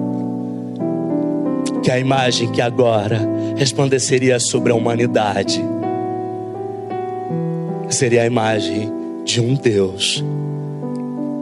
Que 1.81 1.89
a 1.89 1.97
imagem 1.97 2.51
que 2.51 2.61
agora 2.61 3.19
resplandeceria 3.55 4.39
sobre 4.39 4.71
a 4.71 4.75
humanidade 4.75 5.63
seria 7.89 8.23
a 8.23 8.25
imagem 8.25 8.91
de 9.23 9.39
um 9.39 9.53
Deus 9.53 10.23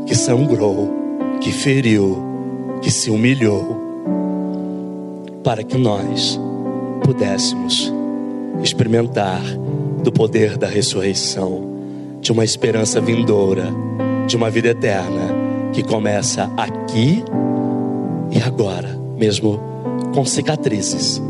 que 0.06 0.16
sangrou, 0.16 0.90
que 1.40 1.52
feriu, 1.52 2.18
que 2.82 2.92
se 2.92 3.10
humilhou, 3.10 3.80
para 5.44 5.64
que 5.64 5.78
nós 5.78 6.40
pudéssemos 7.04 8.01
experimentar 8.62 9.42
do 10.04 10.12
poder 10.12 10.58
da 10.58 10.68
ressurreição, 10.68 11.70
de 12.20 12.32
uma 12.32 12.44
esperança 12.44 13.00
vindoura, 13.00 13.70
de 14.28 14.36
uma 14.36 14.50
vida 14.50 14.70
eterna 14.70 15.42
que 15.74 15.84
começa 15.84 16.52
aqui 16.58 17.24
e 18.32 18.42
agora, 18.42 19.00
mesmo 19.18 19.60
com 20.14 20.26
cicatrizes 20.26 21.22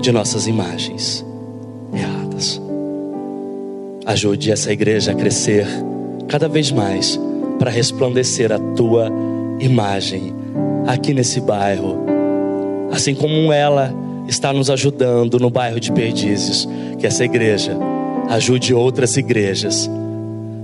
de 0.00 0.12
nossas 0.12 0.46
imagens 0.46 1.24
erradas. 1.92 2.60
Ajude 4.06 4.50
essa 4.50 4.72
igreja 4.72 5.12
a 5.12 5.14
crescer 5.14 5.66
cada 6.28 6.48
vez 6.48 6.70
mais 6.70 7.18
para 7.58 7.70
resplandecer 7.70 8.52
a 8.52 8.58
tua 8.58 9.10
imagem 9.58 10.34
aqui 10.86 11.12
nesse 11.12 11.40
bairro, 11.40 11.98
assim 12.92 13.14
como 13.14 13.52
ela 13.52 13.92
está 14.28 14.52
nos 14.52 14.70
ajudando 14.70 15.38
no 15.38 15.50
bairro 15.50 15.80
de 15.80 15.90
Perdizes, 15.90 16.68
que 16.98 17.06
essa 17.06 17.24
igreja 17.24 17.76
ajude 18.28 18.74
outras 18.74 19.16
igrejas 19.16 19.90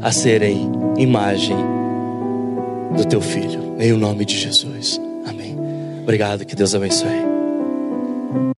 a 0.03 0.13
serem 0.13 0.71
imagem 0.99 1.57
do 2.97 3.05
teu 3.07 3.21
filho. 3.21 3.75
Em 3.79 3.93
o 3.93 3.97
nome 3.97 4.25
de 4.25 4.39
Jesus. 4.39 5.01
Amém. 5.27 5.57
Obrigado, 6.03 6.45
que 6.45 6.55
Deus 6.55 6.75
abençoe. 6.75 7.34